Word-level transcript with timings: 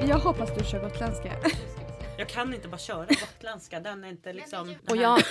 Jag 0.08 0.18
hoppas 0.18 0.54
du 0.58 0.64
kör 0.64 0.80
gotländska. 0.80 1.32
Jag 2.18 2.28
kan 2.28 2.54
inte 2.54 2.68
bara 2.68 2.78
köra 2.78 3.06
gotländska. 3.06 3.80
Den 3.80 4.04
är 4.04 4.08
inte 4.08 4.32
liksom... 4.32 4.74
Och 4.88 4.96
jag, 4.96 5.22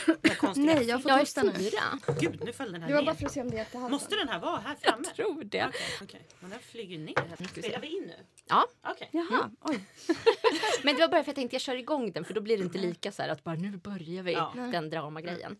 Nej, 0.55 0.83
jag 0.83 1.01
får 1.01 1.11
jag 1.11 1.19
är 1.21 1.53
fyra. 1.53 2.15
Gud, 2.19 2.43
nu 2.45 2.53
föll 2.53 2.71
den 2.71 2.81
här 2.81 2.87
Det 2.89 2.93
var 2.95 3.01
ner. 3.01 3.05
bara 3.05 3.15
för 3.15 3.25
att 3.25 3.31
se 3.31 3.41
om 3.41 3.49
det 3.51 3.55
jättehalsen. 3.57 3.91
Måste 3.91 4.15
den 4.15 4.29
här 4.29 4.39
vara 4.39 4.57
här 4.59 4.75
framme? 4.81 5.03
Jag 5.07 5.15
tror 5.15 5.43
det. 5.43 5.65
Okej, 5.67 5.81
okej. 6.01 6.21
Men 6.39 6.49
den 6.49 6.59
flyger 6.59 6.97
ner. 6.99 7.47
Spelar 7.61 7.79
vi 7.79 7.87
in 7.87 8.03
nu? 8.03 8.15
Ja, 8.49 8.67
Okej. 8.87 9.09
Jaha, 9.11 9.51
oj. 9.61 9.83
men 10.83 10.95
det 10.95 11.01
var 11.01 11.07
bara 11.07 11.11
för 11.11 11.19
att 11.21 11.27
jag 11.27 11.35
tänkte 11.35 11.55
jag 11.55 11.61
kör 11.61 11.75
igång 11.75 12.11
den 12.11 12.25
för 12.25 12.33
då 12.33 12.41
blir 12.41 12.57
det 12.57 12.63
inte 12.63 12.77
lika 12.77 13.11
så 13.11 13.21
här 13.21 13.29
att 13.29 13.43
bara 13.43 13.55
nu 13.55 13.77
börjar 13.77 14.23
vi 14.23 14.31
Ja. 14.33 14.53
den 14.55 14.89
dramagrejen. 14.89 15.57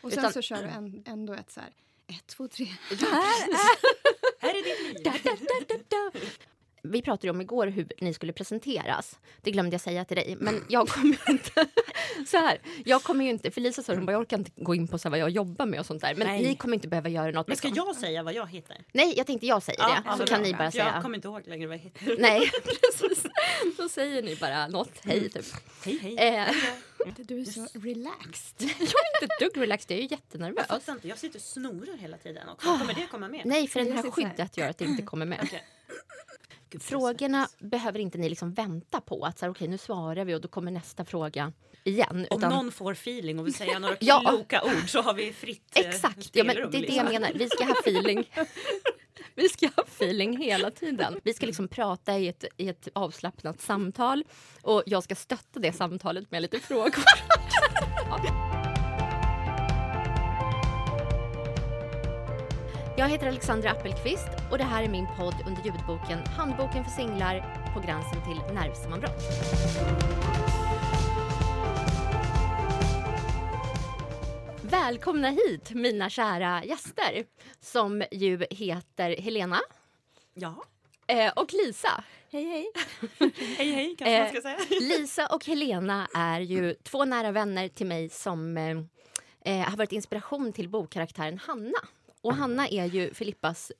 Och 0.00 0.10
sen 0.12 0.18
Utan- 0.18 0.32
så 0.32 0.42
kör 0.42 0.56
du 0.62 0.68
en, 0.68 1.02
ändå 1.06 1.32
ett 1.34 1.50
så 1.50 1.60
här, 1.60 1.70
ett, 2.06 2.26
två, 2.26 2.48
tre. 2.48 2.66
Här 4.40 4.50
är 4.54 4.64
ditt 4.64 4.94
liv. 4.94 5.04
Da, 5.04 5.10
da, 5.24 5.36
da, 5.68 5.74
da, 5.88 6.10
da. 6.12 6.18
Vi 6.90 7.02
pratade 7.02 7.26
ju 7.26 7.30
om 7.30 7.40
igår 7.40 7.66
hur 7.66 7.88
ni 8.00 8.14
skulle 8.14 8.32
presenteras. 8.32 9.18
Det 9.42 9.50
glömde 9.50 9.74
jag 9.74 9.80
säga 9.80 10.04
till 10.04 10.16
dig. 10.16 10.36
Men 10.40 10.64
jag 10.68 10.88
kommer 10.88 11.30
inte... 11.30 11.66
Så 12.26 12.36
här, 12.36 12.58
jag 12.84 13.02
kommer 13.02 13.24
ju 13.24 13.30
inte... 13.30 13.50
För 13.50 13.60
Lisa 13.60 13.82
sa 13.82 13.94
hon 13.94 14.06
bara, 14.06 14.12
jag 14.12 14.20
orkar 14.20 14.38
inte 14.38 14.50
gå 14.56 14.74
in 14.74 14.88
på 14.88 14.98
så 14.98 15.10
vad 15.10 15.18
jag 15.18 15.30
jobbar 15.30 15.66
med 15.66 15.80
och 15.80 15.86
sånt 15.86 16.02
där. 16.02 16.14
Men 16.14 16.26
Nej. 16.26 16.42
ni 16.42 16.56
kommer 16.56 16.74
inte 16.74 16.88
behöva 16.88 17.08
göra 17.08 17.30
något. 17.30 17.48
Men 17.48 17.56
ska 17.56 17.68
liksom. 17.68 17.86
jag 17.86 17.96
säga 17.96 18.22
vad 18.22 18.34
jag 18.34 18.46
heter? 18.46 18.76
Nej, 18.92 19.14
jag 19.16 19.26
tänkte 19.26 19.46
jag 19.46 19.62
säger 19.62 19.82
det. 19.82 20.10
så 20.10 20.16
bra. 20.16 20.26
kan 20.26 20.42
ni 20.42 20.52
bara 20.52 20.70
För 20.70 20.70
säga. 20.70 20.92
Jag 20.94 21.02
kommer 21.02 21.16
inte 21.16 21.28
ihåg 21.28 21.42
längre 21.46 21.66
vad 21.66 21.76
jag 21.76 21.82
heter. 21.82 22.16
Nej, 22.18 22.40
precis. 22.64 23.26
Då 23.76 23.88
säger 23.88 24.22
ni 24.22 24.36
bara 24.36 24.68
något. 24.68 24.92
Hej, 25.04 25.30
typ. 25.30 25.44
Hej, 25.84 25.98
hej. 26.02 26.16
Eh, 26.18 26.48
Du 27.16 27.40
är 27.40 27.44
så 27.44 27.66
relaxed. 27.74 28.54
jag 28.60 28.70
är 28.70 29.22
inte 29.22 29.34
ett 29.34 29.40
dugg 29.40 29.62
relaxed. 29.62 29.90
Jag 29.90 29.96
är 29.98 30.02
ju 30.02 30.08
Jag 30.08 30.10
jättenervös. 30.10 30.66
fattar 30.66 30.92
inte. 30.92 31.08
Jag 31.08 31.18
sitter 31.18 31.38
och 31.38 31.42
snorar 31.42 31.96
hela 31.96 32.16
tiden 32.16 32.48
också. 32.48 32.78
Kommer 32.78 32.94
det 32.94 33.06
komma 33.10 33.28
med? 33.28 33.42
Nej, 33.44 33.68
för 33.68 33.80
den 33.80 33.88
Jag 33.88 34.02
här 34.02 34.10
skyddet 34.10 34.56
gör 34.56 34.68
att 34.68 34.78
det 34.78 34.84
inte 34.84 35.02
kommer 35.02 35.26
med. 35.26 35.40
Okej. 35.42 35.64
Gud, 36.70 36.82
Frågorna 36.82 37.48
behöver 37.58 37.98
inte 37.98 38.18
ni 38.18 38.28
liksom 38.28 38.54
vänta 38.54 39.00
på. 39.00 39.24
Att 39.24 39.38
så 39.38 39.44
här, 39.44 39.52
okej, 39.52 39.68
nu 39.68 39.78
svarar 39.78 40.24
vi 40.24 40.34
och 40.34 40.40
då 40.40 40.48
kommer 40.48 40.70
nästa 40.70 41.04
fråga 41.04 41.52
igen. 41.84 42.26
Om 42.30 42.38
Utan, 42.38 42.52
någon 42.52 42.72
får 42.72 42.92
feeling 42.92 43.38
och 43.38 43.46
vill 43.46 43.54
säga 43.54 43.78
några 43.78 43.96
Ja. 44.00 44.20
kloka 44.28 44.62
ord 44.64 44.90
så 44.90 45.02
har 45.02 45.14
vi 45.14 45.32
fritt 45.32 45.78
eh, 45.78 45.88
Exakt, 45.88 46.30
ja, 46.32 46.44
men 46.44 46.56
det 46.56 46.62
är 46.62 46.66
det 46.66 46.78
liksom. 46.78 46.96
jag 46.96 47.12
menar. 47.12 47.32
Vi 47.34 47.48
ska 47.48 47.64
ha 47.64 47.74
feeling. 47.80 48.30
Vi 49.38 49.48
ska 49.48 49.66
ha 49.76 49.82
feeling 49.86 50.36
hela 50.36 50.70
tiden. 50.70 51.20
Vi 51.24 51.34
ska 51.34 51.46
liksom 51.46 51.68
prata 51.68 52.18
i 52.18 52.28
ett, 52.28 52.44
i 52.56 52.68
ett 52.68 52.88
avslappnat 52.92 53.60
samtal 53.60 54.24
och 54.62 54.82
jag 54.86 55.02
ska 55.02 55.14
stötta 55.14 55.60
det 55.60 55.72
samtalet 55.72 56.30
med 56.30 56.42
lite 56.42 56.60
frågor. 56.60 56.94
Jag 62.98 63.08
heter 63.08 63.28
Alexandra 63.28 63.70
Appelqvist 63.70 64.28
och 64.50 64.58
det 64.58 64.64
här 64.64 64.82
är 64.82 64.88
min 64.88 65.06
podd 65.18 65.34
under 65.46 65.64
ljudboken 65.64 66.18
Handboken 66.18 66.84
för 66.84 66.90
singlar 66.90 67.38
på 67.74 67.80
gränsen 67.80 68.22
till 68.24 68.54
nervsammanbrott. 68.54 69.22
Välkomna 74.70 75.28
hit 75.30 75.70
mina 75.74 76.10
kära 76.10 76.64
gäster 76.64 77.24
som 77.60 78.04
ju 78.10 78.46
heter 78.50 79.16
Helena 79.22 79.60
Ja. 80.34 80.64
eh, 81.06 81.32
och 81.36 81.52
Lisa. 81.52 82.04
Hej, 82.30 82.44
hej. 82.44 82.70
Hej, 83.56 83.72
hej 83.72 83.96
kanske 83.98 84.18
man 84.18 84.26
Eh, 84.26 84.32
ska 84.32 84.40
säga. 84.42 84.80
Lisa 84.80 85.26
och 85.26 85.44
Helena 85.46 86.08
är 86.14 86.40
ju 86.40 86.74
två 86.74 87.04
nära 87.04 87.32
vänner 87.32 87.68
till 87.68 87.86
mig 87.86 88.08
som 88.08 88.56
eh, 88.56 88.78
eh, 89.60 89.68
har 89.70 89.76
varit 89.76 89.92
inspiration 89.92 90.52
till 90.52 90.68
bokkaraktären 90.68 91.38
Hanna. 91.38 91.78
Och 92.20 92.34
Hanna 92.34 92.68
är 92.68 92.84
ju 92.84 93.14
Filippas 93.14 93.72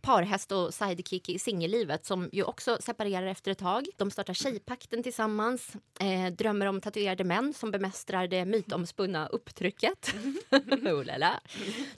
parhäst 0.00 0.52
och 0.52 0.74
sidekick 0.74 1.28
i 1.28 1.38
singellivet 1.38 2.06
som 2.06 2.28
ju 2.32 2.42
också 2.42 2.78
separerar 2.80 3.26
efter 3.26 3.50
ett 3.50 3.58
tag. 3.58 3.86
De 3.96 4.10
startar 4.10 4.34
Tjejpakten 4.34 5.02
tillsammans, 5.02 5.76
eh, 6.00 6.32
drömmer 6.32 6.66
om 6.66 6.80
tatuerade 6.80 7.24
män 7.24 7.54
som 7.54 7.70
bemästrar 7.70 8.26
det 8.26 8.44
mytomspunna 8.44 9.26
upptrycket. 9.26 10.14
oh. 10.50 10.60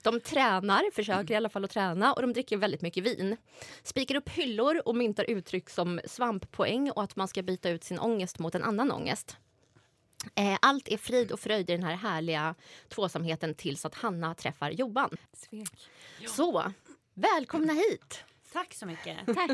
De 0.02 0.20
tränar, 0.20 0.90
försöker 0.94 1.34
i 1.34 1.36
alla 1.36 1.48
fall 1.48 1.64
att 1.64 1.70
träna 1.70 2.12
och 2.12 2.22
de 2.22 2.32
dricker 2.32 2.56
väldigt 2.56 2.82
mycket 2.82 3.04
vin. 3.04 3.36
Spikar 3.82 4.14
upp 4.14 4.28
hyllor 4.28 4.82
och 4.84 4.96
myntar 4.96 5.24
uttryck 5.30 5.70
som 5.70 6.00
svamppoäng 6.04 6.90
och 6.90 7.02
att 7.02 7.16
man 7.16 7.28
ska 7.28 7.42
byta 7.42 7.70
ut 7.70 7.84
sin 7.84 7.98
ångest 7.98 8.38
mot 8.38 8.54
en 8.54 8.64
annan 8.64 8.92
ångest. 8.92 9.36
Eh, 10.34 10.58
Allt 10.62 10.88
är 10.88 10.96
frid 10.96 11.32
och 11.32 11.40
fröjd 11.40 11.70
i 11.70 11.72
den 11.72 11.82
här 11.82 11.96
härliga 11.96 12.54
tvåsamheten 12.88 13.54
tills 13.54 13.84
att 13.84 13.94
Hanna 13.94 14.34
träffar 14.34 14.70
Johan. 14.70 15.16
Svek. 15.32 15.90
Så, 16.26 16.72
välkomna 17.18 17.72
hit! 17.72 18.24
Tack 18.52 18.74
så 18.74 18.86
mycket. 18.86 19.16
Tack. 19.26 19.50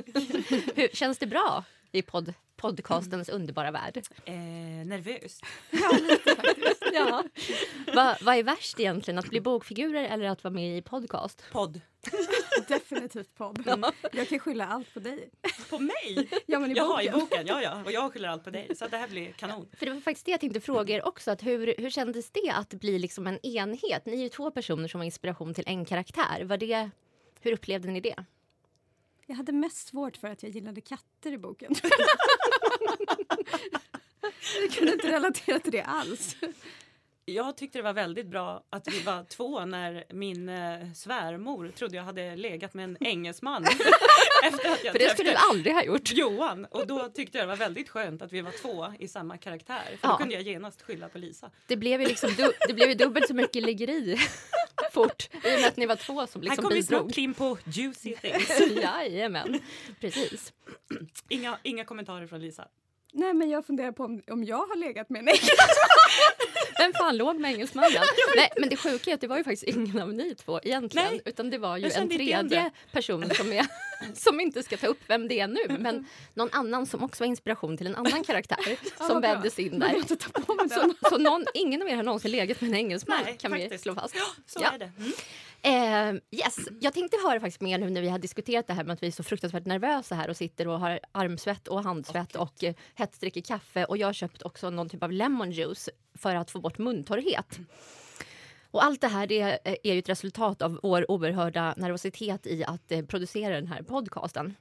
Hur, 0.74 0.88
känns 0.96 1.18
det 1.18 1.26
bra 1.26 1.64
i 1.92 2.02
podd, 2.02 2.34
podcastens 2.56 3.28
underbara 3.28 3.70
värld? 3.70 4.02
Eh, 4.24 4.34
nervös. 4.34 5.40
Ja. 6.92 7.24
Va, 7.94 8.16
vad 8.20 8.36
är 8.36 8.42
värst 8.42 8.80
egentligen, 8.80 9.18
att 9.18 9.28
bli 9.28 9.40
bokfigurer 9.40 10.04
eller 10.04 10.24
att 10.24 10.44
vara 10.44 10.54
med 10.54 10.78
i 10.78 10.82
podcast? 10.82 11.44
Podd. 11.52 11.80
Definitivt 12.68 13.34
podd. 13.34 13.84
Jag 14.12 14.28
kan 14.28 14.38
skylla 14.38 14.66
allt 14.66 14.94
på 14.94 15.00
dig. 15.00 15.30
På 15.70 15.78
mig? 15.78 16.28
Ja, 16.46 16.58
men 16.60 16.70
i 16.70 16.74
Jaha, 16.74 17.02
i 17.02 17.10
boken. 17.10 17.20
boken. 17.20 17.46
Ja, 17.46 17.62
ja. 17.62 17.82
Och 17.84 17.92
jag 17.92 18.12
skyller 18.12 18.28
allt 18.28 18.44
på 18.44 18.50
dig. 18.50 18.76
Så 18.76 18.86
det 18.86 18.96
här 18.96 19.08
blir 19.08 19.32
kanon. 19.32 19.68
För 19.78 19.86
det 19.86 19.92
var 19.92 20.00
faktiskt 20.00 20.26
det 20.26 20.30
jag 20.30 20.40
tänkte 20.40 20.60
fråga 20.60 20.94
er 20.94 21.06
också. 21.06 21.30
Att 21.30 21.42
hur, 21.42 21.74
hur 21.78 21.90
kändes 21.90 22.30
det 22.30 22.50
att 22.50 22.74
bli 22.74 22.98
liksom 22.98 23.26
en 23.26 23.46
enhet? 23.46 24.06
Ni 24.06 24.12
är 24.12 24.22
ju 24.22 24.28
två 24.28 24.50
personer 24.50 24.88
som 24.88 24.98
var 24.98 25.04
inspiration 25.04 25.54
till 25.54 25.64
en 25.66 25.84
karaktär. 25.84 26.44
Var 26.44 26.56
det, 26.56 26.90
hur 27.44 27.52
upplevde 27.52 27.88
ni 27.90 28.00
det? 28.00 28.24
Jag 29.26 29.36
hade 29.36 29.52
mest 29.52 29.88
svårt 29.88 30.16
för 30.16 30.28
att 30.28 30.42
jag 30.42 30.52
gillade 30.52 30.80
katter 30.80 31.32
i 31.32 31.38
boken. 31.38 31.74
jag 34.62 34.70
kunde 34.72 34.92
inte 34.92 35.08
relatera 35.12 35.58
till 35.58 35.72
det 35.72 35.82
alls. 35.82 36.36
Jag 37.26 37.56
tyckte 37.56 37.78
det 37.78 37.82
var 37.82 37.92
väldigt 37.92 38.26
bra 38.26 38.64
att 38.70 38.88
vi 38.88 39.02
var 39.02 39.24
två 39.24 39.64
när 39.64 40.04
min 40.10 40.48
eh, 40.48 40.92
svärmor 40.94 41.68
trodde 41.68 41.96
jag 41.96 42.02
hade 42.04 42.36
legat 42.36 42.74
med 42.74 42.84
en 42.84 42.96
engelsman. 43.00 43.64
Efter 44.44 44.70
att 44.72 44.84
jag 44.84 44.92
För 44.92 44.98
det 44.98 45.10
skulle 45.10 45.30
du 45.30 45.36
aldrig 45.36 45.74
ha 45.74 45.84
gjort. 45.84 46.12
Johan. 46.12 46.64
Och 46.64 46.86
då 46.86 47.08
tyckte 47.08 47.38
jag 47.38 47.44
det 47.46 47.48
var 47.48 47.56
väldigt 47.56 47.88
skönt 47.88 48.22
att 48.22 48.32
vi 48.32 48.40
var 48.40 48.50
två 48.62 48.92
i 48.98 49.08
samma 49.08 49.36
karaktär. 49.38 49.82
För 49.84 49.98
Ja. 50.02 50.08
då 50.08 50.16
kunde 50.16 50.34
jag 50.34 50.42
genast 50.42 50.82
skylla 50.82 51.08
på 51.08 51.18
Lisa. 51.18 51.50
Det 51.66 51.76
blev 51.76 52.00
ju, 52.00 52.06
liksom 52.08 52.30
du, 52.36 52.52
det 52.68 52.74
blev 52.74 52.88
ju 52.88 52.94
dubbelt 52.94 53.28
så 53.28 53.34
mycket 53.34 53.62
liggeri 53.62 54.16
fort 54.94 55.28
i 55.32 55.36
och 55.56 55.60
med 55.60 55.66
att 55.68 55.76
ni 55.76 55.86
var 55.86 55.96
två 55.96 56.26
som 56.26 56.42
Här 56.42 56.48
liksom 56.48 56.62
kommer 56.64 56.76
vi 56.76 56.82
snart 56.82 57.06
bidrog. 57.06 57.18
in 57.24 57.34
på 57.34 57.58
juicy 57.64 58.14
things. 58.16 58.60
Jajamän, 58.82 59.60
precis. 60.00 60.52
Inga, 61.28 61.58
inga 61.62 61.84
kommentarer 61.84 62.26
från 62.26 62.40
Lisa. 62.40 62.68
Nej, 63.12 63.34
men 63.34 63.50
jag 63.50 63.66
funderar 63.66 63.92
på 63.92 64.04
om, 64.04 64.22
om 64.30 64.44
jag 64.44 64.66
har 64.66 64.76
legat 64.76 65.10
med 65.10 65.20
en 65.20 65.28
ägg. 65.34 65.40
Vem 66.78 66.92
fan 66.92 67.16
låg 67.16 67.40
med 67.40 67.50
engelsmannen? 67.52 68.02
Nej, 68.36 68.50
men 68.58 68.68
det 68.68 68.76
sjuka 68.76 69.10
är 69.10 69.14
att 69.14 69.20
det 69.20 69.26
var 69.26 69.36
ju 69.38 69.44
faktiskt 69.44 69.62
ingen 69.62 69.98
av 70.02 70.12
ni 70.12 70.34
två 70.34 70.60
egentligen. 70.62 71.08
Nej, 71.10 71.20
utan 71.24 71.50
det 71.50 71.58
var 71.58 71.76
ju 71.76 71.90
en 71.90 72.08
tredje 72.08 72.70
person 72.92 73.30
som 73.34 73.52
är 73.52 73.66
som 74.14 74.40
inte 74.40 74.62
ska 74.62 74.76
ta 74.76 74.86
upp 74.86 75.00
vem 75.06 75.28
det 75.28 75.40
är 75.40 75.46
nu, 75.48 75.78
men 75.78 76.06
någon 76.34 76.48
annan 76.52 76.86
som 76.86 77.02
också 77.02 77.22
var 77.24 77.28
inspiration 77.28 77.76
till 77.76 77.86
en 77.86 77.94
annan 77.96 78.24
karaktär 78.24 78.78
som 79.06 79.20
vävdes 79.20 79.58
in 79.58 79.78
där. 79.78 80.02
Så, 80.68 81.08
så 81.10 81.18
någon, 81.18 81.44
ingen 81.54 81.82
av 81.82 81.88
er 81.88 81.96
har 81.96 82.02
någonsin 82.02 82.30
legat 82.30 82.60
med 82.60 82.70
en 82.70 82.76
engelsman 82.76 83.18
Nej, 83.24 83.36
kan 83.40 83.52
vi 83.52 83.60
faktiskt. 83.60 83.82
slå 83.82 83.94
fast. 83.94 84.14
Så 84.46 84.60
Ja. 84.62 84.70
är 84.72 84.78
det. 84.78 84.92
Mm. 84.98 85.12
Eh, 85.66 86.20
yes. 86.38 86.56
Jag 86.80 86.94
tänkte 86.94 87.16
höra 87.26 87.40
faktiskt 87.40 87.60
mer 87.60 87.78
nu 87.78 87.90
när 87.90 88.00
vi 88.02 88.08
har 88.08 88.18
diskuterat 88.18 88.66
det 88.66 88.72
här 88.72 88.84
med 88.84 88.94
att 88.94 89.02
vi 89.02 89.06
är 89.06 89.10
så 89.10 89.22
fruktansvärt 89.22 89.66
nervösa 89.66 90.14
här 90.14 90.30
och 90.30 90.36
sitter 90.36 90.68
och 90.68 90.80
har 90.80 91.00
armsvett 91.12 91.68
och 91.68 91.82
handsvett 91.84 92.36
och 92.36 92.64
eh, 92.64 92.74
hett 92.94 93.20
dricker 93.20 93.40
kaffe 93.40 93.84
och 93.84 93.96
jag 93.96 94.08
har 94.08 94.12
köpt 94.12 94.42
också 94.42 94.70
någon 94.70 94.88
typ 94.88 95.02
av 95.02 95.12
lemon 95.12 95.50
juice 95.52 95.88
för 96.18 96.34
att 96.36 96.50
få 96.50 96.60
bort 96.60 96.78
muntorrhet. 96.78 97.58
Och 98.74 98.84
allt 98.84 99.00
det 99.00 99.08
här 99.08 99.26
det 99.26 99.40
är 99.64 99.92
ju 99.92 99.98
ett 99.98 100.08
resultat 100.08 100.62
av 100.62 100.80
vår 100.82 101.10
oerhörda 101.10 101.74
nervositet 101.76 102.46
i 102.46 102.64
att 102.64 102.92
eh, 102.92 103.04
producera 103.04 103.54
den 103.54 103.66
här 103.66 103.82
podcasten. 103.82 104.54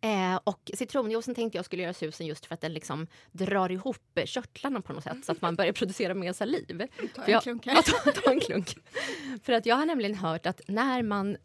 Eh, 0.00 0.40
och 0.44 0.70
citronjuicen 0.74 1.34
tänkte 1.34 1.58
jag 1.58 1.64
skulle 1.64 1.82
göra 1.82 1.94
susen 1.94 2.26
just 2.26 2.46
för 2.46 2.54
att 2.54 2.60
den 2.60 2.72
liksom 2.72 3.06
drar 3.32 3.72
ihop 3.72 4.18
körtlarna 4.24 4.80
på 4.80 4.92
något 4.92 5.04
sätt 5.04 5.24
så 5.24 5.32
att 5.32 5.42
man 5.42 5.56
börjar 5.56 5.72
producera 5.72 6.14
mer 6.14 6.32
saliv. 6.32 6.86
Ta 7.14 7.22
en 7.22 7.40
klunk 7.40 7.62
Ja, 7.66 7.72
här. 7.72 7.82
ta, 7.82 8.20
ta 8.20 8.30
en 8.30 8.40
klunk. 8.40 8.74
För 9.42 9.52
att 9.52 9.66
jag 9.66 9.76
har 9.76 9.86
nämligen 9.86 10.14
hört 10.14 10.46
att 10.46 10.60
när 10.68 11.02
man 11.02 11.36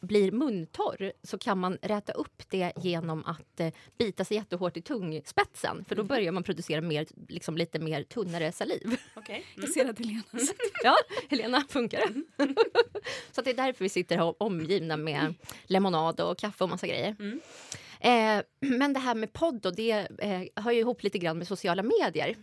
blir 0.00 0.32
muntorr 0.32 1.12
så 1.22 1.38
kan 1.38 1.58
man 1.58 1.78
räta 1.82 2.12
upp 2.12 2.42
det 2.48 2.72
genom 2.76 3.24
att 3.24 3.60
eh, 3.60 3.72
bita 3.98 4.24
sig 4.24 4.36
jättehårt 4.36 4.76
i 4.76 4.82
tungspetsen. 4.82 5.84
För 5.88 5.94
då 5.94 6.04
börjar 6.04 6.32
man 6.32 6.42
producera 6.42 6.80
mer, 6.80 7.06
liksom 7.28 7.56
lite 7.56 7.78
mer 7.78 8.02
tunnare 8.02 8.52
saliv. 8.52 8.96
Okej. 9.16 9.44
Jag 9.54 9.64
Mm. 9.64 9.72
ser 9.74 9.90
att 9.90 9.98
Helena 9.98 10.22
sitter. 10.32 10.56
Ja, 10.82 10.96
Helena, 11.30 11.64
funkar 11.68 11.98
det? 12.06 12.14
så 13.32 13.40
att 13.40 13.44
det 13.44 13.50
är 13.50 13.54
därför 13.54 13.84
vi 13.84 13.88
sitter 13.88 14.16
här 14.16 14.42
omgivna 14.42 14.96
med 14.96 15.34
lemonad 15.66 16.20
och 16.20 16.38
kaffe 16.38 16.64
och 16.64 16.70
massa 16.70 16.86
grejer. 16.86 17.16
Mm. 17.18 17.40
Eh, 18.00 18.44
men 18.60 18.92
det 18.92 19.00
här 19.00 19.14
med 19.14 19.32
podd 19.32 19.60
då, 19.60 19.70
det 19.70 19.90
eh, 20.18 20.42
hör 20.62 20.72
ju 20.72 20.78
ihop 20.80 21.02
lite 21.02 21.18
grann 21.18 21.38
med 21.38 21.46
sociala 21.48 21.82
medier. 21.82 22.36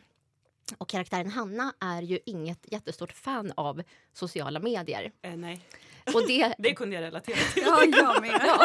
Och 0.77 0.89
karaktären 0.89 1.31
Hanna 1.31 1.73
är 1.79 2.01
ju 2.01 2.19
inget 2.25 2.71
jättestort 2.71 3.11
fan 3.11 3.53
av 3.57 3.83
sociala 4.13 4.59
medier. 4.59 5.11
Eh, 5.21 5.35
nej, 5.35 5.61
Och 6.13 6.27
det, 6.27 6.53
det 6.59 6.73
kunde 6.73 6.95
jag 6.95 7.01
relatera 7.03 7.35
till. 7.53 7.63
Ja, 7.65 7.83
jag 7.85 8.21
med. 8.21 8.41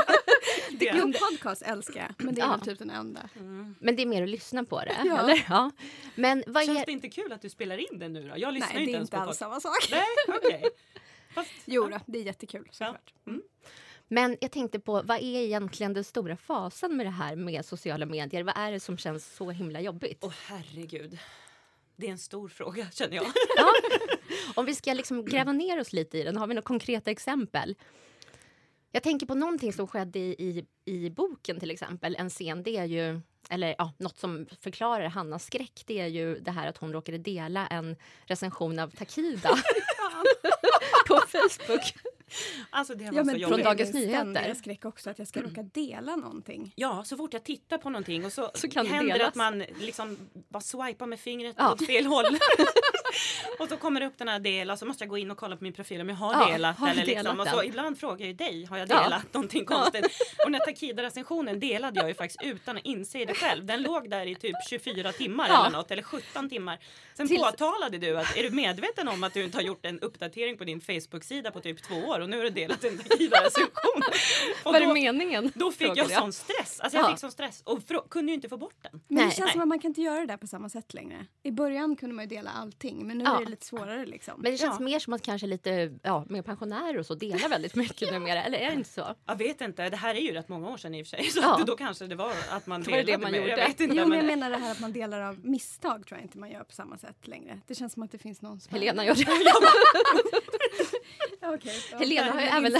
Det. 0.79 0.93
Jo, 0.94 1.12
podcast 1.12 1.62
älskar 1.62 2.00
jag, 2.00 2.25
men 2.26 2.35
det 2.35 2.40
är 2.40 2.46
Ja. 2.46 2.58
typ 2.64 2.79
den 2.79 2.90
enda. 2.90 3.29
Mm. 3.37 3.75
men 3.81 3.96
det 3.96 4.02
är 4.02 4.06
mer 4.06 4.23
att 4.23 4.29
lyssna 4.29 4.64
på 4.64 4.81
det, 4.81 4.96
Ja. 5.05 5.19
eller? 5.19 5.46
Ja. 5.49 5.70
Men 6.14 6.44
vad 6.46 6.64
Känns 6.67 6.79
är... 6.79 6.87
det 6.87 6.93
inte 6.93 7.08
kul 7.08 7.32
att 7.32 7.43
du 7.43 7.49
spelar 7.50 7.79
in 7.93 7.99
det 7.99 8.08
nu 8.08 8.29
då? 8.29 8.35
Jag 8.38 8.55
lyssnar 8.55 8.75
Nej, 8.75 8.87
ju 8.87 8.93
det 8.93 8.93
inte 8.93 8.93
är 8.93 8.94
ens 8.94 9.06
inte 9.08 9.17
på 9.17 9.23
alls 9.23 9.38
podcast. 9.38 9.38
samma 9.38 9.75
sak. 9.75 9.88
Nej, 9.90 10.37
okej. 10.38 10.70
Fast, 11.35 11.50
Jo 11.64 11.88
då, 11.88 11.99
det 12.06 12.19
är 12.19 12.23
jättekul 12.23 12.69
såklart. 12.70 13.14
Mm. 13.26 13.43
Men 14.08 14.37
jag 14.40 14.50
tänkte 14.52 14.81
på, 14.81 15.02
vad 15.02 15.17
är 15.17 15.23
egentligen 15.44 15.94
den 15.94 16.05
stora 16.05 16.37
fasen 16.37 16.96
med 16.96 17.06
det 17.06 17.11
här 17.11 17.37
med 17.37 17.64
sociala 17.64 18.06
medier? 18.06 18.43
Vad 18.43 18.56
är 18.56 18.73
det 18.73 18.81
som 18.81 18.99
känns 18.99 19.35
så 19.37 19.50
himla 19.50 19.81
jobbigt? 19.81 20.19
Åh 20.20 20.32
herregud. 20.46 21.19
Det 21.96 22.06
är 22.06 22.11
en 22.11 22.19
stor 22.19 22.49
fråga 22.49 22.87
känner 22.93 23.17
jag. 23.17 23.26
Ja. 23.56 23.73
Om 24.55 24.67
vi 24.67 24.75
ska 24.75 24.93
liksom 24.93 25.25
gräva 25.25 25.52
ner 25.52 25.81
oss 25.81 25.93
lite 25.93 26.19
i 26.19 26.23
den, 26.23 26.37
har 26.37 26.46
vi 26.46 26.55
några 26.55 26.67
konkreta 26.67 27.11
exempel? 27.11 27.76
Jag 28.93 29.02
tänker 29.02 29.26
på 29.26 29.35
någonting 29.35 29.73
som 29.73 29.87
skedde 29.87 30.19
i, 30.19 30.64
i, 30.85 30.93
i 30.93 31.11
boken 31.11 31.61
till 31.61 31.70
exempel. 31.70 32.17
En 32.19 32.31
scen, 32.31 32.62
det 32.62 32.76
är 32.76 32.85
ju, 32.85 33.20
eller 33.50 33.75
ja, 33.79 33.93
något 33.99 34.19
som 34.19 34.46
förklarar 34.61 35.08
Hannas 35.08 35.44
skräck, 35.44 35.82
det 35.87 36.00
är 36.00 36.06
ju 36.06 36.38
det 36.38 36.50
här 36.50 36.67
att 36.67 36.76
hon 36.76 36.93
råkade 36.93 37.19
dela 37.19 37.67
en 37.67 37.96
recension 38.25 38.79
av 38.79 38.90
Takida 38.90 39.50
på 41.08 41.20
Facebook. 41.29 41.94
Alltså 42.71 42.95
det 42.95 43.05
var 43.05 43.13
Ja, 43.13 43.21
så 43.23 43.27
men 43.27 43.35
från 43.35 43.41
jobbigt. 43.51 43.65
Dagens 43.65 43.93
det 43.93 43.99
Nyheter. 43.99 44.55
skräck 44.55 44.85
också 44.85 45.11
att 45.11 45.19
jag 45.19 45.29
ska 45.29 45.43
råka 45.43 45.63
dela 45.63 46.17
någonting. 46.17 46.73
Ja, 46.77 47.05
så 47.05 47.17
fort 47.17 47.33
jag 47.33 47.45
tittar 47.45 47.79
på 47.79 47.91
någonting 47.91 48.25
och 48.25 48.33
så, 48.33 48.51
Så 48.55 48.69
kan 48.69 48.85
det 48.87 48.91
händer 48.93 49.13
det 49.13 49.19
delas. 49.19 49.29
att 49.29 49.35
man 49.37 49.59
liksom 49.81 50.19
bara 50.49 50.61
swipar 50.61 51.07
med 51.07 51.21
fingret 51.21 51.55
Ja. 51.59 51.73
åt 51.73 51.87
fel 51.87 52.07
håll. 52.07 52.25
och 53.59 53.69
så 53.69 53.77
kommer 53.77 54.01
det 54.01 54.07
upp 54.07 54.19
den 54.19 54.29
här 54.29 54.39
delen 54.39 54.73
och 54.73 54.79
så 54.79 54.87
måste 54.87 55.05
jag 55.05 55.09
gå 55.09 55.19
in 55.19 55.31
och 55.31 55.37
kolla 55.37 55.57
på 55.57 55.65
min 55.65 55.73
profil 55.73 56.01
om 56.01 56.09
jag 56.09 56.17
har 56.17 56.33
Ja, 56.33 56.53
delat. 56.53 56.79
har 56.79 56.89
eller 56.89 57.07
liksom. 57.07 57.25
delat 57.37 57.49
och 57.55 57.59
så, 57.59 57.65
ibland 57.65 57.99
frågar 57.99 58.19
jag 58.19 58.27
ju 58.27 58.33
dig, 58.33 58.65
har 58.65 58.79
jag 58.79 58.91
Ja. 58.91 59.03
delat 59.05 59.35
någonting 59.35 59.65
konstigt? 59.65 60.05
Och 60.45 60.51
den 60.51 60.55
här 60.55 60.61
Takida-recensionen 60.67 61.61
delade 61.61 62.01
jag 62.01 62.09
ju 62.09 62.15
faktiskt 62.15 62.43
utan 62.43 62.77
att 62.77 62.85
inse 62.85 63.25
det 63.25 63.35
själv. 63.35 63.65
Den 63.65 63.83
låg 63.83 64.11
där 64.11 64.27
i 64.27 64.35
typ 64.35 64.57
24 64.71 65.13
timmar 65.13 65.49
Ja. 65.49 65.67
eller 65.67 65.77
något, 65.77 65.91
eller 65.91 66.03
17 66.03 66.49
timmar. 66.49 66.79
Sen 67.17 67.29
Tills- 67.29 67.43
påtalade 67.43 67.99
du 67.99 68.19
att 68.19 68.37
är 68.37 68.43
du 68.43 68.51
medveten 68.51 69.09
om 69.09 69.25
att 69.25 69.35
du 69.35 69.45
inte 69.45 69.57
har 69.59 69.63
gjort 69.63 69.85
en 69.87 70.01
uppdatering 70.01 70.59
på 70.59 70.65
din 70.65 70.81
Facebook-sida 70.81 71.51
på 71.51 71.61
typ 71.61 71.83
två 71.83 71.95
år 71.97 72.18
och 72.20 72.31
nu 72.31 72.37
har 72.37 72.44
du 72.44 72.50
delat 72.50 72.85
en 72.85 73.00
är 73.00 74.73
då- 74.73 74.79
det 74.81 74.94
meningen? 74.94 75.53
då 75.55 75.70
fick 75.73 75.87
frågade 75.87 76.12
jag 76.12 76.20
sån 76.23 76.32
stress. 76.32 76.81
Alltså 76.81 76.99
jag 76.99 77.05
Ja. 77.06 77.11
fick 77.11 77.19
sån 77.19 77.32
stress 77.32 77.62
och 77.65 77.82
kunde 78.11 78.32
ju 78.32 78.35
inte 78.35 78.49
få 78.49 78.56
bort 78.56 78.75
den. 78.82 78.91
Men 78.93 79.03
Nej. 79.09 79.25
det 79.25 79.31
känns 79.31 79.38
Nej. 79.41 79.53
som 79.53 79.61
att 79.61 79.69
man 79.69 79.79
kan 79.79 79.88
inte 79.91 80.00
göra 80.03 80.20
det 80.20 80.26
där 80.26 80.37
på 80.37 80.47
samma 80.47 80.69
sätt 80.69 80.94
längre. 80.94 81.26
I 81.43 81.50
början 81.50 81.97
kunde 81.97 82.15
man 82.15 82.25
ju 82.25 82.29
dela 82.29 82.50
allting, 82.50 83.06
men 83.06 83.19
nu 83.19 83.25
Ja. 83.25 83.37
är 83.41 83.44
det 83.44 83.50
lite 83.50 83.67
svårare 83.67 84.06
liksom. 84.06 84.35
Men 84.41 84.53
det 84.53 84.59
känns 84.59 84.76
Ja. 84.81 84.85
mer 84.85 84.99
som 84.99 85.12
att 85.12 85.23
kanske 85.23 85.47
lite 85.47 85.99
ja, 86.03 86.25
mer 86.29 86.43
pensionärer 86.43 86.99
och 86.99 87.06
så 87.06 87.15
delar 87.15 87.49
väldigt 87.49 87.75
mycket 87.75 88.11
numera. 88.12 88.43
Eller 88.44 88.59
är 88.59 88.67
det 88.67 88.73
inte 88.76 88.91
så? 88.91 89.14
Jag 89.26 89.37
vet 89.37 89.61
inte, 89.61 89.88
det 89.88 89.97
här 89.97 90.14
är 90.14 90.21
ju 90.21 90.32
rätt 90.32 90.49
många 90.49 90.69
år 90.71 90.76
sedan 90.76 90.94
i 90.94 91.03
och 91.03 91.06
för 91.06 91.17
sig. 91.17 91.25
Så 91.31 91.41
Ja. 91.43 91.61
då 91.67 91.76
kanske 91.76 92.06
det 92.06 92.14
var 92.14 92.32
att 92.50 92.67
man 92.67 92.82
Det 92.82 92.91
var 92.91 92.97
det 92.99 93.03
delade 93.05 93.23
man 93.23 93.32
mer. 93.32 93.38
gjorde. 93.38 93.50
Jag 93.50 93.69
vet 93.69 93.81
inte, 93.81 93.97
Jo, 93.97 94.06
men 94.06 94.19
jag 94.19 94.26
menar 94.26 94.50
det 94.50 94.56
här 94.56 94.73
att 94.73 94.81
man 94.81 94.93
delar 94.93 95.21
av 95.21 95.47
misstag 95.47 96.06
tror 96.06 96.19
jag 96.19 96.25
inte 96.25 96.38
man 96.38 96.50
gör 96.50 96.64
på 96.64 96.73
samma 96.73 96.99
sätt 96.99 97.26
längre. 97.26 97.61
Det 97.67 97.75
känns 97.75 97.93
som 97.93 98.03
att 98.03 98.12
det 98.12 98.19
finns 98.19 98.43
någon 98.43 98.61
spärr. 98.61 98.79
Helena 98.79 99.05
gör 99.06 99.14
det. 99.14 99.25
Ja, 101.41 101.56
Helena 101.99 102.32
har 102.32 102.41
ju 102.41 102.47
även... 102.47 102.73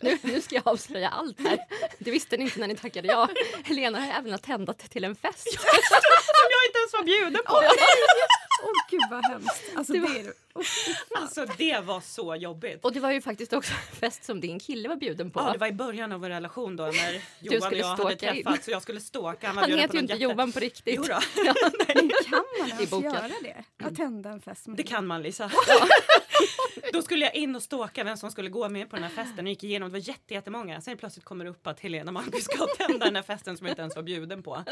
Nu, 0.00 0.18
nu 0.32 0.40
ska 0.40 0.54
jag 0.54 0.68
avslöja 0.68 1.08
allt 1.08 1.40
här. 1.40 1.58
Det 1.98 2.10
visste 2.10 2.36
ni 2.36 2.44
inte 2.44 2.60
när 2.60 2.68
ni 2.68 2.76
tackade 2.76 3.08
ja. 3.08 3.28
Helena 3.64 3.98
har 3.98 4.06
ju 4.06 4.12
även 4.12 4.34
attändat 4.34 4.78
till 4.78 5.04
en 5.04 5.16
fest. 5.16 5.52
som 5.60 6.48
jag 6.50 6.66
inte 6.68 6.78
ens 6.78 6.92
var 6.92 7.02
bjuden 7.02 7.42
på. 7.46 7.60
Åh 8.62 8.68
gud 8.90 9.00
vad 9.10 9.24
hemskt. 9.24 9.62
Alltså, 9.76 9.92
Det 9.92 9.98
det 9.98 10.04
var- 10.08 10.14
är, 10.16 10.32
oh. 10.54 10.64
Alltså 11.22 11.46
det 11.58 11.80
var 11.80 12.00
så 12.00 12.36
jobbigt. 12.36 12.84
Och 12.84 12.92
det 12.92 13.00
var 13.00 13.10
ju 13.12 13.20
faktiskt 13.20 13.52
också 13.52 13.72
en 13.72 13.96
fest 13.96 14.24
som 14.24 14.40
din 14.40 14.60
kille 14.60 14.88
var 14.88 14.96
bjuden 14.96 15.30
på. 15.30 15.40
Ja, 15.40 15.52
det 15.52 15.58
var 15.58 15.66
i 15.66 15.72
början 15.72 16.12
av 16.12 16.20
vår 16.20 16.28
relation 16.28 16.76
då 16.76 16.84
när 16.84 17.22
Johan 17.40 17.58
och 17.58 17.64
skulle 17.64 17.80
jag 17.80 17.86
hade 17.96 18.16
träffats 18.16 18.64
så 18.64 18.70
jag 18.70 18.82
skulle 18.82 19.00
stalka. 19.00 19.46
Han, 19.46 19.56
Han 19.56 19.70
heter 19.78 19.94
ju 19.94 20.00
inte 20.00 20.12
jätte- 20.12 20.22
Johan 20.22 20.52
på 20.52 20.60
riktigt. 20.60 20.94
Jo 20.96 21.02
då, 21.02 21.20
Men 21.94 22.10
kan 22.30 22.44
man 22.60 22.68
ens 22.70 22.90
boken. 22.90 23.12
göra 23.14 23.28
det? 23.42 23.64
Attända 23.84 24.30
en 24.30 24.40
fest 24.40 24.66
med 24.66 24.76
det 24.76 24.82
kan 24.82 25.06
man 25.06 25.22
Lisa. 25.22 25.50
Då 26.92 27.02
skulle 27.02 27.24
jag 27.24 27.34
in 27.34 27.56
och 27.56 27.62
stalka 27.62 28.04
vem 28.04 28.16
som 28.16 28.30
skulle 28.30 28.48
gå 28.50 28.68
med 28.68 28.90
på 28.90 28.96
den 28.96 29.02
här 29.02 29.10
festen 29.10 29.38
och 29.46 29.48
gick 29.50 29.64
igenom. 29.64 29.88
Det 29.88 29.92
var 29.92 30.08
jätte- 30.08 30.34
jättemånga. 30.34 30.80
Sen 30.80 30.96
plötsligt 30.96 31.24
kommer 31.24 31.44
det 31.44 31.50
upp 31.50 31.66
att 31.66 31.80
Helena 31.80 32.12
Marcus 32.12 32.44
ska 32.44 32.66
tända 32.66 33.04
den 33.06 33.16
här 33.16 33.22
festen 33.22 33.56
som 33.56 33.66
jag 33.66 33.72
inte 33.72 33.82
ens 33.82 33.96
var 33.96 34.02
bjuden 34.02 34.42
på. 34.42 34.64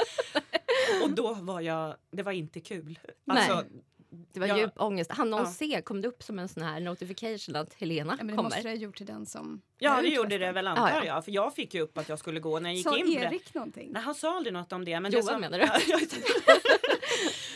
Och 1.03 1.11
då 1.11 1.35
var 1.35 1.61
jag, 1.61 1.95
det 2.11 2.23
var 2.23 2.33
inte 2.33 2.61
kul. 2.61 2.99
Alltså, 3.27 3.65
Det 4.33 4.41
var 4.41 4.47
Ja. 4.47 4.59
djup 4.59 4.73
ångest. 4.77 5.11
Han 5.13 5.31
någon 5.31 5.41
Ja. 5.41 5.47
se 5.53 5.83
kom 5.83 6.01
det 6.03 6.09
upp 6.09 6.23
som 6.23 6.39
en 6.39 6.49
sån 6.49 6.63
här 6.63 6.81
notification 6.81 7.57
att 7.57 7.75
Helena 7.75 8.13
Ja, 8.13 8.17
men 8.17 8.27
det 8.27 8.33
kommer. 8.33 8.43
måste 8.43 8.63
det 8.63 8.69
ha 8.69 8.77
gjort 8.77 8.97
till 8.97 9.07
den 9.07 9.27
som 9.27 9.63
Ja 9.79 10.03
det 10.03 10.09
gjorde 10.09 10.39
det 10.39 10.53
väl 10.53 10.67
antar 10.67 10.89
Ja, 10.89 10.97
ja. 10.97 11.05
jag. 11.05 11.25
För 11.25 11.33
jag 11.33 11.55
fick 11.55 11.75
ju 11.75 11.81
upp 11.81 11.99
att 11.99 12.09
jag 12.09 12.19
skulle 12.19 12.41
gå 12.41 12.61
när 12.61 12.71
jag 12.71 12.77
gick 12.77 12.85
Sa 12.85 12.99
in 12.99 13.15
på 13.15 13.21
det. 13.21 13.27
Erik 13.27 13.55
någonting? 13.55 13.89
Nej 13.93 14.03
han 14.03 14.15
sa 14.15 14.37
aldrig 14.37 14.53
något 14.53 14.73
om 14.73 14.85
det. 14.85 15.01
Men 15.01 15.13
Johan 15.13 15.25
det 15.27 15.33
som, 15.33 15.41
menar 15.41 15.59
du? 15.59 15.65
Jag- 15.91 16.01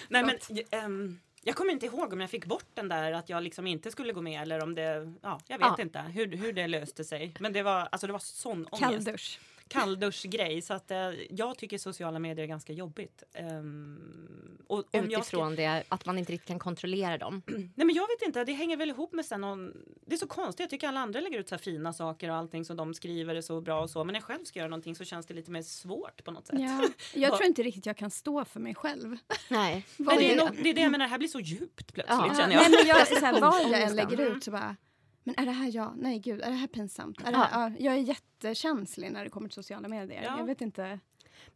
Nej 0.09 0.25
men 0.25 0.39
ehm, 0.71 1.19
jag 1.43 1.57
kommer 1.57 1.73
inte 1.73 1.87
ihåg 1.87 2.13
om 2.13 2.21
jag 2.21 2.31
fick 2.31 2.47
bort 2.47 2.67
den 2.75 2.89
där 2.89 3.13
att 3.13 3.29
jag 3.29 3.43
liksom 3.43 3.67
inte 3.67 3.91
skulle 3.91 4.13
gå 4.13 4.21
med 4.21 4.43
eller 4.43 4.63
om 4.63 4.75
det, 4.75 5.13
ja 5.23 5.41
jag 5.47 5.59
vet 5.59 5.67
Ja. 5.77 5.83
inte 5.83 5.99
hur, 6.01 6.27
hur 6.37 6.53
det 6.53 6.67
löste 6.67 7.05
sig. 7.05 7.35
Men 7.41 7.53
det 7.53 7.63
var, 7.63 7.89
alltså 7.93 8.07
det 8.07 8.13
var 8.13 8.21
sån 8.21 8.67
ångest. 8.67 8.79
Kalldusch. 8.81 9.41
Kallduschgrej. 9.81 10.63
Så 10.63 10.75
att 10.75 10.91
eh, 10.91 10.99
jag 11.31 11.59
tycker 11.59 11.79
sociala 11.79 12.19
medier 12.19 12.43
är 12.45 12.49
ganska 12.49 12.73
jobbigt. 12.73 13.23
Ehm, 13.35 14.59
och 14.67 14.77
om 14.79 14.85
jag 14.93 15.11
ska, 15.11 15.19
Utifrån 15.19 15.57
det, 15.57 15.85
att 15.89 16.07
man 16.07 16.19
inte 16.19 16.33
riktigt 16.33 16.49
kan 16.49 16.59
kontrollera 16.59 17.19
dem. 17.19 17.43
nej 17.47 17.87
men 17.87 17.95
jag 17.95 18.09
vet 18.09 18.27
inte, 18.27 18.45
det 18.45 18.53
hänger 18.53 18.77
väl 18.77 18.91
ihop 18.91 19.13
med 19.13 19.25
sen 19.27 19.41
någon, 19.41 19.73
det 20.07 20.15
är 20.15 20.19
så 20.19 20.27
konstigt, 20.27 20.61
jag 20.61 20.71
tycker 20.71 20.89
alla 20.89 21.01
andra 21.01 21.21
lägger 21.21 21.39
ut 21.39 21.49
så 21.49 21.55
här 21.55 21.63
fina 21.63 21.93
saker 21.93 22.31
och 22.31 22.37
allting 22.37 22.65
som 22.65 22.77
de 22.77 22.95
skriver 22.95 23.35
är 23.35 23.41
så 23.41 23.61
bra 23.61 23.83
och 23.83 23.91
så. 23.91 24.05
Men 24.05 24.13
när 24.13 24.21
jag 24.21 24.25
själv 24.25 24.45
ska 24.45 24.59
göra 24.59 24.69
någonting 24.69 24.97
så 24.97 25.05
känns 25.05 25.27
det 25.27 25.35
lite 25.35 25.51
mer 25.51 25.63
svårt 25.63 26.25
på 26.25 26.31
något 26.31 26.47
sätt. 26.47 26.61
Ja, 26.61 26.89
jag 27.15 27.37
tror 27.37 27.47
inte 27.47 27.63
riktigt 27.63 27.87
jag 27.87 27.97
kan 27.97 28.11
stå 28.11 28.45
för 28.45 28.61
mig 28.61 28.75
själv. 28.75 29.17
Nej. 29.49 29.87
Men 29.97 30.17
det, 30.17 30.33
är 30.33 30.37
nog, 30.37 30.51
det 30.63 30.71
är 30.71 30.75
det 30.75 30.81
jag 30.81 30.93
menar, 30.93 31.05
det 31.05 31.11
här 31.11 31.19
blir 31.19 31.29
så 31.29 31.41
djupt 31.41 31.93
plötsligt 31.95 32.19
Ja. 32.29 32.35
känner 32.39 32.55
jag. 32.55 32.71
Nej, 32.71 32.79
men 32.81 32.87
jag, 32.87 33.09
så 33.09 33.27
här, 33.27 33.41
vad 33.41 33.63
jag 33.63 33.83
än 33.83 33.97
lägger 33.97 34.21
ut 34.21 34.45
så 34.45 34.51
bara 34.51 34.77
men 35.25 35.35
är 35.39 35.47
det 35.47 35.53
här 35.53 35.71
jag? 35.75 35.95
Nej 35.97 36.19
gud, 36.19 36.41
är 36.41 36.51
det 36.51 36.57
här 36.57 36.67
pinsamt? 36.67 37.21
Är 37.25 37.33
det 37.33 37.39
här, 37.39 37.71
ja. 37.71 37.77
jag 37.79 37.95
är 37.95 37.99
jättekänslig 37.99 39.13
när 39.13 39.25
det 39.25 39.31
kommer 39.31 39.49
till 39.49 39.55
sociala 39.55 39.89
medier. 39.89 40.23
Ja. 40.23 40.39
Jag 40.39 40.47
vet 40.47 40.61
inte. 40.61 40.99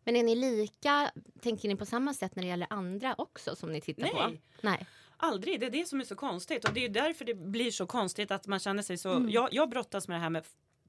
Men 0.05 0.17
är 0.17 0.23
ni 0.23 0.35
lika, 0.35 1.11
tänker 1.41 1.69
ni 1.69 1.77
på 1.77 1.87
samma 1.87 2.15
sätt 2.15 2.37
när 2.37 2.43
det 2.43 2.49
gäller 2.49 2.67
andra 2.71 3.15
också 3.19 3.57
som 3.57 3.73
ni 3.73 3.81
tittar 3.81 4.09
på? 4.09 4.27
Nej. 4.29 4.43
Nej. 4.61 4.87
Aldrig, 5.17 5.61
det 5.61 5.67
är 5.67 5.71
det 5.71 5.89
som 5.89 6.01
är 6.01 6.05
så 6.05 6.17
konstigt 6.17 6.65
och 6.69 6.75
det 6.75 6.85
är 6.85 6.89
därför 6.89 7.25
det 7.25 7.35
blir 7.35 7.71
så 7.71 7.87
konstigt 7.87 8.31
att 8.31 8.47
man 8.47 8.59
känner 8.59 8.83
sig 8.83 8.99
så, 8.99 9.13
Mm. 9.13 9.31
jag, 9.31 9.49
jag 9.53 9.71
brottas 9.71 10.09
med 10.09 10.17
det 10.17 10.23
här 10.23 10.31
med 10.31 10.45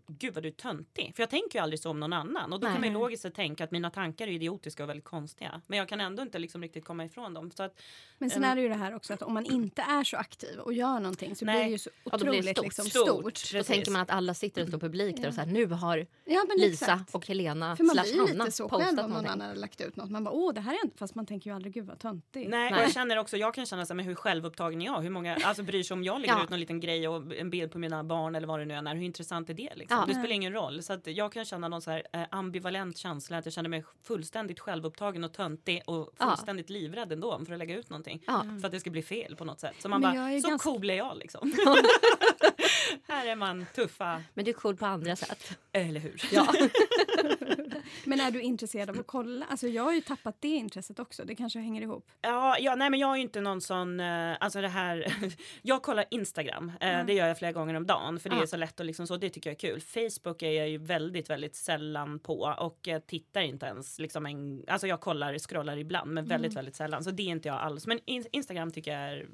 gud 0.09 0.33
vad 0.33 0.43
du 0.43 0.47
är 0.49 0.53
töntig. 0.53 1.13
För 1.15 1.23
jag 1.23 1.29
tänker 1.29 1.59
ju 1.59 1.63
aldrig 1.63 1.79
så 1.79 1.89
om 1.89 1.99
någon 1.99 2.13
annan. 2.13 2.53
Och 2.53 2.59
då 2.59 2.67
Nej. 2.67 2.73
kan 2.73 2.81
man 2.81 2.87
ju 2.89 2.93
logiskt 2.93 3.21
sett 3.23 3.35
tänka 3.35 3.63
att 3.63 3.71
mina 3.71 3.89
tankar 3.89 4.27
är 4.27 4.31
idiotiska 4.31 4.83
och 4.83 4.89
väldigt 4.89 5.05
konstiga. 5.05 5.61
Men 5.67 5.79
jag 5.79 5.89
kan 5.89 6.01
ändå 6.01 6.21
inte 6.23 6.39
liksom 6.39 6.61
riktigt 6.61 6.85
komma 6.85 7.05
ifrån 7.05 7.33
dem. 7.33 7.51
Så 7.51 7.63
att, 7.63 7.79
Men 8.17 8.29
sen 8.29 8.43
Ehm. 8.43 8.51
är 8.51 8.55
det 8.55 8.61
ju 8.61 8.69
det 8.69 8.75
här 8.75 8.95
också 8.95 9.13
att 9.13 9.21
om 9.21 9.33
man 9.33 9.45
inte 9.45 9.81
är 9.81 10.03
så 10.03 10.17
aktiv 10.17 10.59
och 10.59 10.73
gör 10.73 10.99
någonting 10.99 11.35
så 11.35 11.45
Nej. 11.45 11.55
blir 11.55 11.63
det 11.65 11.71
ju 11.71 11.77
så 11.77 11.89
Ja, 12.03 12.17
då 12.17 12.17
blir 12.17 12.25
det 12.25 12.37
otroligt 12.39 12.57
stort. 12.57 12.63
liksom, 12.65 12.85
Stort. 12.85 13.37
stort. 13.37 13.53
Då 13.59 13.63
tänker 13.63 13.91
man 13.91 14.01
att 14.01 14.09
alla 14.11 14.33
sitter 14.33 14.61
och 14.61 14.67
står 14.67 14.79
publik 14.79 15.17
där 15.17 15.27
och 15.27 15.33
så 15.33 15.41
här, 15.41 15.47
nu 15.47 15.65
har 15.65 16.07
Ja, 16.25 16.45
Lisa 16.57 16.85
exakt. 16.85 17.15
och 17.15 17.27
Helena 17.27 17.75
För 17.75 17.83
man 17.83 17.93
slash 17.95 18.03
blir 18.03 18.27
Hanna 18.27 18.43
lite 18.45 18.51
så 18.57 18.69
postat 18.69 18.85
själv 18.87 18.99
om 18.99 19.03
någon 19.03 19.09
någonting. 19.09 19.31
annan 19.31 19.47
hade 19.47 19.59
lagt 19.59 19.81
ut 19.81 19.95
något. 19.95 20.09
Man 20.11 20.23
bara 20.23 20.31
åh 20.35 20.53
det 20.53 20.61
här 20.61 20.73
är 20.73 20.85
inte, 20.85 20.97
fast 20.97 21.15
man 21.15 21.25
tänker 21.25 21.49
ju 21.49 21.55
aldrig 21.55 21.73
gud 21.73 21.85
vad 21.85 21.99
töntig. 21.99 22.49
nej, 22.49 22.65
och 22.65 22.71
Nej. 22.71 22.81
jag 22.81 22.91
känner 22.93 23.17
också, 23.17 23.37
jag 23.37 23.53
kan 23.53 23.65
känna 23.65 23.85
så 23.85 23.93
här, 23.93 23.95
men 23.95 24.05
hur 24.05 24.15
självupptagen 24.15 24.81
är 24.81 24.85
jag? 24.85 25.01
Hur 25.01 25.09
många 25.09 25.35
alltså, 25.43 25.63
bryr 25.63 25.83
sig 25.83 25.93
om 25.93 26.03
jag 26.03 26.21
lägger 26.21 26.33
Ja. 26.33 26.43
ut 26.43 26.49
någon 26.49 26.59
liten 26.59 26.79
grej 26.79 27.07
och 27.07 27.35
en 27.35 27.49
bild 27.49 27.71
på 27.71 27.79
mina 27.79 28.03
barn 28.03 28.35
eller 28.35 28.47
vad 28.47 28.59
det 28.59 28.65
nu 28.65 28.73
än 28.73 28.87
är. 28.87 28.95
Hur 28.95 29.03
intressant 29.03 29.49
är 29.49 29.53
det? 29.53 29.69
Liksom? 29.75 29.97
Ja. 29.99 30.05
Det 30.07 30.13
spelar 30.13 30.31
ingen 30.35 30.53
roll. 30.53 30.83
Så 30.83 30.93
att 30.93 31.07
jag 31.07 31.31
kan 31.31 31.45
känna 31.45 31.67
någon 31.67 31.81
så 31.81 31.91
här, 31.91 32.03
eh, 32.13 32.21
ambivalent 32.31 32.97
känsla 32.97 33.37
att 33.37 33.45
jag 33.45 33.53
känner 33.53 33.69
mig 33.69 33.83
fullständigt 34.03 34.59
självupptagen 34.59 35.23
och 35.23 35.33
töntig 35.33 35.81
och 35.85 36.13
Ja. 36.17 36.25
fullständigt 36.29 36.69
livrädd 36.69 37.11
ändå 37.11 37.45
för 37.45 37.53
att 37.53 37.59
lägga 37.59 37.75
ut 37.77 37.89
någonting. 37.89 38.23
Ja. 38.27 38.45
För 38.61 38.65
att 38.65 38.71
det 38.71 38.79
ska 38.79 38.89
bli 38.89 39.01
fel 39.03 39.35
på 39.35 39.45
något 39.45 39.59
sätt. 39.59 39.75
Så 39.79 39.89
man 39.89 40.01
Men 40.01 40.15
bara, 40.15 40.41
så 40.41 40.49
ganska- 40.49 40.69
cool 40.69 40.89
är 40.89 40.93
jag 40.95 41.17
liksom. 41.17 41.51
här 43.07 43.25
är 43.27 43.35
man 43.35 43.65
tuffa, 43.75 44.23
Men 44.33 44.45
du 44.45 44.51
är 44.51 44.55
cool 44.55 44.77
på 44.77 44.85
andra 44.85 45.15
sätt. 45.15 45.57
eller 45.71 45.99
hur? 45.99 46.21
Ja. 46.31 46.53
Men 48.05 48.19
är 48.19 48.31
du 48.31 48.41
intresserad 48.41 48.89
av 48.89 48.99
att 48.99 49.07
kolla? 49.07 49.45
Alltså 49.49 49.67
jag 49.67 49.83
har 49.83 49.93
ju 49.93 50.01
tappat 50.01 50.35
det 50.39 50.47
intresset 50.47 50.99
också. 50.99 51.25
Det 51.25 51.35
kanske 51.35 51.59
hänger 51.59 51.81
ihop. 51.81 52.11
Ja, 52.21 52.57
ja, 52.59 52.75
nej 52.75 52.89
men 52.89 52.99
jag 52.99 53.11
är 53.11 53.15
ju 53.15 53.21
inte 53.21 53.41
någon 53.41 53.61
sån, 53.61 53.99
eh, 53.99 54.37
alltså 54.39 54.61
det 54.61 54.67
här, 54.67 55.13
jag 55.61 55.81
kollar 55.81 56.05
Instagram, 56.11 56.71
eh, 56.79 57.05
det 57.05 57.13
gör 57.13 57.27
jag 57.27 57.37
flera 57.37 57.51
gånger 57.51 57.73
om 57.73 57.85
dagen 57.87 58.19
för 58.19 58.29
det 58.29 58.35
Ja. 58.35 58.41
är 58.41 58.45
så 58.45 58.57
lätt 58.57 58.79
och 58.79 58.85
liksom 58.85 59.07
så, 59.07 59.17
det 59.17 59.29
tycker 59.29 59.49
jag 59.49 59.55
är 59.63 59.69
kul. 59.69 59.81
Facebook 59.81 60.41
är 60.41 60.51
jag 60.51 60.69
ju 60.69 60.77
väldigt, 60.77 61.29
väldigt 61.29 61.55
sällan 61.55 62.19
på 62.19 62.55
och 62.59 62.87
tittar 63.07 63.41
inte 63.41 63.65
ens 63.65 63.99
liksom 63.99 64.25
en, 64.25 64.63
alltså 64.67 64.87
jag 64.87 64.99
kollar, 65.01 65.37
scrollar 65.39 65.77
ibland 65.77 66.11
men 66.13 66.25
väldigt, 66.25 66.53
väldigt 66.53 66.75
sällan 66.75 67.03
så 67.03 67.11
det 67.11 67.23
är 67.23 67.27
inte 67.27 67.47
jag 67.47 67.57
alls. 67.57 67.87
Men 67.87 67.99
in, 68.05 68.25
Instagram 68.31 68.71
tycker 68.71 68.91
jag 68.99 69.01
är 69.13 69.27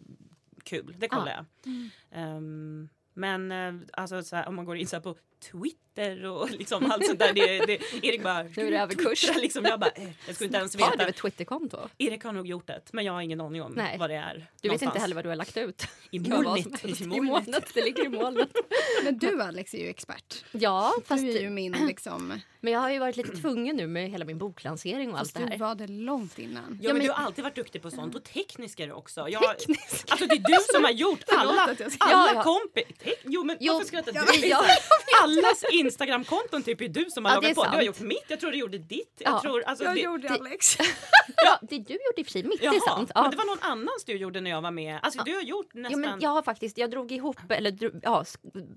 kul, 0.64 0.96
det 0.98 1.08
kollar 1.08 1.32
jag. 1.32 1.46
Ehm, 2.12 2.90
men 3.14 3.52
eh, 3.52 3.74
alltså 3.94 4.24
så 4.24 4.36
här, 4.36 4.48
om 4.48 4.56
man 4.56 4.66
går 4.66 4.78
in 4.78 4.88
så 4.88 5.02
på 5.02 5.16
Twitter 5.52 6.25
och 6.25 6.50
liksom 6.60 6.92
allt 6.92 7.06
sånt 7.06 7.20
där. 7.20 7.34
Det, 7.34 7.66
det, 7.66 7.80
Erik 8.08 8.24
bara... 8.24 8.44
Nu 8.44 8.68
är 8.68 8.72
det 8.72 8.78
överkurs. 8.80 9.30
Liksom, 9.36 9.66
jag 9.66 9.80
bara, 9.80 9.90
eh, 9.90 10.10
jag 10.25 10.36
skulle 10.36 10.46
inte 10.48 10.58
ens 10.58 10.75
Har 10.80 10.92
du 10.92 10.98
veta. 10.98 11.10
ett 11.10 11.16
Twitterkonto? 11.16 11.78
Erik 11.98 12.24
har 12.24 12.32
nog 12.32 12.48
gjort 12.48 12.68
det, 12.68 12.82
men 12.92 13.06
jag 13.06 13.14
har 13.14 13.22
ingen 13.22 13.42
aning 13.42 13.62
om 13.62 13.72
Nej. 13.72 13.98
vad 14.00 14.10
det 14.10 14.16
är. 14.16 14.34
Du 14.34 14.40
vet 14.40 14.64
någonstans. 14.64 14.90
inte 14.90 15.00
heller 15.00 15.16
vad 15.16 15.25
du 15.25 15.30
har 15.30 15.36
lagt 15.36 15.58
ut. 15.58 15.84
I 16.12 16.20
Det 16.20 16.30
molnet. 16.30 16.86
I 17.02 17.06
molnet. 17.22 17.72
Det 17.74 17.82
ligger 17.86 18.06
i 18.06 18.10
molnet. 18.10 18.50
Men 19.04 19.18
du 19.18 19.42
Alex 19.42 19.74
är 19.74 19.78
ju 19.78 19.88
expert. 19.90 20.46
Ja, 20.52 20.94
fast, 21.06 21.24
Du 21.24 21.30
är 21.38 21.42
ju 21.42 21.50
min 21.50 21.72
liksom... 21.88 22.42
men 22.60 22.74
jag 22.74 22.80
har 22.80 22.90
ju 22.92 23.00
varit 23.00 23.16
lite 23.18 23.38
tvungen 23.38 23.75
nu 23.75 23.88
med 23.88 24.10
hela 24.10 24.25
min 24.25 24.38
boklansering 24.38 25.12
och 25.14 25.20
allt 25.20 25.28
Fast 25.28 25.36
det 25.36 25.44
du 25.46 25.50
här. 25.52 25.58
var 25.58 25.75
det 25.75 25.88
långt 25.88 26.40
innan. 26.40 26.80
Ja, 26.82 26.88
men 26.88 26.98
men- 26.98 27.06
du 27.06 27.12
har 27.12 27.25
alltid 27.25 27.44
varit 27.44 27.56
duktig 27.56 27.82
på 27.82 27.92
sånt 27.92 28.16
och 28.16 28.24
teknisk 28.24 28.80
är 28.80 28.88
du 28.88 28.94
också. 28.94 29.30
Jag, 29.30 29.44
Alltså 29.46 30.25
det 30.28 30.36
är 30.36 30.58
du 30.58 30.74
som 30.74 30.84
har 30.84 30.92
gjort 30.92 31.24
alla, 31.28 31.75
jag 31.80 31.92
alla 32.00 32.28
Ja, 32.28 32.32
ja. 32.36 32.44
kompis... 32.44 33.16
Jo 33.24 33.44
men 33.44 33.58
Jo, 33.60 33.74
varför 33.74 33.88
skrattar 33.88 34.12
ja, 34.16 34.24
du? 34.42 34.48
ja. 34.48 34.66
Allas 35.38 35.63
Instagramkonton 35.72 36.63
typ 36.63 36.82
är 36.82 36.88
du 36.88 37.06
som 37.10 37.25
har 37.25 37.32
Ja, 37.32 37.36
lagat 37.42 37.56
på. 37.56 37.62
Du 37.63 37.68
har 37.68 37.74
sant. 37.75 37.86
gjort 37.86 38.00
mitt, 38.00 38.24
jag 38.27 38.39
tror 38.39 38.51
du 38.51 38.58
gjorde 38.58 38.77
ditt. 38.77 39.13
Jag 39.18 39.34
Ja. 39.34 39.42
tror, 39.42 39.63
alltså, 39.63 39.84
Jag 39.86 39.96
det, 39.96 40.00
gjorde 40.01 40.27
det- 40.27 40.34
Alex. 40.34 40.77
Ja, 41.46 41.60
det 41.62 41.77
du 41.77 41.94
gjorde 41.94 42.13
i 42.18 42.22
och 42.22 42.25
för 42.25 42.32
sig 42.32 42.44
mitt 42.44 42.63
Jaha, 42.63 42.75
är 42.75 42.80
sant. 42.80 43.12
men 43.15 43.24
Ja. 43.24 43.30
det 43.30 43.38
var 43.38 43.46
någon 43.46 43.58
annans 43.62 44.04
du 44.06 44.13
gjorde 44.18 44.42
när 44.42 44.51
jag 44.51 44.62
var 44.62 44.72
med. 44.72 45.00
Alltså 45.04 45.24
du 45.24 45.34
har 45.36 45.42
gjort 45.42 45.70
Ja, 45.74 45.80
nästan... 45.82 46.01
men 46.01 46.20
jag 46.22 46.30
har 46.30 46.42
faktiskt, 46.42 46.77
jag 46.77 46.92
drog 46.92 47.12
ihop, 47.12 47.38
eller 47.50 47.92
ja, 48.04 48.25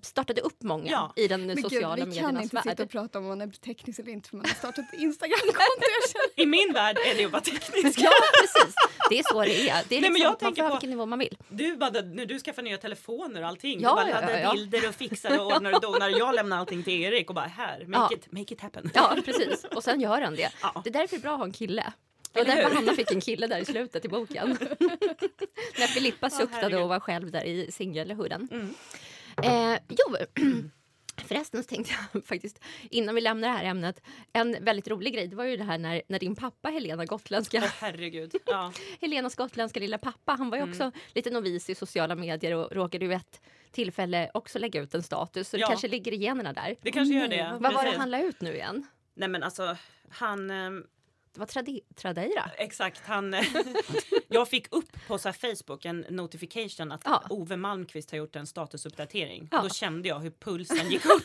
startade 0.02 0.40
upp 0.40 0.62
många 0.62 0.90
Ja. 0.90 1.12
i 1.16 1.28
den 1.28 1.46
Men 1.46 1.62
sociala 1.62 1.94
vi 1.94 2.00
kan 2.00 2.08
mediernas 2.08 2.42
inte 2.42 2.56
sitta 2.56 2.68
värld. 2.68 2.80
och 2.80 2.90
prata 2.90 3.18
om 3.18 3.24
om 3.24 3.28
man 3.38 3.40
är 3.40 3.50
teknisk 3.52 3.98
eller 3.98 4.12
inte 4.12 4.28
för 4.28 4.36
man 4.36 4.46
har 4.46 4.54
startat 4.54 4.84
Instagramkonto. 4.98 5.58
I 6.36 6.46
min 6.46 6.72
värld 6.72 6.96
är 7.06 7.14
det 7.14 7.24
att 7.24 7.32
vara 7.32 7.42
teknisk. 7.42 7.98
Ja, 8.00 8.10
precis. 8.40 8.74
Det 9.10 9.18
är 9.18 9.22
så 9.32 9.40
det 9.42 9.68
är. 9.68 9.84
Det 9.88 9.96
är 9.96 10.00
Nej, 10.00 10.10
men 10.10 10.12
liksom, 10.12 10.22
jag 10.22 10.30
man 10.30 10.38
tänker 10.38 10.62
på- 10.62 10.74
vilken 10.74 10.90
nivå 10.90 11.06
man 11.06 11.18
vill. 11.18 11.36
Du 11.48 11.76
bara, 11.76 11.90
när 11.90 12.26
du 12.26 12.38
skaffade 12.38 12.68
nya 12.68 12.78
telefoner 12.78 13.42
och 13.42 13.48
allting. 13.48 13.80
Ja, 13.80 13.90
du 13.90 13.94
bara 13.96 14.08
ja, 14.08 14.14
laddade 14.14 14.32
ja, 14.40 14.48
ja. 14.48 14.52
bilder 14.52 14.88
och 14.88 14.94
fixade 14.94 15.38
och 15.40 15.46
ordnade 15.56 15.76
och 15.76 15.82
donade. 15.82 16.10
Jag 16.18 16.34
lämnade 16.38 16.60
allting 16.60 16.82
till 16.82 17.02
Erik 17.02 17.28
och 17.28 17.34
bara 17.34 17.46
här, 17.46 17.84
make, 17.86 18.14
Ja. 18.14 18.18
it, 18.18 18.32
make 18.32 18.54
it 18.54 18.60
happen. 18.60 18.90
Ja, 18.94 19.16
precis. 19.24 19.64
Och 19.64 19.84
sen 19.84 20.00
gör 20.00 20.20
han 20.20 20.34
det. 20.34 20.50
Ja. 20.62 20.80
Det 20.84 20.90
är 20.90 20.92
därför 20.92 21.16
det 21.16 21.20
är 21.20 21.22
bra 21.22 21.32
att 21.32 21.38
ha 21.38 21.44
en 21.44 21.52
kille. 21.52 21.92
Det 22.32 22.38
var 22.40 22.46
därför? 22.56 22.74
Hanna 22.74 22.92
fick 22.94 23.10
en 23.10 23.20
kille 23.20 23.46
där 23.46 23.58
i 23.58 23.64
slutet 23.64 24.04
i 24.04 24.08
boken. 24.08 24.48
När 25.78 25.86
Filippa 25.86 26.30
suktade 26.30 26.56
herregud. 26.62 26.80
och 26.82 26.88
var 26.88 27.00
själv 27.00 27.30
där 27.30 27.44
i 27.44 27.72
singelhooden. 27.72 28.48
Mm. 28.50 28.74
Eh, 29.42 29.78
jo, 29.88 30.16
förresten 31.26 31.62
så 31.62 31.68
tänkte 31.68 31.94
jag 32.12 32.24
faktiskt 32.26 32.60
innan 32.90 33.14
vi 33.14 33.20
lämnar 33.20 33.48
det 33.48 33.54
här 33.54 33.64
ämnet. 33.64 34.00
En 34.32 34.64
väldigt 34.64 34.88
rolig 34.88 35.14
grej 35.14 35.26
det 35.28 35.36
var 35.36 35.44
ju 35.44 35.56
det 35.56 35.64
här 35.64 35.78
när, 35.78 36.02
när 36.08 36.18
din 36.18 36.36
pappa 36.36 36.68
Helena 36.68 37.04
gotländska 37.04 37.58
Åh 37.64 37.70
herregud. 37.80 38.34
Ja. 38.46 38.72
Helenas 39.00 39.34
gotländska 39.34 39.80
lilla 39.80 39.98
pappa. 39.98 40.32
Han 40.32 40.50
var 40.50 40.58
ju 40.58 40.64
också 40.70 40.92
lite 41.14 41.30
novis 41.30 41.70
i 41.70 41.74
sociala 41.74 42.14
medier 42.14 42.54
och 42.54 42.72
råkade 42.72 43.06
vid 43.06 43.16
ett 43.16 43.40
tillfälle 43.72 44.30
också 44.34 44.58
lägga 44.58 44.80
ut 44.80 44.94
en 44.94 45.02
status. 45.02 45.48
Så 45.48 45.56
det 45.56 45.60
Ja. 45.60 45.66
kanske 45.66 45.88
ligger 45.88 46.12
i 46.12 46.16
generna 46.16 46.52
där. 46.52 46.76
Det 46.82 46.90
kanske 46.90 47.14
gör 47.14 47.28
Nej, 47.28 47.38
det. 47.38 47.56
Vad 47.60 47.74
var 47.74 47.84
det 47.84 47.98
han 47.98 48.10
la 48.10 48.22
ut 48.22 48.40
nu 48.40 48.54
igen? 48.54 48.86
Nej 49.14 49.28
men 49.28 49.42
alltså 49.42 49.76
han 50.10 50.50
ehm, 50.50 50.84
Det 51.34 51.40
var 51.40 51.46
trade- 51.46 51.80
Tradeira. 51.96 52.50
Exakt, 52.58 53.00
han, 53.06 53.36
jag 54.28 54.48
fick 54.48 54.66
upp 54.74 55.06
på 55.08 55.18
så 55.18 55.28
här 55.28 55.54
Facebook 55.56 55.84
en 55.84 56.04
notification 56.08 56.92
att 56.92 57.02
Ja. 57.04 57.24
Ove 57.30 57.56
Malmqvist 57.56 58.10
har 58.10 58.18
gjort 58.18 58.36
en 58.36 58.46
statusuppdatering. 58.46 59.48
Ja. 59.50 59.62
Då 59.62 59.68
kände 59.68 60.08
jag 60.08 60.20
hur 60.20 60.30
pulsen 60.30 60.90
gick 60.90 61.04
upp. 61.04 61.22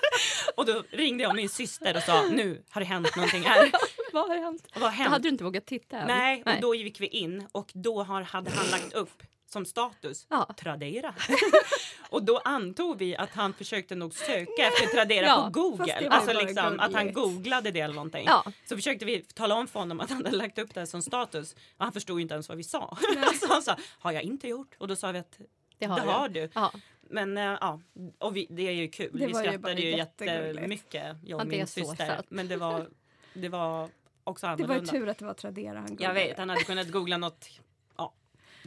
och 0.56 0.66
då 0.66 0.82
ringde 0.90 1.22
jag 1.22 1.36
min 1.36 1.48
syster 1.48 1.96
och 1.96 2.02
sa 2.02 2.22
nu 2.22 2.62
har 2.70 2.80
det 2.80 2.86
hänt 2.86 3.16
någonting 3.16 3.42
här. 3.42 3.70
Vad 4.12 4.28
har 4.28 4.36
hänt? 4.36 4.66
Vad 4.74 4.82
har 4.82 4.90
Då 4.90 4.94
hänt? 4.94 5.10
hade 5.10 5.22
du 5.22 5.28
inte 5.28 5.44
vågat 5.44 5.66
titta 5.66 5.98
än. 5.98 6.06
Nej, 6.08 6.42
och 6.46 6.60
då 6.60 6.74
gick 6.74 7.00
vi 7.00 7.06
in 7.06 7.46
och 7.52 7.70
då 7.74 8.02
har, 8.02 8.22
hade 8.22 8.50
han 8.50 8.66
lagt 8.66 8.92
upp 8.92 9.22
som 9.46 9.66
status 9.66 10.26
Ja. 10.30 10.54
Tradera. 10.58 11.14
och 12.10 12.22
då 12.24 12.38
antog 12.38 12.98
vi 12.98 13.16
att 13.16 13.30
han 13.30 13.52
försökte 13.52 13.94
nog 13.94 14.14
söka 14.14 14.62
efter 14.66 14.86
Tradera 14.86 15.26
Ja, 15.26 15.36
på 15.36 15.46
det 15.46 15.52
Google. 15.60 16.00
ju 16.00 16.06
Alltså 16.08 16.32
liksom 16.32 16.80
att 16.80 16.92
han 16.92 17.12
googlade 17.12 17.70
det 17.70 17.80
eller 17.80 17.94
någonting. 17.94 18.24
Ja. 18.26 18.44
Så 18.68 18.76
försökte 18.76 19.04
vi 19.04 19.20
tala 19.22 19.54
om 19.54 19.66
för 19.68 19.80
honom 19.80 20.00
att 20.00 20.10
han 20.10 20.24
hade 20.24 20.36
lagt 20.36 20.58
upp 20.58 20.74
det 20.74 20.86
som 20.86 21.02
status. 21.02 21.52
Och 21.76 21.84
han 21.84 21.92
förstod 21.92 22.18
ju 22.18 22.22
inte 22.22 22.34
ens 22.34 22.48
vad 22.48 22.58
vi 22.58 22.64
sa. 22.64 22.98
så 23.40 23.46
han 23.52 23.62
sa, 23.62 23.76
har 23.98 24.12
jag 24.12 24.22
inte 24.22 24.48
gjort? 24.48 24.74
Och 24.78 24.88
då 24.88 24.96
sa 24.96 25.12
vi 25.12 25.18
att 25.18 25.38
det 25.78 25.86
har, 25.86 25.96
det 26.00 26.04
du. 26.04 26.10
har 26.10 26.28
du. 26.28 26.48
Ja. 26.54 26.72
Men 27.10 27.38
äh, 27.38 27.44
ja, 27.44 27.80
och 28.18 28.36
vi, 28.36 28.46
det 28.50 28.62
är 28.68 28.72
ju 28.72 28.88
kul. 28.88 29.10
Det 29.12 29.18
vi 29.18 29.26
ju 29.26 29.34
skrattade 29.34 29.80
ju 29.80 29.96
jättegulligt. 29.96 30.56
jättemycket, 30.56 30.94
jag 31.04 31.16
Ja, 31.24 31.36
och 31.36 31.42
det 31.46 31.56
min 31.56 31.66
syster. 31.66 32.22
Men 32.28 32.48
det 32.48 32.56
var, 32.56 32.88
det 33.34 33.48
var 33.48 33.88
också 34.24 34.46
Det 34.46 34.50
annorlunda. 34.52 34.74
var 34.74 34.80
ju 34.80 35.00
tur 35.00 35.08
att 35.08 35.18
det 35.18 35.24
var 35.24 35.34
Tradera 35.34 35.74
han 35.78 35.86
Jag 35.88 35.96
googlade. 35.96 36.14
vet, 36.14 36.38
han 36.38 36.48
hade 36.48 36.64
kunnat 36.64 36.90
googla 36.90 37.16
något 37.16 37.48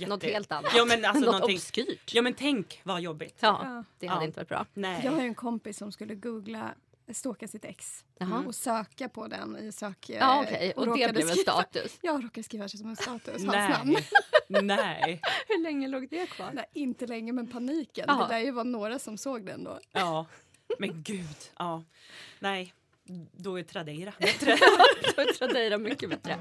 jätte... 0.01 0.09
Något 0.09 0.23
helt 0.23 0.51
annat. 0.51 0.71
Ja 0.75 0.85
men 0.85 1.05
alltså 1.05 1.19
Något 1.25 1.33
någonting... 1.33 1.55
obskyrt. 1.57 2.13
Ja 2.13 2.21
men 2.21 2.33
tänk 2.33 2.81
vad 2.83 3.01
jobbigt. 3.01 3.37
Ja, 3.39 3.59
Ja. 3.63 3.83
det 3.99 4.07
hade 4.07 4.21
Ja. 4.21 4.25
inte 4.25 4.39
varit 4.39 4.49
bra. 4.49 4.65
Nej. 4.73 5.01
Jag 5.05 5.11
har 5.11 5.21
ju 5.21 5.27
en 5.27 5.35
kompis 5.35 5.77
som 5.77 5.91
skulle 5.91 6.15
googla 6.15 6.73
stalka 7.13 7.47
sitt 7.47 7.65
ex 7.65 8.05
Jaha. 8.17 8.43
och 8.47 8.55
söka 8.55 9.09
på 9.09 9.27
den 9.27 9.57
i 9.57 9.71
sök... 9.71 10.09
Ja, 10.09 10.43
okej. 10.43 10.73
Och 10.75 10.85
det 10.85 10.91
råkade 10.91 11.13
blev 11.13 11.29
en 11.29 11.35
status. 11.35 11.97
Jag 12.01 12.23
råkade 12.25 12.43
skriva 12.43 12.63
det 12.67 12.77
som 12.77 12.89
en 12.89 12.95
status, 12.95 13.45
hans 13.45 13.45
namn. 13.69 13.95
Nej. 14.47 14.61
Nej. 14.63 15.21
Hur 15.47 15.63
länge 15.63 15.87
låg 15.87 16.09
det 16.09 16.25
kvar? 16.29 16.49
Nej, 16.53 16.65
inte 16.73 17.07
länge, 17.07 17.33
men 17.33 17.47
paniken. 17.47 18.05
Ja. 18.07 18.13
Det 18.29 18.33
där 18.33 18.39
ju 18.39 18.51
var 18.51 18.63
några 18.63 18.99
som 18.99 19.17
såg 19.17 19.45
den 19.45 19.63
då. 19.63 19.79
Ja. 19.91 20.25
Men 20.79 21.03
gud. 21.03 21.37
Ja. 21.57 21.83
Nej. 22.39 22.73
Då 23.31 23.59
är 23.59 23.63
Tradera 23.63 24.13
bättre. 24.19 24.57
Då 25.15 25.21
är 25.21 25.33
Tradeira 25.33 25.77
mycket 25.77 26.09
bättre. 26.09 26.37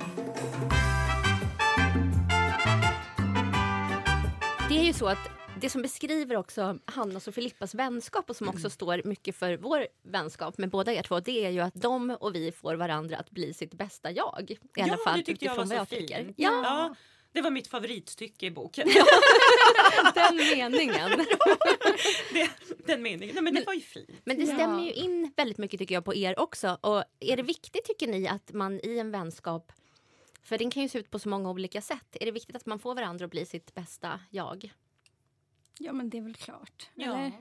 Det 4.68 4.78
är 4.78 4.84
ju 4.84 4.92
så 4.92 5.06
att 5.06 5.28
det 5.60 5.70
som 5.70 5.82
beskriver 5.82 6.37
också 6.37 6.78
Hannas 6.84 7.28
och 7.28 7.34
Filippas 7.34 7.75
vänskap 7.75 8.30
och 8.30 8.37
som 8.37 8.48
också 8.48 8.70
står 8.70 9.02
mycket 9.04 9.37
för 9.37 9.56
vår 9.56 9.87
vänskap 10.02 10.58
med 10.58 10.70
båda 10.70 10.92
er 10.92 11.02
två, 11.02 11.20
det 11.20 11.44
är 11.46 11.50
ju 11.50 11.60
att 11.60 11.75
de 11.75 12.10
och 12.10 12.34
vi 12.34 12.52
får 12.52 12.75
varandra 12.75 13.16
att 13.16 13.30
bli 13.30 13.54
sitt 13.54 13.75
bästa 13.75 14.10
jag. 14.10 14.50
I 14.76 14.80
alla 14.82 14.92
ja, 14.92 14.96
fall 15.04 15.18
det 15.18 15.25
tyckte 15.25 15.44
jag 15.44 15.56
var 15.56 15.66
så 15.66 15.75
jag 15.75 15.88
tycker. 15.88 16.16
fint. 16.25 16.34
Ja, 16.37 16.50
Ja. 16.62 16.94
Det 17.32 17.40
var 17.42 17.50
mitt 17.50 17.66
favoritstycke 17.68 18.46
i 18.46 18.50
boken. 18.50 18.88
den 20.14 20.37
meningen. 20.37 21.10
Det, 22.32 22.50
den 22.87 23.02
meningen. 23.02 23.34
Nej 23.34 23.44
men 23.44 23.54
det 23.54 23.64
var 23.66 23.75
ju 23.75 23.80
fint. 23.80 24.10
Men 24.25 24.37
det 24.38 24.44
Ja. 24.44 24.54
stämmer 24.54 24.84
ju 24.84 24.92
in 24.92 25.32
väldigt 25.37 25.58
mycket 25.58 25.80
tycker 25.80 25.94
jag 25.94 26.04
på 26.04 26.14
er 26.14 26.38
också. 26.40 26.78
Och 26.80 27.04
är 27.20 27.37
det 27.37 27.42
viktigt 27.42 27.84
tycker 27.84 28.06
ni 28.06 28.28
att 28.28 28.52
man 28.52 28.80
i 28.82 28.98
en 28.98 29.10
vänskap, 29.10 29.72
för 30.49 30.59
den 30.59 30.71
kan 30.71 30.83
ju 30.83 30.88
se 30.88 30.99
ut 30.99 31.11
på 31.11 31.19
så 31.19 31.28
många 31.28 31.50
olika 31.50 31.81
sätt, 31.81 32.17
är 32.21 32.26
det 32.26 32.33
viktigt 32.33 32.57
att 32.57 32.67
man 32.67 32.78
får 32.78 32.95
varandra 32.95 33.25
att 33.25 33.31
bli 33.31 33.47
sitt 33.47 33.75
bästa 33.75 34.21
jag? 34.31 34.73
Ja, 35.78 35.93
men 35.93 36.11
det 36.11 36.19
är 36.19 36.23
väl 36.23 36.35
klart. 36.35 36.90
Ja. 36.95 37.05
Eller? 37.19 37.33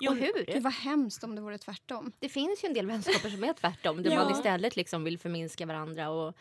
Jo, 0.00 0.10
och 0.10 0.16
hur? 0.16 0.46
Det 0.46 0.60
var 0.60 0.70
hemskt 0.70 1.24
om 1.24 1.34
det 1.34 1.40
vore 1.40 1.58
tvärtom. 1.58 2.12
Det 2.18 2.28
finns 2.28 2.64
ju 2.64 2.68
en 2.68 2.74
del 2.74 2.86
vänskaper 2.86 3.28
som 3.30 3.44
är 3.44 3.52
tvärtom, 3.52 4.02
där 4.02 4.10
Ja. 4.14 4.24
man 4.24 4.32
istället 4.32 4.76
liksom 4.76 5.04
vill 5.04 5.18
förminska 5.18 5.66
varandra 5.66 6.10
och 6.10 6.34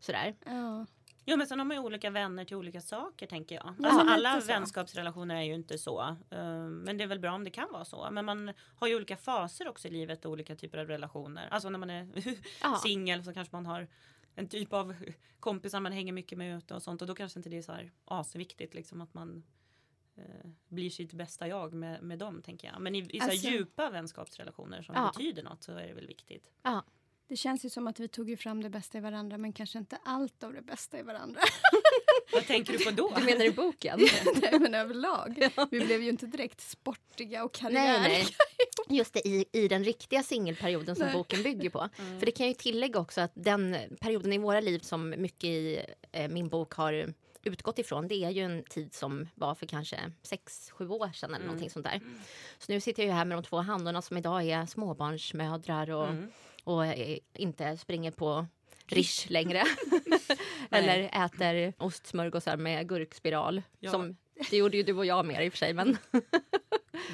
sådär. 0.00 0.34
Ja. 0.46 0.86
Jo 1.28 1.36
men 1.36 1.46
sen 1.46 1.58
har 1.58 1.66
man 1.66 1.76
ju 1.76 1.82
olika 1.82 2.10
vänner 2.10 2.44
till 2.44 2.56
olika 2.56 2.80
saker 2.80 3.26
tänker 3.26 3.54
jag. 3.54 3.74
Ja, 3.78 3.88
alltså, 3.88 4.08
alla 4.12 4.40
vänskapsrelationer 4.40 5.36
är 5.36 5.42
ju 5.42 5.54
inte 5.54 5.78
så. 5.78 6.00
eh, 6.30 6.66
men 6.68 6.98
det 6.98 7.04
är 7.04 7.08
väl 7.08 7.18
bra 7.20 7.32
om 7.32 7.44
det 7.44 7.50
kan 7.50 7.72
vara 7.72 7.84
så. 7.84 8.08
Men 8.10 8.24
man 8.24 8.52
har 8.76 8.88
ju 8.88 8.96
olika 8.96 9.16
faser 9.16 9.68
också 9.68 9.88
i 9.88 9.90
livet 9.90 10.24
och 10.24 10.32
olika 10.32 10.56
typer 10.56 10.78
av 10.78 10.86
relationer. 10.86 11.48
Alltså 11.50 11.68
när 11.68 11.78
man 11.78 11.90
är 11.90 12.08
singel 12.82 13.24
så 13.24 13.32
kanske 13.34 13.56
man 13.56 13.66
har 13.66 13.88
en 14.36 14.48
typ 14.48 14.72
av 14.72 14.94
kompisar 15.40 15.80
man 15.80 15.92
hänger 15.92 16.12
mycket 16.12 16.38
med 16.38 16.58
ute 16.58 16.74
och 16.74 16.82
sånt. 16.82 17.02
Och 17.02 17.08
då 17.08 17.14
kanske 17.14 17.38
inte 17.38 17.48
det 17.48 17.58
är 17.58 17.62
så 17.62 17.72
här 17.72 17.92
asviktigt 18.04 18.74
liksom 18.74 19.00
att 19.00 19.14
man 19.14 19.42
eh, 20.16 20.50
blir 20.68 20.90
sitt 20.90 21.12
bästa 21.12 21.48
jag 21.48 21.72
med, 21.74 22.02
med 22.02 22.18
dem 22.18 22.42
tänker 22.42 22.68
jag. 22.68 22.80
Men 22.80 22.94
i, 22.94 22.98
i 22.98 23.18
så 23.18 23.24
här 23.24 23.30
Alltså- 23.30 23.48
djupa 23.48 23.90
vänskapsrelationer 23.90 24.82
som 24.82 24.94
Ja. 24.94 25.12
betyder 25.16 25.42
något 25.42 25.62
så 25.62 25.72
är 25.72 25.86
det 25.88 25.94
väl 25.94 26.06
viktigt. 26.06 26.50
Ja. 26.62 26.84
Det 27.28 27.36
känns 27.36 27.64
ju 27.64 27.70
som 27.70 27.86
att 27.86 28.00
vi 28.00 28.08
tog 28.08 28.30
ju 28.30 28.36
fram 28.36 28.62
det 28.62 28.70
bästa 28.70 28.98
i 28.98 29.00
varandra 29.00 29.38
men 29.38 29.52
kanske 29.52 29.78
inte 29.78 29.98
allt 30.04 30.42
av 30.42 30.52
det 30.52 30.62
bästa 30.62 30.98
i 30.98 31.02
varandra. 31.02 31.40
Vad 32.32 32.46
tänker 32.46 32.72
du 32.72 32.84
på 32.84 32.90
då? 32.90 33.12
Du 33.18 33.24
menar 33.24 33.44
i 33.44 33.50
boken? 33.50 34.00
Nej, 34.42 34.58
men 34.60 34.74
överlag. 34.74 35.48
Vi 35.70 35.80
blev 35.80 36.02
ju 36.02 36.08
inte 36.08 36.26
direkt 36.26 36.60
sportiga 36.60 37.44
och 37.44 37.54
karriär. 37.54 38.00
Nej, 38.00 38.08
nej. 38.10 38.26
Just 38.88 39.14
det, 39.14 39.28
i, 39.28 39.44
i 39.52 39.68
den 39.68 39.84
riktiga 39.84 40.22
singelperioden 40.22 40.96
som 40.96 41.06
Nej. 41.06 41.14
boken 41.16 41.42
bygger 41.42 41.70
på. 41.70 41.88
Mm. 41.98 42.18
För 42.18 42.26
det 42.26 42.32
kan 42.32 42.46
jag 42.46 42.50
ju 42.50 42.54
tillägga 42.58 43.00
också 43.00 43.20
att 43.20 43.30
den 43.34 43.76
perioden 44.00 44.32
i 44.32 44.38
våra 44.38 44.60
liv 44.60 44.78
som 44.78 45.10
mycket 45.10 45.44
i 45.44 45.80
eh, 46.12 46.28
min 46.28 46.48
bok 46.48 46.72
har 46.74 47.14
utgått 47.44 47.78
ifrån, 47.78 48.08
det 48.08 48.24
är 48.24 48.30
ju 48.30 48.42
en 48.42 48.62
tid 48.64 48.94
som 48.94 49.28
var 49.34 49.54
för 49.54 49.66
kanske 49.66 50.12
sex 50.22 50.70
sju 50.70 50.88
år 50.88 51.10
sedan 51.14 51.34
eller 51.34 51.48
Mm. 51.48 51.68
sånt 51.70 51.84
där. 51.86 52.00
Så 52.58 52.72
nu 52.72 52.80
sitter 52.80 53.02
jag 53.02 53.08
ju 53.08 53.12
här 53.14 53.24
med 53.24 53.38
de 53.38 53.42
två 53.44 53.56
handlarna 53.56 54.02
som 54.02 54.16
idag 54.16 54.44
är 54.48 54.66
småbarnsmödrar 54.66 55.90
och, 55.90 56.08
Mm. 56.08 56.30
och 56.64 56.86
eh, 56.86 57.18
inte 57.34 57.76
springer 57.76 58.10
på 58.10 58.46
Rish 58.86 59.30
längre. 59.30 59.62
eller 60.70 61.24
äter 61.24 61.72
ostsmörgåsar 61.78 62.56
med 62.56 62.88
gurkspiral. 62.88 63.62
Ja. 63.78 63.90
Som, 63.90 64.16
det 64.50 64.56
gjorde 64.56 64.76
ju 64.76 64.82
du 64.82 64.92
och 64.92 65.06
jag 65.06 65.26
med 65.26 65.46
i 65.46 65.48
och 65.48 65.52
för 65.52 65.58
sig. 65.58 65.74
Men 65.74 65.98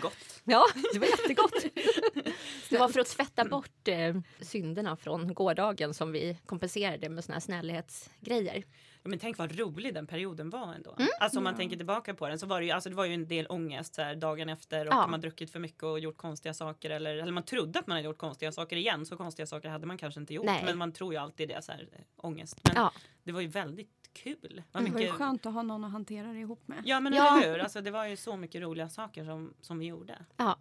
Gott. 0.01 0.41
Ja, 0.45 0.65
det 0.93 0.99
var 0.99 1.07
jättegott. 1.07 1.53
Det 2.71 2.79
var 2.79 2.89
för 2.89 3.01
att 3.01 3.07
tvätta 3.07 3.45
bort 3.45 3.89
eh, 3.89 4.15
synderna 4.41 4.97
från 4.97 5.35
gårdagen 5.35 5.95
som 5.95 6.13
vi 6.13 6.39
kompenserade 6.47 7.09
med 7.09 7.25
såna 7.25 7.35
här 7.35 7.41
snällhetsgrejer. 7.41 8.65
Ja, 9.03 9.09
men 9.09 9.19
tänk 9.19 9.39
vad 9.39 9.59
rolig 9.59 9.95
den 9.95 10.07
perioden 10.07 10.51
var 10.51 10.75
ändå. 10.75 10.95
Mm. 10.99 11.09
Alltså 11.21 11.39
om 11.39 11.45
man 11.45 11.57
tänker 11.57 11.77
tillbaka 11.77 12.15
på 12.15 12.29
den 12.29 12.39
så 12.39 12.47
var 12.47 12.61
det 12.61 12.67
ju, 12.67 12.73
alltså, 12.73 12.91
det 12.91 12.97
var 12.97 13.05
ju 13.05 13.15
en 13.15 13.29
del 13.29 13.47
ångest 13.49 13.95
så 13.95 14.03
här, 14.03 14.15
dagen 14.15 14.49
efter 14.49 14.87
och 14.87 14.93
Ja. 14.95 15.07
man 15.07 15.21
druckit 15.21 15.51
för 15.53 15.59
mycket 15.59 15.83
och 15.83 16.01
gjort 16.01 16.17
konstiga 16.17 16.55
saker 16.55 16.91
eller, 16.91 17.17
eller 17.17 17.33
man 17.33 17.43
trodde 17.45 17.79
att 17.79 17.87
man 17.87 17.97
hade 17.97 18.07
gjort 18.09 18.19
konstiga 18.19 18.53
saker 18.53 18.77
igen. 18.77 19.07
Så 19.07 19.17
konstiga 19.17 19.47
saker 19.47 19.69
hade 19.69 19.87
man 19.87 19.99
kanske 19.99 20.21
inte 20.21 20.35
gjort. 20.35 20.45
Nej. 20.47 20.63
Men 20.65 20.79
man 20.79 20.93
tror 20.93 21.13
ju 21.15 21.19
alltid 21.21 21.49
det, 21.49 21.63
så 21.65 21.73
här, 21.73 21.89
eh, 21.93 21.99
ångest. 22.17 22.61
Men 22.65 22.73
Ja. 22.77 22.93
det 23.25 23.33
var 23.33 23.41
ju 23.41 23.47
väldigt 23.49 24.02
kul. 24.13 24.63
Vad 24.73 24.85
Det 24.85 24.91
var 24.91 24.99
ju 25.01 25.05
mycket- 25.05 25.19
skönt 25.19 25.47
att 25.47 25.55
ha 25.55 25.63
någon 25.63 25.85
att 25.85 25.93
hantera 25.93 26.33
det 26.33 26.39
ihop 26.39 26.69
med. 26.69 26.83
Ja 26.87 27.01
men 27.01 27.13
Ja. 27.13 27.39
eller 27.43 27.53
hur. 27.53 27.59
Alltså, 27.59 27.81
det 27.81 27.91
var 27.91 28.07
ju 28.07 28.17
så 28.17 28.37
mycket 28.37 28.63
roliga 28.63 28.89
saker 28.89 29.25
som, 29.25 29.55
som 29.61 29.79
vi 29.79 29.87
gjorde. 29.87 30.25
Ja. 30.37 30.59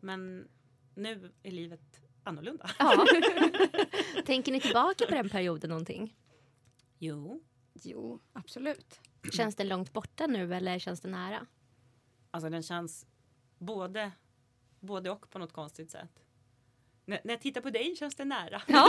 Men 0.00 0.48
nu 0.94 1.32
är 1.42 1.50
livet 1.50 2.00
annorlunda. 2.24 2.70
ja. 2.78 3.06
Tänker 4.26 4.52
ni 4.52 4.60
tillbaka 4.60 5.06
på 5.06 5.14
den 5.14 5.28
perioden 5.28 5.70
någonting? 5.70 6.16
Jo. 6.98 7.42
Jo, 7.82 8.20
absolut. 8.32 9.00
Känns 9.32 9.56
det 9.56 9.64
långt 9.64 9.92
borta 9.92 10.26
nu 10.26 10.54
eller 10.54 10.78
känns 10.78 11.00
det 11.00 11.08
nära? 11.08 11.46
Alltså 12.30 12.50
den 12.50 12.62
känns 12.62 13.06
både, 13.58 14.12
både 14.80 15.10
och 15.10 15.30
på 15.30 15.38
något 15.38 15.52
konstigt 15.52 15.90
sätt. 15.90 16.24
När, 17.10 17.20
när 17.24 17.34
jag 17.34 17.40
tittar 17.40 17.60
på 17.60 17.70
dig 17.70 17.96
känns 17.96 18.14
det 18.14 18.24
nära. 18.24 18.62
Ja. 18.66 18.86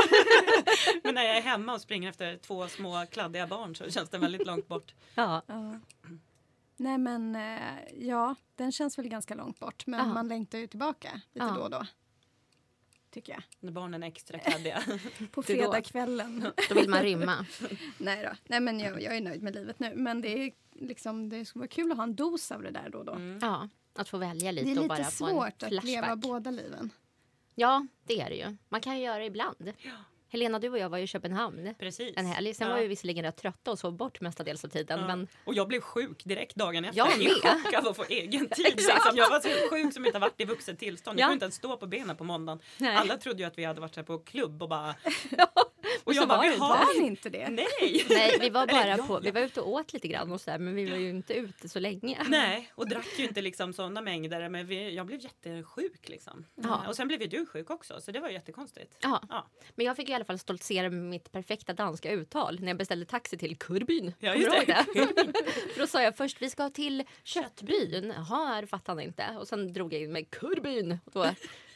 Men 1.04 1.16
när 1.16 1.24
jag 1.24 1.38
är 1.38 1.42
hemma 1.42 1.74
och 1.74 1.82
springer 1.82 2.10
efter 2.10 2.38
två 2.38 2.68
små 2.68 3.06
kladdiga 3.12 3.48
barn 3.48 3.76
så 3.76 3.90
känns 3.92 4.10
det 4.10 4.18
väldigt 4.18 4.48
långt 4.48 4.68
bort. 4.68 4.94
ja. 5.16 5.42
Ja. 5.48 5.80
Nej 6.78 6.98
men 6.98 7.36
eh, 7.36 7.60
ja, 8.00 8.36
den 8.56 8.72
känns 8.72 8.98
väl 8.98 9.08
ganska 9.08 9.36
långt 9.36 9.60
bort. 9.60 9.88
Men 9.88 10.00
Ja. 10.00 10.14
man 10.14 10.28
längtar 10.28 10.58
ju 10.58 10.68
tillbaka 10.68 11.22
lite 11.34 11.46
Ja. 11.46 11.54
då 11.56 11.62
och 11.62 11.70
då. 11.70 11.86
Tycker 13.12 13.34
jag. 13.34 13.44
När 13.60 13.72
barnen 13.72 14.04
är 14.04 14.08
extra 14.08 14.40
kladdiga. 14.40 14.84
På 15.32 15.44
fredagskvällen. 15.44 16.48
Då 16.70 16.76
vill 16.76 16.90
man 16.90 17.02
rymma. 17.04 17.46
Nej 17.98 18.24
då. 18.24 18.32
Nej 18.46 18.60
men 18.60 18.80
jag, 18.80 19.02
jag 19.02 19.16
är 19.18 19.22
nöjd 19.22 19.44
med 19.44 19.56
livet 19.56 19.80
nu. 19.80 19.94
Men 19.96 20.22
det 20.22 20.28
är 20.46 20.52
liksom, 20.74 21.30
det 21.30 21.46
skulle 21.46 21.60
vara 21.60 21.68
kul 21.68 21.92
att 21.92 21.98
ha 21.98 22.04
en 22.04 22.16
dos 22.16 22.52
av 22.52 22.62
det 22.62 22.72
där 22.72 22.90
då 22.90 22.98
och 22.98 23.06
då. 23.06 23.14
Mm. 23.14 23.40
Ja, 23.42 23.70
att 23.96 24.10
få 24.10 24.18
välja 24.18 24.52
lite 24.52 24.66
Det 24.68 24.76
är 24.76 24.82
och 24.82 24.88
bara 24.88 24.98
lite 24.98 25.12
få 25.12 25.26
en 25.26 25.32
svårt 25.32 25.48
att 25.64 25.70
flashback. 25.70 25.84
leva 25.84 26.16
båda 26.16 26.52
liven. 26.52 26.90
Ja, 27.56 27.88
det 28.08 28.22
är 28.22 28.30
det 28.30 28.36
ju. 28.36 28.58
Man 28.70 28.82
kan 28.82 28.98
ju 28.98 29.04
göra 29.06 29.18
det 29.20 29.26
ibland. 29.26 29.74
Helena, 30.30 30.60
du 30.60 30.70
och 30.70 30.78
jag 30.78 30.90
var 30.90 30.98
ju 30.98 31.04
i 31.04 31.08
Köpenhamn 31.08 31.74
Precis. 31.80 32.14
en 32.18 32.26
helg. 32.26 32.54
Sen 32.54 32.68
Ja. 32.68 32.74
var 32.74 32.82
vi 32.82 32.88
visserligen 32.88 33.26
rätt 33.26 33.38
trötta 33.38 33.72
och 33.72 33.80
sov 33.80 33.94
bort 33.94 34.22
mestadels 34.22 34.66
av 34.66 34.70
tiden. 34.70 35.00
Ja. 35.00 35.08
Men 35.08 35.28
Och 35.46 35.54
jag 35.54 35.68
blev 35.68 35.82
sjuk 35.82 36.24
direkt 36.24 36.56
dagen 36.56 36.86
efter. 36.86 36.98
Jag 36.98 37.22
I 37.22 37.24
med. 37.24 37.34
chock 37.64 37.74
av 37.74 37.88
att 37.88 37.96
få 37.98 38.04
egen 38.10 38.50
tid. 38.52 38.66
Liksom. 38.66 39.16
Jag 39.18 39.30
var 39.30 39.40
så 39.40 39.50
sjuk 39.70 39.94
som 39.94 40.06
inte 40.06 40.18
har 40.18 40.22
varit 40.22 40.42
i 40.42 40.46
vuxet 40.46 40.80
tillstånd. 40.80 41.20
Jag 41.20 41.24
Ja. 41.24 41.28
kunde 41.28 41.34
inte 41.34 41.46
ens 41.46 41.56
stå 41.56 41.78
på 41.78 41.88
benen 41.88 42.16
på 42.16 42.24
måndagen. 42.24 42.60
Nej. 42.78 42.96
Alla 42.96 43.18
trodde 43.18 43.40
ju 43.40 43.48
att 43.48 43.58
vi 43.58 43.64
hade 43.66 43.82
varit 43.82 44.06
på 44.06 44.20
klubb 44.20 44.64
och 44.64 44.70
bara... 44.70 44.96
Och 46.06 46.16
så 46.16 46.22
jag 46.22 46.28
bara, 46.28 46.38
var 46.38 46.50
vi 46.50 46.56
har 46.56 46.78
Var 46.78 47.02
ni 47.02 47.08
inte 47.08 47.30
det? 47.30 47.50
Nej! 47.50 48.06
Nej, 48.10 48.38
vi 48.40 48.50
var 48.50 48.68
bara 48.68 48.98
på, 48.98 49.20
vi 49.20 49.32
var 49.32 49.42
ute 49.42 49.62
och 49.62 49.70
åt 49.70 49.94
lite 49.94 50.08
grann 50.08 50.32
och 50.32 50.42
så 50.42 50.52
där, 50.52 50.60
men 50.60 50.76
vi 50.76 50.90
var 50.90 50.98
ju 50.98 51.10
inte 51.10 51.34
ute 51.34 51.70
så 51.70 51.80
länge. 51.80 52.24
Nej, 52.30 52.72
och 52.76 52.90
drack 52.90 53.08
ju 53.18 53.24
inte 53.24 53.42
liksom 53.42 53.74
sådana 53.74 54.02
mängder. 54.02 54.50
Men 54.50 54.68
vi, 54.68 54.96
jag 54.96 55.06
blev 55.06 55.20
jättesjuk 55.24 56.10
liksom. 56.10 56.46
Ja. 56.56 56.88
Och 56.88 56.96
sen 56.96 57.08
blev 57.08 57.22
ju 57.22 57.28
du 57.28 57.46
sjuk 57.46 57.70
också, 57.70 58.02
så 58.02 58.12
det 58.12 58.20
var 58.20 58.30
jättekonstigt. 58.30 58.98
Ja. 59.02 59.22
Ja. 59.30 59.48
Men 59.76 59.86
jag 59.86 59.96
fick 59.96 60.10
i 60.10 60.14
alla 60.14 60.26
fall 60.26 60.40
stoltsera 60.40 60.90
med 60.90 61.04
mitt 61.04 61.32
perfekta 61.32 61.74
danska 61.74 62.12
uttal 62.12 62.60
när 62.60 62.68
jag 62.68 62.78
beställde 62.78 63.06
taxi 63.06 63.38
till 63.38 63.58
Kurbyn. 63.58 64.14
Ja, 64.20 64.36
just 64.36 64.52
du 64.52 64.58
ihåg 64.58 64.68
det. 64.68 64.86
det? 64.94 65.34
För 65.74 65.80
då 65.80 65.88
sa 65.88 66.02
jag 66.02 66.18
först 66.18 66.42
vi 66.42 66.50
ska 66.50 66.70
till 66.70 67.04
Köttbyn. 67.24 68.14
Jaha, 68.16 68.62
det 68.62 68.68
fattade 68.68 69.02
han 69.02 69.08
inte. 69.08 69.38
Och 69.40 69.48
sen 69.48 69.74
drog 69.74 69.94
jag 69.94 70.02
in 70.02 70.12
med 70.12 70.30
Kurbyn. 70.30 71.00
Och 71.06 71.12
Då, 71.12 71.30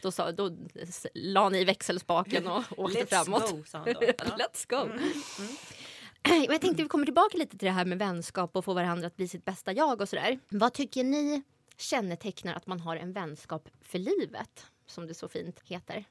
då, 0.05 0.11
sa, 0.11 0.31
då 0.31 0.51
la 1.13 1.49
ni 1.49 1.63
växelspaken 1.65 2.47
och 2.47 2.63
åkte 2.77 2.99
Let's 3.03 3.05
framåt. 3.23 3.51
go, 3.51 3.63
sa 3.65 3.77
han 3.77 3.93
då. 3.93 3.99
Let's 4.01 4.65
go. 4.69 4.93
Men 6.29 6.43
jag 6.43 6.61
tänkte 6.61 6.83
vi 6.83 6.89
kommer 6.89 7.05
tillbaka 7.05 7.37
lite 7.37 7.57
till 7.57 7.65
det 7.65 7.71
här 7.71 7.85
med 7.85 7.99
vänskap 7.99 8.55
och 8.55 8.65
få 8.65 8.73
varandra 8.73 9.07
att 9.07 9.15
bli 9.15 9.27
sitt 9.27 9.45
bästa 9.45 9.73
jag 9.73 10.01
och 10.01 10.09
sådär. 10.09 10.39
Vad 10.49 10.73
tycker 10.73 11.03
ni 11.03 11.43
kännetecknar 11.77 12.53
att 12.53 12.67
man 12.67 12.79
har 12.79 12.95
en 12.95 13.13
vänskap 13.13 13.69
för 13.81 13.99
livet? 13.99 14.65
Som 14.87 15.07
det 15.07 15.13
så 15.13 15.27
fint 15.27 15.59
heter. 15.65 16.05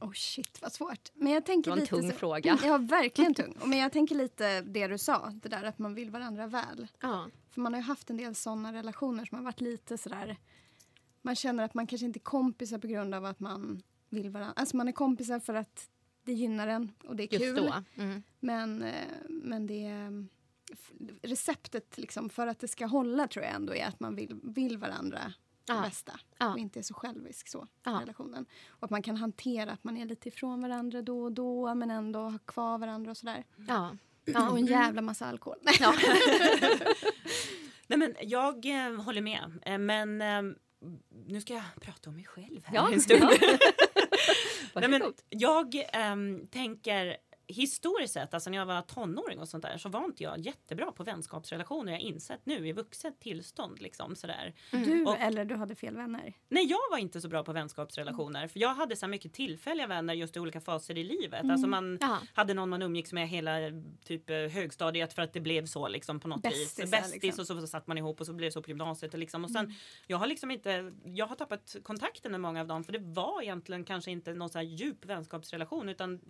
Oh 0.00 0.12
shit 0.12 0.58
vad 0.62 0.72
svårt. 0.72 1.10
Men 1.14 1.32
jag 1.32 1.42
Det 1.42 1.46
tänker 1.46 1.70
var 1.70 1.76
en 1.76 1.80
lite 1.80 1.96
tung 1.96 2.10
så- 2.10 2.16
fråga. 2.16 2.58
Ja 2.64 2.78
verkligen 2.78 3.34
tung. 3.42 3.56
Och 3.60 3.68
Men 3.68 3.78
jag 3.78 3.92
tänker 3.92 4.14
lite 4.14 4.60
det 4.60 4.86
du 4.86 4.98
sa. 4.98 5.32
Det 5.42 5.48
där 5.48 5.64
att 5.64 5.78
man 5.78 5.94
vill 5.94 6.10
varandra 6.10 6.46
väl. 6.46 6.86
Ja. 7.00 7.26
För 7.50 7.60
man 7.60 7.72
har 7.74 7.80
ju 7.80 7.86
haft 7.86 8.10
en 8.10 8.16
del 8.16 8.34
såna 8.34 8.72
relationer 8.72 9.24
som 9.24 9.36
har 9.38 9.44
varit 9.44 9.60
lite 9.60 9.98
sådär. 9.98 10.36
Man 11.22 11.34
känner 11.36 11.64
att 11.64 11.74
man 11.74 11.86
kanske 11.86 12.06
inte 12.06 12.18
är 12.18 12.22
kompisar 12.22 12.78
på 12.78 12.86
grund 12.86 13.14
av 13.14 13.24
att 13.24 13.40
man 13.40 13.82
vill 14.08 14.30
varandra. 14.30 14.52
Alltså 14.56 14.76
man 14.76 14.88
är 14.88 14.92
kompisar 14.92 15.40
för 15.40 15.54
att 15.54 15.90
det 16.24 16.32
gynnar 16.32 16.68
en 16.68 16.92
och 17.04 17.16
det 17.16 17.22
är 17.22 17.40
Just 17.40 17.56
kul. 17.56 17.56
då. 17.96 18.02
Mm. 18.02 18.22
Men, 18.40 18.82
eh, 18.82 19.04
men 19.28 19.66
det 19.66 19.90
receptet 21.22 21.98
liksom 21.98 22.28
för 22.30 22.46
att 22.46 22.58
det 22.58 22.68
ska 22.68 22.86
hålla 22.86 23.28
tror 23.28 23.44
jag 23.44 23.54
ändå 23.54 23.74
är 23.74 23.86
att 23.86 24.00
man 24.00 24.16
vill, 24.16 24.40
vill 24.42 24.78
varandra 24.78 25.18
det 25.64 25.72
Ja. 25.72 25.80
bästa. 25.82 26.20
Ja. 26.38 26.52
Och 26.52 26.58
inte 26.58 26.78
är 26.78 26.82
så 26.82 26.94
självisk 26.94 27.48
så 27.48 27.64
i 27.64 27.66
Ja. 27.84 27.98
relationen. 28.02 28.46
Och 28.68 28.84
att 28.84 28.90
man 28.90 29.02
kan 29.02 29.16
hantera 29.16 29.72
att 29.72 29.84
man 29.84 29.96
är 29.96 30.06
lite 30.06 30.28
ifrån 30.28 30.62
varandra 30.62 31.02
då 31.02 31.22
och 31.22 31.32
då 31.32 31.74
men 31.74 31.90
ändå 31.90 32.18
ha 32.20 32.38
kvar 32.38 32.78
varandra 32.78 33.10
och 33.10 33.16
sådär. 33.16 33.44
Ja. 33.68 33.96
Och 34.50 34.58
en 34.58 34.66
jävla 34.66 35.02
massa 35.02 35.26
alkohol. 35.26 35.58
Ja. 35.80 35.94
Nej 37.86 37.98
men 37.98 38.14
jag 38.22 38.66
eh, 38.66 39.02
håller 39.02 39.22
med. 39.22 39.58
Eh, 39.62 39.78
men 39.78 40.22
eh, 40.22 40.42
nu 41.26 41.40
ska 41.40 41.54
jag 41.54 41.62
prata 41.80 42.10
om 42.10 42.16
mig 42.16 42.24
själv 42.24 42.60
här 42.64 42.74
Ja. 42.74 42.92
en 42.92 43.00
stund. 43.00 43.22
Ja. 43.22 43.58
Nej, 44.80 44.88
men 44.88 45.02
jag 45.28 45.84
ehm, 45.92 46.46
tänker 46.46 47.16
historiskt 47.48 48.14
sett, 48.14 48.34
alltså 48.34 48.50
när 48.50 48.58
jag 48.58 48.66
var 48.66 48.82
tonåring 48.82 49.38
och 49.40 49.48
sånt 49.48 49.62
där 49.62 49.78
så 49.78 49.88
var 49.88 50.04
inte 50.04 50.22
jag 50.22 50.38
jättebra 50.38 50.92
på 50.92 51.04
vänskapsrelationer. 51.04 51.92
Jag 51.92 51.98
har 52.00 52.04
insett 52.06 52.40
nu 52.46 52.68
i 52.68 52.72
vuxet 52.72 53.20
tillstånd 53.20 53.80
liksom 53.82 54.16
sådär. 54.16 54.54
Du 54.70 55.04
Och- 55.04 55.18
eller 55.18 55.44
du 55.44 55.54
hade 55.54 55.74
fel 55.74 55.96
vänner. 55.96 56.32
Nej, 56.48 56.64
jag 56.64 56.78
var 56.90 56.98
inte 56.98 57.20
så 57.20 57.28
bra 57.28 57.44
på 57.44 57.52
vänskapsrelationer 57.52 58.48
för 58.48 58.60
jag 58.60 58.74
hade 58.74 58.96
så 58.96 59.06
mycket 59.08 59.32
tillfälliga 59.32 59.86
vänner 59.86 60.14
just 60.14 60.36
i 60.36 60.40
olika 60.40 60.60
faser 60.60 60.98
i 60.98 61.04
livet. 61.04 61.40
Mm. 61.40 61.50
Alltså 61.50 61.66
man 61.68 61.98
Ja. 62.00 62.18
hade 62.34 62.54
någon 62.54 62.68
man 62.68 62.82
umgicks 62.82 63.12
med 63.12 63.28
hela 63.28 63.50
typ 64.04 64.30
eh, 64.30 64.36
högstadiet 64.36 65.12
för 65.12 65.22
att 65.22 65.32
det 65.32 65.40
blev 65.40 65.66
så 65.66 65.88
liksom 65.88 66.20
på 66.20 66.28
något 66.28 66.42
Bästisar, 66.42 66.82
vis. 66.82 66.90
Bästis 66.90 67.22
liksom. 67.22 67.42
och 67.42 67.46
så, 67.46 67.60
så 67.60 67.66
satt 67.66 67.86
man 67.86 67.98
ihop 67.98 68.20
och 68.20 68.26
så 68.26 68.32
blev 68.32 68.48
det 68.48 68.52
så 68.52 68.62
på 68.62 68.70
gymnasiet 68.70 69.12
och 69.14 69.20
liksom 69.20 69.44
och 69.44 69.50
sen 69.50 69.74
jag 70.06 70.16
har 70.18 70.26
liksom 70.26 70.50
inte 70.50 70.92
jag 71.04 71.26
har 71.26 71.36
tappat 71.36 71.76
kontakten 71.82 72.32
med 72.32 72.40
många 72.40 72.60
av 72.60 72.66
dem 72.66 72.84
för 72.84 72.92
det 72.92 72.98
var 72.98 73.42
egentligen 73.42 73.84
kanske 73.84 74.10
inte 74.10 74.34
någon 74.34 74.48
så 74.50 74.58
här 74.58 74.64
djup 74.64 75.04
vänskapsrelation 75.04 75.88
utan 75.88 76.20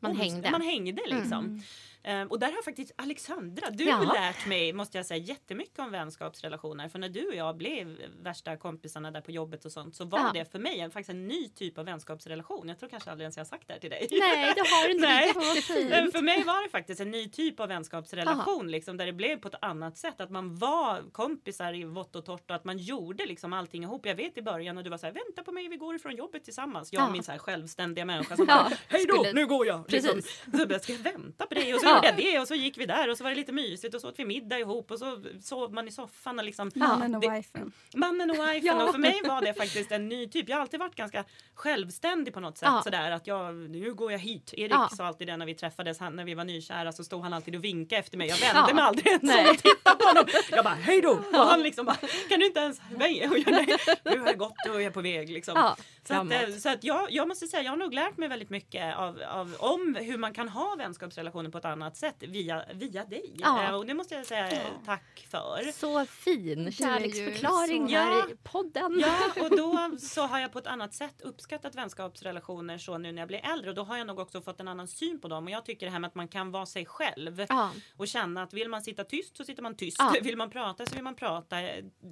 Man 0.00 0.16
hängde. 0.16 0.50
man 0.50 0.61
hängde 0.62 1.02
liksom. 1.06 1.62
Ehm, 2.04 2.28
och 2.28 2.38
där 2.38 2.46
har 2.52 2.62
faktiskt 2.62 2.92
Alexandra, 2.96 3.70
du 3.70 3.84
Ja. 3.84 4.12
lärt 4.14 4.46
mig, 4.46 4.72
måste 4.72 4.98
jag 4.98 5.06
säga, 5.06 5.24
jättemycket 5.24 5.78
om 5.78 5.90
vänskapsrelationer. 5.90 6.88
För 6.88 6.98
när 6.98 7.08
du 7.08 7.26
och 7.28 7.34
jag 7.34 7.56
blev 7.56 7.96
värsta 8.22 8.56
kompisarna 8.56 9.10
där 9.10 9.20
på 9.20 9.30
jobbet 9.30 9.64
och 9.64 9.72
sånt 9.72 9.96
så 9.96 10.04
var 10.04 10.18
Ja. 10.18 10.30
det 10.34 10.52
för 10.52 10.58
mig 10.58 10.80
en, 10.80 10.90
faktiskt 10.90 11.10
en 11.10 11.28
ny 11.28 11.48
typ 11.48 11.78
av 11.78 11.84
vänskapsrelation. 11.84 12.68
Jag 12.68 12.78
tror 12.78 12.88
kanske 12.90 13.10
aldrig 13.10 13.24
ens 13.24 13.36
jag 13.36 13.44
har 13.44 13.48
sagt 13.48 13.66
det 13.68 13.72
här 13.72 13.80
till 13.80 13.90
dig. 13.90 14.06
Nej, 14.10 14.52
det 14.54 14.60
har 14.60 14.86
du 14.88 14.94
inte. 14.94 15.06
Nej. 15.08 16.12
För 16.12 16.22
mig 16.22 16.44
var 16.44 16.62
det 16.62 16.68
faktiskt 16.68 17.00
en 17.00 17.10
ny 17.10 17.28
typ 17.28 17.60
av 17.60 17.68
vänskapsrelation 17.68 18.70
liksom, 18.70 18.96
där 18.96 19.06
det 19.06 19.12
blev 19.12 19.36
på 19.36 19.48
ett 19.48 19.54
annat 19.62 19.96
sätt. 19.98 20.20
Att 20.20 20.30
man 20.30 20.56
var 20.56 21.02
kompisar 21.12 21.74
i 21.74 21.84
vått 21.84 22.16
och 22.16 22.24
torrt 22.24 22.50
och 22.50 22.56
att 22.56 22.64
man 22.64 22.78
gjorde 22.78 23.26
liksom 23.26 23.52
allting 23.52 23.82
ihop. 23.82 24.06
Jag 24.06 24.14
vet 24.14 24.38
i 24.38 24.42
början 24.42 24.78
och 24.78 24.84
du 24.84 24.90
var 24.90 24.98
så 24.98 25.06
här, 25.06 25.12
vänta 25.12 25.42
på 25.42 25.52
mig, 25.52 25.68
vi 25.68 25.76
går 25.76 25.94
ifrån 25.96 26.16
jobbet 26.16 26.44
tillsammans. 26.44 26.92
Jag 26.92 27.02
och 27.02 27.08
Ja. 27.08 27.12
min 27.12 27.22
så 27.22 27.32
här 27.32 27.38
självständiga 27.38 28.04
människa 28.04 28.36
som 28.36 28.46
Ja, 28.48 28.54
bara, 28.54 28.76
hej 28.88 29.06
då, 29.08 29.14
skulle- 29.14 29.32
nu 29.32 29.46
går 29.46 29.66
jag. 29.66 29.92
Liksom. 29.92 30.20
Så 30.52 30.66
jag 30.68 30.82
ska 30.82 30.94
vänta 30.96 31.46
på 31.46 31.54
dig 31.54 31.74
och 31.74 31.80
så 31.80 31.86
Ja. 31.86 31.94
gjorde 31.94 32.06
jag 32.06 32.16
det 32.16 32.38
och 32.40 32.48
så 32.48 32.54
gick 32.54 32.78
vi 32.78 32.86
där 32.86 33.10
och 33.10 33.16
så 33.18 33.24
var 33.24 33.30
det 33.30 33.36
lite 33.36 33.52
mysigt 33.52 33.94
och 33.94 34.00
så 34.00 34.08
åt 34.08 34.18
vi 34.18 34.24
middag 34.24 34.58
ihop 34.58 34.90
och 34.90 34.98
så 34.98 35.22
sov 35.42 35.72
man 35.72 35.88
i 35.88 35.90
soffan 35.90 36.38
och 36.38 36.44
liksom 36.44 36.70
Mannen 36.74 37.14
och 37.14 37.22
wifen. 37.22 37.72
Mannen 37.94 38.30
och 38.30 38.36
wifen 38.36 38.60
Ja. 38.62 38.84
och 38.84 38.90
för 38.90 38.98
mig 38.98 39.20
var 39.24 39.40
det 39.40 39.54
faktiskt 39.54 39.92
en 39.92 40.08
ny 40.08 40.28
typ. 40.28 40.48
Jag 40.48 40.56
har 40.56 40.60
alltid 40.62 40.80
varit 40.80 40.94
ganska 40.94 41.24
självständig 41.54 42.34
på 42.34 42.40
något 42.40 42.58
sätt. 42.58 42.68
Ja. 42.72 42.80
Sådär 42.84 43.10
att 43.10 43.26
jag, 43.26 43.54
nu 43.54 43.94
går 43.94 44.12
jag 44.12 44.18
hit. 44.18 44.54
Erik 44.56 44.72
Ja. 44.72 44.88
sa 44.96 45.06
alltid 45.06 45.26
det 45.26 45.36
när 45.36 45.46
vi 45.46 45.54
träffades, 45.54 45.98
han, 46.00 46.16
när 46.16 46.24
vi 46.24 46.34
var 46.34 46.44
nykära 46.44 46.92
så 46.92 47.04
stod 47.04 47.22
han 47.22 47.32
alltid 47.32 47.56
och 47.56 47.64
vinkade 47.64 48.00
efter 48.00 48.18
mig. 48.18 48.28
Jag 48.28 48.36
vände 48.38 48.64
Ja. 48.68 48.74
mig 48.74 48.84
aldrig 48.84 49.06
ens 49.06 49.22
om 49.34 49.50
och 49.50 49.58
tittade 49.58 49.96
på 49.98 50.04
honom. 50.08 50.24
Jag 50.50 50.64
bara 50.64 50.74
hej 50.74 51.00
då! 51.00 51.10
Och 51.10 51.46
han 51.46 51.62
liksom 51.62 51.86
bara, 51.86 51.96
kan 52.28 52.40
du 52.40 52.46
inte 52.46 52.60
ens 52.60 52.80
väja? 52.96 53.30
Och 53.30 53.38
jag, 53.38 53.50
nej, 53.52 53.76
nu 54.04 54.18
har 54.18 54.26
jag 54.26 54.38
gått 54.38 54.52
och 54.68 54.74
jag 54.74 54.82
är 54.82 54.90
på 54.90 55.00
väg 55.00 55.30
liksom. 55.30 55.54
Ja, 55.56 55.76
Så 56.08 56.14
att, 56.14 56.32
eh, 56.32 56.54
så 56.56 56.68
att 56.68 56.84
jag, 56.84 57.06
jag 57.12 57.28
måste 57.28 57.46
säga, 57.46 57.62
jag 57.62 57.70
har 57.72 57.76
nog 57.76 57.94
lärt 57.94 58.16
mig 58.18 58.28
väldigt 58.28 58.50
mycket 58.50 58.96
av, 58.96 59.22
av, 59.28 59.54
om 59.58 59.96
hur 60.00 60.18
man 60.18 60.32
kan 60.34 60.41
ha 60.48 60.74
vänskapsrelationer 60.78 61.50
på 61.50 61.58
ett 61.58 61.64
annat 61.64 61.96
sätt 61.96 62.16
via, 62.18 62.64
via 62.74 63.04
dig. 63.04 63.34
Ja. 63.38 63.62
Eh, 63.68 63.74
Och 63.74 63.86
det 63.86 63.94
måste 63.94 64.14
jag 64.14 64.26
säga 64.26 64.50
eh, 64.50 64.66
tack 64.86 65.26
för. 65.30 65.72
Så 65.72 66.06
fin 66.06 66.72
kärleksförklaring 66.72 67.88
så- 67.88 67.94
här 67.94 68.10
Ja. 68.12 68.28
i 68.30 68.36
podden. 68.42 68.98
Ja, 69.00 69.18
och 69.44 69.56
då 69.56 69.96
så 70.00 70.22
har 70.26 70.38
jag 70.38 70.52
på 70.52 70.58
ett 70.58 70.66
annat 70.66 70.94
sätt 70.94 71.20
uppskattat 71.20 71.74
vänskapsrelationer 71.74 72.78
så 72.78 72.98
nu 72.98 73.12
när 73.12 73.22
jag 73.22 73.28
blir 73.28 73.40
äldre 73.52 73.70
och 73.70 73.76
då 73.76 73.82
har 73.82 73.96
jag 73.96 74.06
nog 74.06 74.18
också 74.18 74.42
fått 74.42 74.60
en 74.60 74.68
annan 74.68 74.88
syn 74.88 75.20
på 75.20 75.28
dem 75.28 75.44
och 75.44 75.50
jag 75.50 75.64
tycker 75.64 75.86
det 75.86 75.92
här 75.92 75.98
med 75.98 76.08
att 76.08 76.14
man 76.14 76.28
kan 76.28 76.50
vara 76.50 76.66
sig 76.66 76.86
själv 76.86 77.46
Ja. 77.48 77.70
och 77.96 78.08
känna 78.08 78.42
att 78.42 78.52
vill 78.52 78.68
man 78.68 78.82
sitta 78.82 79.04
tyst 79.04 79.36
så 79.36 79.44
sitter 79.44 79.62
man 79.62 79.76
tyst, 79.76 79.96
Ja. 79.98 80.14
vill 80.22 80.36
man 80.36 80.50
prata 80.50 80.86
så 80.86 80.94
vill 80.94 81.04
man 81.04 81.14
prata. 81.14 81.56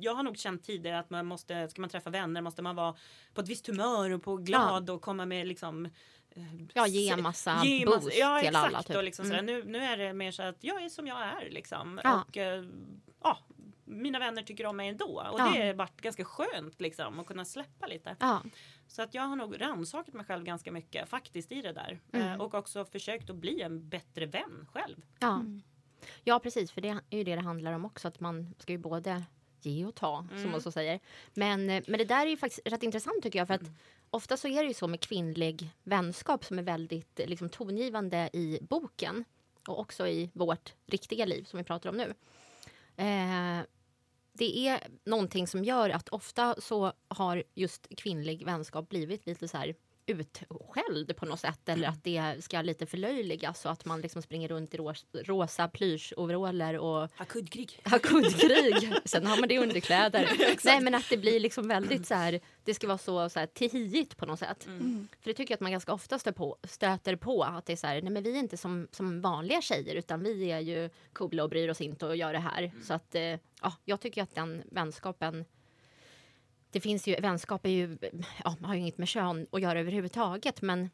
Jag 0.01 0.15
har 0.15 0.23
nog 0.23 0.37
känt 0.39 0.65
tidigare 0.65 0.99
att 0.99 1.11
man 1.11 1.27
måste, 1.27 1.69
ska 1.69 1.81
man 1.81 1.91
träffa 1.91 2.11
vänner 2.11 2.41
måste 2.41 2.63
man 2.63 2.77
vara 2.77 2.95
på 3.35 3.41
ett 3.41 3.49
visst 3.49 3.67
humör 3.67 4.11
och 4.11 4.23
på 4.23 4.37
glad 4.37 4.91
och 4.91 5.03
komma 5.03 5.27
med 5.27 5.47
liksom 5.47 5.89
Ja, 6.75 6.87
ge 6.87 7.09
en 7.09 7.23
massa 7.23 7.65
Ge 7.65 7.85
boost 7.87 8.09
ja, 8.19 8.39
till 8.39 8.49
exakt. 8.49 8.67
alla. 8.67 8.83
Typ. 8.83 8.97
Och 8.97 9.05
liksom 9.05 9.25
Mm. 9.27 9.39
sådär. 9.39 9.53
Nu, 9.53 9.65
nu 9.65 9.79
är 9.79 9.97
det 9.97 10.13
mer 10.13 10.31
så 10.31 10.43
att 10.43 10.65
jag 10.65 10.83
är 10.85 10.89
som 10.89 11.07
jag 11.07 11.21
är 11.23 11.51
liksom. 11.51 12.01
Ja. 12.05 12.25
Och 12.29 12.37
eh, 12.37 12.65
ja, 13.23 13.39
mina 13.85 14.19
vänner 14.19 14.43
tycker 14.43 14.67
om 14.67 14.77
mig 14.77 14.89
ändå. 14.89 15.29
Och 15.33 15.41
Ja. 15.41 15.53
det 15.55 15.67
har 15.67 15.75
varit 15.75 16.01
ganska 16.01 16.25
skönt 16.25 16.81
liksom 16.81 17.21
att 17.21 17.27
kunna 17.27 17.45
släppa 17.45 17.87
lite. 17.87 18.17
Ja. 18.21 18.43
Så 18.89 19.03
att 19.03 19.15
jag 19.15 19.23
har 19.23 19.37
nog 19.37 19.61
rannsakat 19.61 20.15
mig 20.15 20.27
själv 20.27 20.45
ganska 20.45 20.73
mycket 20.73 21.09
faktiskt 21.09 21.53
i 21.53 21.63
det 21.63 21.73
där. 21.73 22.01
Mm. 22.13 22.27
Eh, 22.29 22.41
och 22.41 22.55
också 22.55 22.85
försökt 22.85 23.31
att 23.31 23.37
bli 23.37 23.63
en 23.63 23.89
bättre 23.89 24.27
vän 24.27 24.67
själv. 24.73 24.97
Ja. 25.19 25.43
ja, 26.25 26.39
precis. 26.39 26.73
För 26.73 26.81
det 26.81 26.89
är 26.89 27.19
ju 27.19 27.25
det 27.25 27.35
det 27.35 27.41
handlar 27.43 27.73
om 27.73 27.85
också. 27.85 28.09
Att 28.09 28.21
man 28.21 28.55
ska 28.59 28.73
ju 28.73 28.79
både 28.79 29.23
ge 29.67 29.85
och 29.87 29.95
ta, 29.95 30.27
som 30.29 30.37
Mm. 30.39 30.51
man 30.51 30.61
så 30.61 30.73
säger. 30.73 31.01
Men, 31.35 31.71
eh, 31.71 31.83
men 31.87 31.99
det 31.99 32.05
där 32.05 32.27
är 32.27 32.31
ju 32.31 32.37
faktiskt 32.37 32.61
rätt 32.69 32.83
intressant 32.83 33.23
tycker 33.23 33.39
jag. 33.39 33.47
För 33.47 33.55
att 33.55 33.71
ofta 34.11 34.37
så 34.37 34.49
är 34.49 34.63
det 34.63 34.69
ju 34.69 34.75
så 34.75 34.87
med 34.89 35.01
kvinnlig 35.01 35.71
vänskap 35.83 36.45
som 36.45 36.59
är 36.59 36.63
väldigt 36.63 37.21
eh, 37.21 37.27
liksom, 37.27 37.49
tongivande 37.49 38.31
i 38.33 38.59
boken. 38.63 39.25
Och 39.69 39.79
också 39.79 40.09
i 40.09 40.31
vårt 40.33 40.73
riktiga 40.87 41.25
liv 41.25 41.45
som 41.45 41.59
vi 41.59 41.65
pratar 41.65 41.91
om 41.91 41.97
nu. 41.97 42.15
Eh, 42.97 43.65
det 44.33 44.59
är 44.69 44.81
någonting 45.05 45.47
som 45.47 45.65
gör 45.65 45.91
att 45.91 46.09
ofta 46.09 46.55
så 46.59 46.93
har 47.09 47.43
just 47.55 47.87
kvinnlig 47.97 48.45
vänskap 48.45 48.89
blivit 48.89 49.27
lite 49.27 49.49
så 49.49 49.57
här 49.59 49.75
utskälld 50.11 51.17
på 51.17 51.27
något 51.27 51.41
sätt 51.41 51.69
eller 51.69 51.89
att 51.89 52.05
det 52.05 52.45
ska 52.45 52.63
lite 52.63 52.87
förlöjligas 52.87 53.61
så 53.61 53.69
att 53.69 53.85
man 53.85 54.01
liksom 54.01 54.23
springer 54.23 54.49
runt 54.49 54.75
i 54.75 54.77
ros 54.77 55.07
rosa 55.25 55.69
plyschoveraller 55.69 56.79
och 56.79 57.11
kuddkrig. 57.29 57.81
har 57.85 57.99
kuddkrig. 57.99 58.93
Sen 59.05 59.27
har 59.27 59.41
man 59.41 59.49
det 59.49 59.55
i 59.55 59.59
underkläder. 59.59 60.31
Nej 60.65 60.81
men 60.81 60.95
att 60.95 61.09
det 61.11 61.17
blir 61.17 61.41
liksom 61.41 61.69
väldigt 61.69 62.07
så 62.07 62.15
här, 62.15 62.41
det 62.65 62.75
ska 62.75 62.87
vara 62.87 62.99
så, 62.99 63.29
så 63.29 63.39
här 63.39 63.47
tihigt 63.47 64.17
på 64.17 64.27
något 64.27 64.39
sätt. 64.39 64.67
Mm. 64.67 65.09
För 65.21 65.31
det 65.31 65.35
tycker 65.35 65.53
jag 65.53 65.57
att 65.57 65.61
man 65.61 65.73
ganska 65.73 65.93
ofta 65.93 66.19
stöter 66.19 66.39
på, 66.39 66.57
stöter 66.65 67.17
på 67.17 67.43
att 67.43 67.67
det 67.67 67.73
är 67.73 67.77
så 67.77 67.87
här, 67.87 68.03
nej 68.03 68.13
men 68.13 68.23
vi 68.23 68.35
är 68.35 68.39
inte 68.39 68.57
som, 68.57 68.89
som 68.91 69.21
vanliga 69.21 69.61
tjejer 69.61 69.95
utan 69.95 70.23
vi 70.23 70.51
är 70.51 70.61
ju 70.61 70.91
coola 71.13 71.45
och 71.45 71.51
bryr 71.51 71.69
oss 71.69 71.81
inte 71.81 72.07
och 72.07 72.17
gör 72.17 72.33
det 72.33 72.39
här. 72.39 72.73
Så 72.83 72.95
att, 72.95 73.15
eh, 73.15 73.23
ja, 73.63 73.73
jag 73.85 74.01
tycker 74.01 74.23
att 74.23 74.35
den 74.35 74.63
vänskapen 74.71 75.45
det 76.71 76.81
finns 76.81 77.07
ju, 77.09 77.17
vänskap 77.21 77.67
är 77.67 77.71
ju, 77.71 77.99
ja, 78.45 78.57
har 78.63 78.75
ju 78.75 78.81
inget 78.81 78.99
med 78.99 79.09
kön 79.09 79.47
att 79.53 79.61
göra 79.63 79.81
överhuvudtaget 79.81 80.63
men 80.63 80.91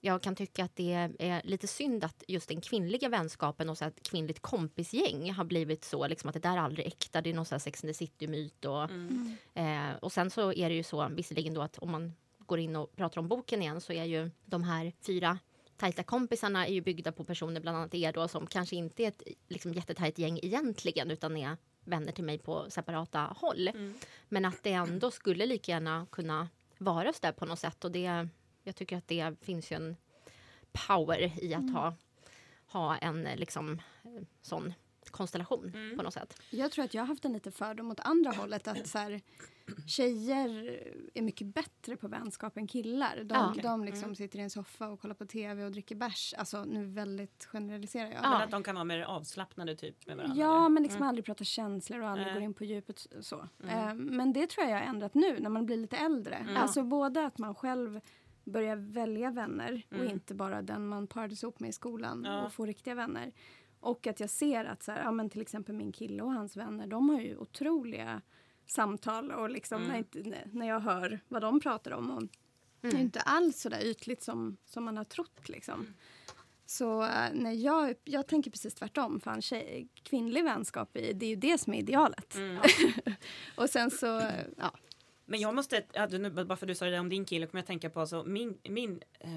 jag 0.00 0.22
kan 0.22 0.34
tycka 0.34 0.64
att 0.64 0.76
det 0.76 0.92
är 1.18 1.42
lite 1.44 1.66
synd 1.66 2.04
att 2.04 2.22
just 2.28 2.48
den 2.48 2.60
kvinnliga 2.60 3.08
vänskapen 3.08 3.68
och 3.70 3.78
så 3.78 3.84
ett 3.84 4.02
kvinnligt 4.02 4.40
kompisgäng 4.40 5.32
har 5.32 5.44
blivit 5.44 5.84
så 5.84 6.06
liksom 6.06 6.28
att 6.28 6.34
det 6.34 6.40
där 6.40 6.56
är 6.56 6.60
aldrig 6.60 6.86
äkta. 6.86 7.20
Det 7.20 7.30
är 7.30 7.34
någon 7.34 7.44
så 7.44 7.54
här 7.54 7.60
Sex 7.60 7.84
and 7.84 7.90
the 7.90 7.94
City-myt. 7.94 8.64
Och, 8.64 8.84
Mm. 8.84 9.36
eh, 9.54 9.96
och 10.02 10.12
sen 10.12 10.30
så 10.30 10.52
är 10.52 10.68
det 10.68 10.74
ju 10.74 10.82
så, 10.82 11.08
visserligen 11.08 11.54
då 11.54 11.62
att 11.62 11.78
om 11.78 11.90
man 11.90 12.12
går 12.38 12.58
in 12.58 12.76
och 12.76 12.96
pratar 12.96 13.20
om 13.20 13.28
boken 13.28 13.62
igen 13.62 13.80
så 13.80 13.92
är 13.92 14.04
ju 14.04 14.30
de 14.44 14.62
här 14.62 14.92
fyra 15.06 15.38
tajta 15.76 16.02
kompisarna 16.02 16.66
är 16.66 16.72
ju 16.72 16.80
byggda 16.80 17.12
på 17.12 17.24
personer, 17.24 17.60
bland 17.60 17.76
annat 17.76 17.94
er 17.94 18.12
då, 18.12 18.28
som 18.28 18.46
kanske 18.46 18.76
inte 18.76 19.02
är 19.02 19.08
ett 19.08 19.22
liksom, 19.48 19.72
jättetajt 19.74 20.18
gäng 20.18 20.38
egentligen 20.42 21.10
utan 21.10 21.36
är 21.36 21.56
vänner 21.84 22.12
till 22.12 22.24
mig 22.24 22.38
på 22.38 22.70
separata 22.70 23.20
håll. 23.20 23.68
Mm. 23.68 23.94
Men 24.28 24.44
att 24.44 24.62
det 24.62 24.72
ändå 24.72 25.10
skulle 25.10 25.46
lika 25.46 25.72
gärna 25.72 26.06
kunna 26.10 26.48
vara 26.78 27.12
så 27.12 27.18
där 27.22 27.32
på 27.32 27.46
något 27.46 27.58
sätt. 27.58 27.84
Och 27.84 27.92
det, 27.92 28.28
jag 28.62 28.76
tycker 28.76 28.96
att 28.96 29.08
det 29.08 29.34
finns 29.40 29.72
ju 29.72 29.76
en 29.76 29.96
power 30.72 31.44
i 31.44 31.54
att 31.54 31.72
ha, 31.72 31.94
ha 32.66 32.96
en 32.96 33.26
eh, 33.26 33.36
liksom, 33.36 33.80
eh, 34.02 34.22
sån 34.42 34.74
konstellation 35.10 35.72
Mm. 35.74 35.96
på 35.96 36.02
något 36.02 36.14
sätt. 36.14 36.42
Jag 36.50 36.72
tror 36.72 36.84
att 36.84 36.94
jag 36.94 37.02
har 37.02 37.06
haft 37.06 37.24
en 37.24 37.32
lite 37.32 37.50
fördom 37.50 37.90
åt 37.90 38.00
andra 38.00 38.30
hållet. 38.30 38.68
Att 38.68 38.86
så 38.88 38.98
här, 38.98 39.20
tjejer 39.86 40.80
är 41.14 41.22
mycket 41.22 41.46
bättre 41.46 41.96
på 41.96 42.08
vänskap 42.08 42.56
än 42.56 42.66
killar. 42.66 43.16
De, 43.24 43.34
Ja. 43.56 43.62
de 43.62 43.84
liksom 43.84 44.04
Mm. 44.04 44.14
sitter 44.16 44.38
i 44.38 44.42
en 44.42 44.50
soffa 44.50 44.88
och 44.88 45.00
kollar 45.00 45.14
på 45.14 45.26
tv 45.26 45.64
och 45.64 45.72
dricker 45.72 45.94
bärs. 45.96 46.34
Alltså 46.38 46.64
nu 46.64 46.84
väldigt 46.84 47.44
generaliserar 47.44 48.06
jag. 48.06 48.14
Ja. 48.22 48.30
Men 48.30 48.42
att 48.42 48.50
de 48.50 48.62
kan 48.62 48.74
vara 48.74 48.84
mer 48.84 49.02
avslappnade 49.02 49.76
typ 49.76 50.06
med 50.06 50.16
varandra. 50.16 50.36
Ja, 50.38 50.58
eller? 50.58 50.68
men 50.68 50.82
liksom 50.82 50.96
Mm. 50.96 51.08
aldrig 51.08 51.24
prata 51.24 51.44
känslor 51.44 52.00
och 52.02 52.08
aldrig 52.08 52.26
Nej. 52.26 52.34
går 52.34 52.42
in 52.42 52.54
på 52.54 52.64
djupet 52.64 53.06
så. 53.20 53.48
Mm. 53.62 53.88
Eh, 53.88 53.94
men 53.94 54.32
det 54.32 54.46
tror 54.50 54.66
jag 54.66 54.74
jag 54.76 54.80
har 54.84 54.86
ändrat 54.94 55.14
nu 55.14 55.38
när 55.40 55.50
man 55.50 55.66
blir 55.66 55.76
lite 55.76 55.96
äldre. 55.96 56.34
Mm. 56.34 56.56
Alltså 56.56 56.82
både 56.82 57.26
att 57.26 57.38
man 57.38 57.54
själv 57.54 58.00
börjar 58.44 58.76
välja 58.76 59.30
vänner 59.30 59.82
och 59.90 59.94
Mm. 59.96 60.10
inte 60.10 60.34
bara 60.34 60.62
den 60.62 60.88
man 60.88 61.06
parades 61.06 61.42
ihop 61.42 61.60
med 61.60 61.70
i 61.70 61.72
skolan 61.72 62.22
Ja. 62.26 62.42
och 62.42 62.52
får 62.52 62.66
riktiga 62.66 62.94
vänner. 62.94 63.32
Och 63.80 64.06
att 64.06 64.20
jag 64.20 64.30
ser 64.30 64.64
att 64.64 64.82
så 64.82 64.92
här, 64.92 65.02
ja, 65.02 65.10
men 65.12 65.30
till 65.30 65.40
exempel 65.40 65.74
min 65.74 65.92
kille 65.92 66.22
och 66.22 66.32
hans 66.32 66.56
vänner, 66.56 66.86
de 66.86 67.08
har 67.08 67.20
ju 67.20 67.36
otroliga 67.36 68.22
samtal 68.66 69.30
och 69.32 69.50
liksom 69.50 69.82
Mm. 69.82 70.04
när, 70.14 70.48
när 70.52 70.68
jag 70.68 70.80
hör 70.80 71.20
vad 71.28 71.42
de 71.42 71.60
pratar 71.60 71.90
om. 71.90 72.10
Och 72.10 72.22
Det 72.80 72.88
är 72.88 72.92
Mm. 72.92 73.02
inte 73.02 73.20
alls 73.20 73.60
så 73.60 73.68
där 73.68 73.84
ytligt 73.84 74.22
som, 74.22 74.56
som 74.64 74.84
man 74.84 74.96
har 74.96 75.04
trott 75.04 75.48
liksom. 75.48 75.86
Så 76.66 77.02
eh, 77.02 77.32
när 77.32 77.52
jag, 77.52 77.94
jag 78.04 78.26
tänker 78.26 78.50
precis 78.50 78.74
tvärtom. 78.74 79.20
Fan, 79.20 79.42
tjej, 79.42 79.88
kvinnlig 80.02 80.44
vänskap, 80.44 80.96
är- 80.96 81.12
det 81.14 81.26
är 81.26 81.30
ju 81.30 81.36
det 81.36 81.58
som 81.58 81.74
är 81.74 81.78
idealet. 81.78 82.34
Mm. 82.34 82.58
Och 83.56 83.70
sen 83.70 83.90
så, 83.90 84.06
ja. 84.56 84.72
Men 85.26 85.40
jag 85.40 85.54
måste, 85.54 85.82
nu, 86.10 86.30
bara 86.30 86.56
för 86.56 86.66
att 86.66 86.68
du 86.68 86.74
sa 86.74 86.84
det 86.84 86.90
där 86.90 87.00
om 87.00 87.08
din 87.08 87.24
kille, 87.24 87.46
kommer 87.46 87.60
jag 87.62 87.66
tänka 87.66 87.90
på 87.90 88.00
alltså, 88.00 88.24
min, 88.24 88.58
min 88.68 89.02
eh, 89.20 89.30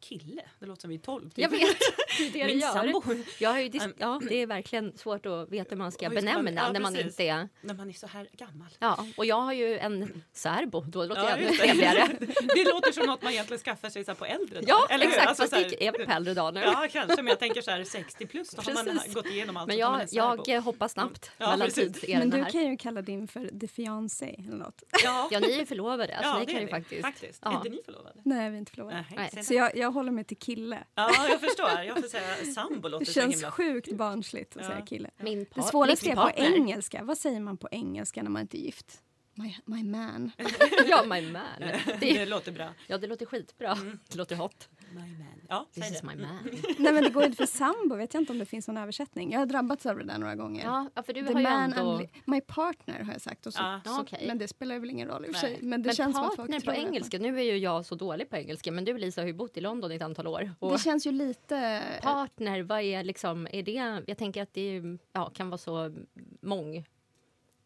kille, 0.00 0.42
det 0.58 0.66
låter 0.66 0.80
som 0.80 0.88
vi 0.90 0.96
är 0.96 1.00
12 1.00 1.22
typ. 1.30 1.38
Jag 1.38 1.50
vet, 1.50 1.60
det 2.32 2.46
Min 2.46 2.58
det 2.60 2.66
sambo, 2.66 3.02
Jag 3.38 3.50
har 3.50 3.60
ju 3.60 3.68
dis- 3.68 3.84
Um, 3.84 3.94
ja, 3.98 4.20
det 4.28 4.34
är 4.42 4.46
verkligen 4.46 4.96
svårt 4.98 5.26
att 5.26 5.48
veta 5.52 5.70
hur 5.70 5.76
man 5.76 5.92
ska 5.92 5.98
ska 5.98 6.06
man- 6.06 6.14
benämna 6.14 6.50
ja, 6.66 6.72
när 6.72 6.80
man 6.80 6.92
precis. 6.94 7.06
inte 7.12 7.22
är... 7.28 7.48
när 7.60 7.74
man 7.74 7.88
är 7.88 7.92
så 7.92 8.06
här 8.06 8.28
gammal. 8.32 8.68
Ja, 8.78 9.06
och 9.16 9.26
jag 9.26 9.40
har 9.40 9.52
ju 9.52 9.78
en 9.78 10.22
särbo, 10.32 10.80
då 10.80 11.04
låter 11.04 11.22
Ja, 11.22 11.36
det 11.36 11.42
ännu 11.44 11.56
trevligare. 11.56 12.08
det 12.54 12.64
låter 12.72 12.92
som 12.92 13.06
något 13.06 13.22
man 13.22 13.32
egentligen 13.32 13.60
skaffar 13.62 13.90
sig 13.90 14.04
så 14.04 14.10
här 14.10 14.16
på 14.16 14.24
äldre 14.26 14.54
dagar. 14.60 14.68
Ja, 14.68 14.86
eller 14.90 15.04
hur? 15.04 15.12
exakt, 15.12 15.28
Alltså, 15.28 15.42
fast 15.42 15.70
det 15.70 15.86
är 15.86 15.92
väl 15.92 16.06
på 16.06 16.12
äldre 16.12 16.34
dagar 16.34 16.52
nu. 16.52 16.60
Ja, 16.60 16.88
kanske, 16.92 17.16
men 17.16 17.26
jag 17.26 17.38
tänker 17.38 17.62
så 17.62 17.70
här 17.70 17.84
60 17.84 18.26
plus, 18.26 18.50
då 18.50 18.62
har 18.62 18.74
man 18.74 18.84
Precis. 18.84 19.14
gått 19.14 19.26
igenom 19.26 19.56
allt. 19.56 19.68
Men 19.68 19.76
jag, 19.78 20.40
jag 20.46 20.60
hoppar 20.62 20.88
snabbt 20.88 21.30
Ja, 21.38 21.50
mellan 21.50 21.66
precis. 21.68 22.04
Men 22.08 22.30
du 22.30 22.42
här. 22.42 22.50
kan 22.50 22.70
ju 22.70 22.76
kalla 22.76 23.02
din 23.02 23.28
för 23.28 23.58
the 23.60 23.68
fiancé 23.68 24.34
eller 24.48 24.56
något. 24.56 24.82
Ja, 25.04 25.28
Ja, 25.30 25.38
ni 25.40 25.52
är 25.52 25.58
ju 25.58 25.66
förlovade, 25.66 26.16
alltså 26.16 26.30
ja 26.32 26.38
ni 26.38 26.44
det 26.44 26.52
kan 26.52 26.56
är 26.56 26.60
ju 26.60 26.66
ni. 26.66 26.72
faktiskt... 26.72 27.02
faktiskt. 27.02 27.40
Ja. 27.44 27.50
Är 27.50 27.56
inte 27.56 27.68
ni 27.68 27.80
förlovade? 27.84 28.20
Nej, 28.24 28.50
vi 28.50 28.56
är 28.56 28.58
inte 28.58 28.72
förlovade. 28.72 29.04
Nej, 29.16 29.44
Så 29.44 29.54
jag, 29.54 29.76
jag 29.76 29.90
håller 29.90 30.12
mig 30.12 30.24
till 30.24 30.36
kille. 30.36 30.78
Ja, 30.94 31.10
jag 31.28 31.40
förstår. 31.40 31.70
Jag 31.86 32.07
säga 32.10 32.52
sambo 32.54 32.88
låter 32.88 33.06
Det 33.06 33.12
så 33.12 33.20
känns 33.20 33.34
himla... 33.34 33.50
sjukt 33.50 33.92
barnsligt 33.92 34.56
att 34.56 34.62
Ja. 34.62 34.68
säga 34.68 34.86
kille. 34.86 35.10
Min 35.16 35.38
Det 35.38 35.44
par, 35.44 35.62
svåraste 35.62 36.10
är 36.10 36.16
på 36.16 36.30
engelska. 36.36 37.04
Vad 37.04 37.18
säger 37.18 37.40
man 37.40 37.56
på 37.56 37.68
engelska 37.70 38.22
när 38.22 38.30
man 38.30 38.42
inte 38.42 38.58
är 38.58 38.62
gift? 38.62 39.02
My, 39.34 39.56
my 39.64 39.84
man. 39.84 40.30
Ja, 40.88 41.02
my 41.04 41.32
man. 41.32 41.44
Det, 41.60 41.96
Det, 42.00 42.26
låter 42.26 42.52
bra. 42.52 42.68
ja, 42.86 42.98
det 42.98 43.06
låter 43.06 43.26
skitbra. 43.26 43.72
Mm. 43.72 43.98
Det 44.08 44.16
låter 44.18 44.36
hot. 44.36 44.68
My 44.94 45.00
man. 45.00 45.26
Ja, 45.48 45.66
This 45.74 45.84
säg 45.84 45.92
is 45.94 46.00
det. 46.00 46.06
my 46.06 46.12
Mm. 46.12 46.26
man. 46.28 46.38
Nej 46.78 46.92
men 46.92 47.04
det 47.04 47.10
går 47.10 47.22
ju 47.22 47.26
inte 47.26 47.36
för 47.36 47.46
sambo, 47.56 47.94
vet 47.96 48.14
jag 48.14 48.20
inte 48.20 48.32
om 48.32 48.38
det 48.38 48.44
finns 48.46 48.68
någon 48.68 48.76
översättning. 48.76 49.32
Jag 49.32 49.38
har 49.38 49.46
drabbats 49.46 49.86
av 49.86 49.98
det 49.98 50.04
där 50.04 50.18
några 50.18 50.34
gånger. 50.34 50.64
Ja, 50.64 51.02
för 51.02 51.12
du 51.12 51.26
The 51.26 51.32
har 51.32 51.40
man 51.42 51.72
ändå... 51.72 52.02
My 52.24 52.40
partner 52.40 53.02
har 53.02 53.12
jag 53.12 53.20
sagt. 53.20 53.46
Och 53.46 53.52
så, 53.54 53.60
Ja. 53.62 53.80
så, 53.84 54.00
Okej. 54.00 54.24
Men 54.26 54.38
det 54.38 54.48
spelar 54.48 54.78
väl 54.78 54.90
ingen 54.90 55.08
roll 55.08 55.24
i 55.24 55.28
och 55.30 55.32
för 55.34 55.40
sig. 55.40 55.58
Men 55.62 55.82
det 55.82 55.86
men 55.86 55.94
känns 55.96 56.16
som 56.16 56.24
att 56.26 56.36
folk 56.36 56.50
partner 56.50 56.60
på 56.60 56.72
engelska, 56.80 57.18
nu 57.18 57.38
är 57.38 57.42
ju 57.42 57.56
jag 57.56 57.86
så 57.86 57.94
dålig 57.94 58.30
på 58.30 58.36
engelska 58.36 58.72
men 58.72 58.84
du 58.84 58.98
Lisa 58.98 59.20
har 59.20 59.26
ju 59.26 59.32
bott 59.34 59.56
i 59.56 59.60
London 59.60 59.92
i 59.92 59.94
ett 59.94 60.02
antal 60.02 60.26
år. 60.26 60.54
Och 60.58 60.72
Det 60.72 60.78
känns 60.78 61.06
ju 61.06 61.12
lite... 61.12 61.82
partner, 62.02 62.62
vad 62.62 62.80
är 62.80 63.04
liksom, 63.04 63.48
är 63.52 63.62
det, 63.62 64.02
jag 64.06 64.18
tänker 64.18 64.42
att 64.42 64.54
det 64.54 64.76
är, 64.76 64.98
ja, 65.12 65.30
kan 65.30 65.50
vara 65.50 65.58
så 65.58 65.94
mång 66.42 66.84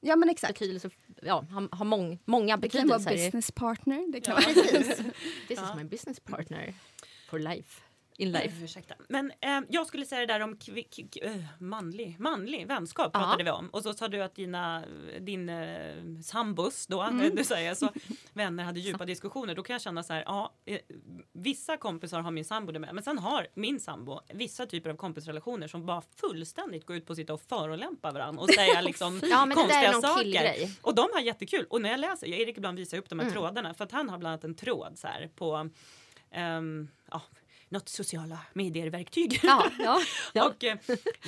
Ja 0.05 0.17
men 0.17 0.29
exakt. 0.29 0.53
betydelse, 0.59 0.91
ja, 1.23 1.45
har, 1.51 1.77
har 1.77 1.85
mång, 1.85 2.19
många 2.25 2.57
Det 2.57 2.69
kan 2.69 2.89
vara 2.89 2.99
betydelser. 2.99 3.27
business 3.27 3.51
partner. 3.51 4.13
Det 4.13 4.21
kan 4.21 4.35
Ja. 4.37 4.41
vara... 4.47 4.55
Precis. 4.67 4.97
This 5.49 5.59
Ja. 5.59 5.71
is 5.71 5.77
my 5.77 5.85
business 5.85 6.21
partner 6.21 6.75
for 7.33 7.39
life. 7.39 7.81
In 8.19 8.33
life. 8.33 8.57
Eh, 8.59 8.65
Ursäkta. 8.65 8.95
Men 9.09 9.33
eh, 9.41 9.61
jag 9.69 9.87
skulle 9.87 10.07
säga 10.07 10.21
det 10.21 10.27
där 10.27 10.41
om 10.41 10.57
eh, 11.23 11.33
manlig, 11.59 12.17
manlig 12.21 12.67
vänskap 12.67 13.13
pratade 13.13 13.45
Ja. 13.45 13.45
vi 13.45 13.51
om. 13.51 13.69
Och 13.69 13.83
så 13.83 13.95
sa 13.95 14.09
du 14.09 14.23
att 14.23 14.35
dina, 14.35 14.85
din 15.21 15.49
eh, 15.49 15.95
sambos 16.25 16.87
då, 16.87 17.03
Mm. 17.03 17.37
du 17.37 17.45
säger 17.45 17.75
så, 17.75 17.89
vänner 18.33 18.65
hade 18.65 18.81
djupa 18.81 19.05
diskussioner. 19.05 19.55
Då 19.55 19.63
kan 19.63 19.75
jag 19.75 19.81
känna 19.83 20.03
så 20.03 20.13
här, 20.13 20.23
ja, 20.27 20.55
vissa 21.33 21.77
kompisar 21.77 22.21
har 22.21 22.31
min 22.31 22.45
sambo 22.45 22.73
det 22.73 22.79
med. 22.79 22.95
Men 22.95 23.05
sen 23.05 23.19
har 23.19 23.47
min 23.55 23.81
sambo 23.81 24.21
vissa 24.35 24.67
typer 24.67 24.91
av 24.91 24.97
kompisrelationer 24.97 25.69
som 25.69 25.87
bara 25.87 26.03
fullständigt 26.17 26.87
går 26.87 26.97
ut 26.97 27.07
på 27.07 27.13
att 27.13 27.17
sitta 27.17 27.35
och 27.35 27.41
förolämpa 27.41 28.11
varandra 28.13 28.43
och 28.43 28.51
säga 28.51 28.81
liksom 28.91 29.21
Ja, 29.31 29.49
konstiga 29.55 29.93
saker. 29.93 30.69
Och 30.83 30.95
de 30.95 31.09
har 31.13 31.21
jättekul. 31.21 31.67
Och 31.71 31.83
när 31.83 31.91
jag 31.91 32.01
läser, 32.01 32.27
jag 32.27 32.41
Erik 32.41 32.57
ibland 32.59 32.79
visar 32.79 32.99
upp 32.99 33.09
de 33.09 33.19
här 33.19 33.27
Mm. 33.27 33.33
trådarna 33.35 33.75
för 33.75 33.85
att 33.85 33.93
han 33.93 34.09
har 34.09 34.19
bland 34.19 34.33
annat 34.33 34.45
en 34.45 34.55
tråd 34.55 34.93
så 34.99 35.07
här 35.07 35.31
på 35.37 35.71
um, 36.35 36.89
ja, 37.13 37.23
något 37.73 37.89
sociala 37.89 38.39
medier-verktyg. 38.53 39.41
Ja, 39.43 39.67
ja, 39.79 40.01
ja. 40.33 40.47
Och 40.49 40.65
eh, 40.65 40.77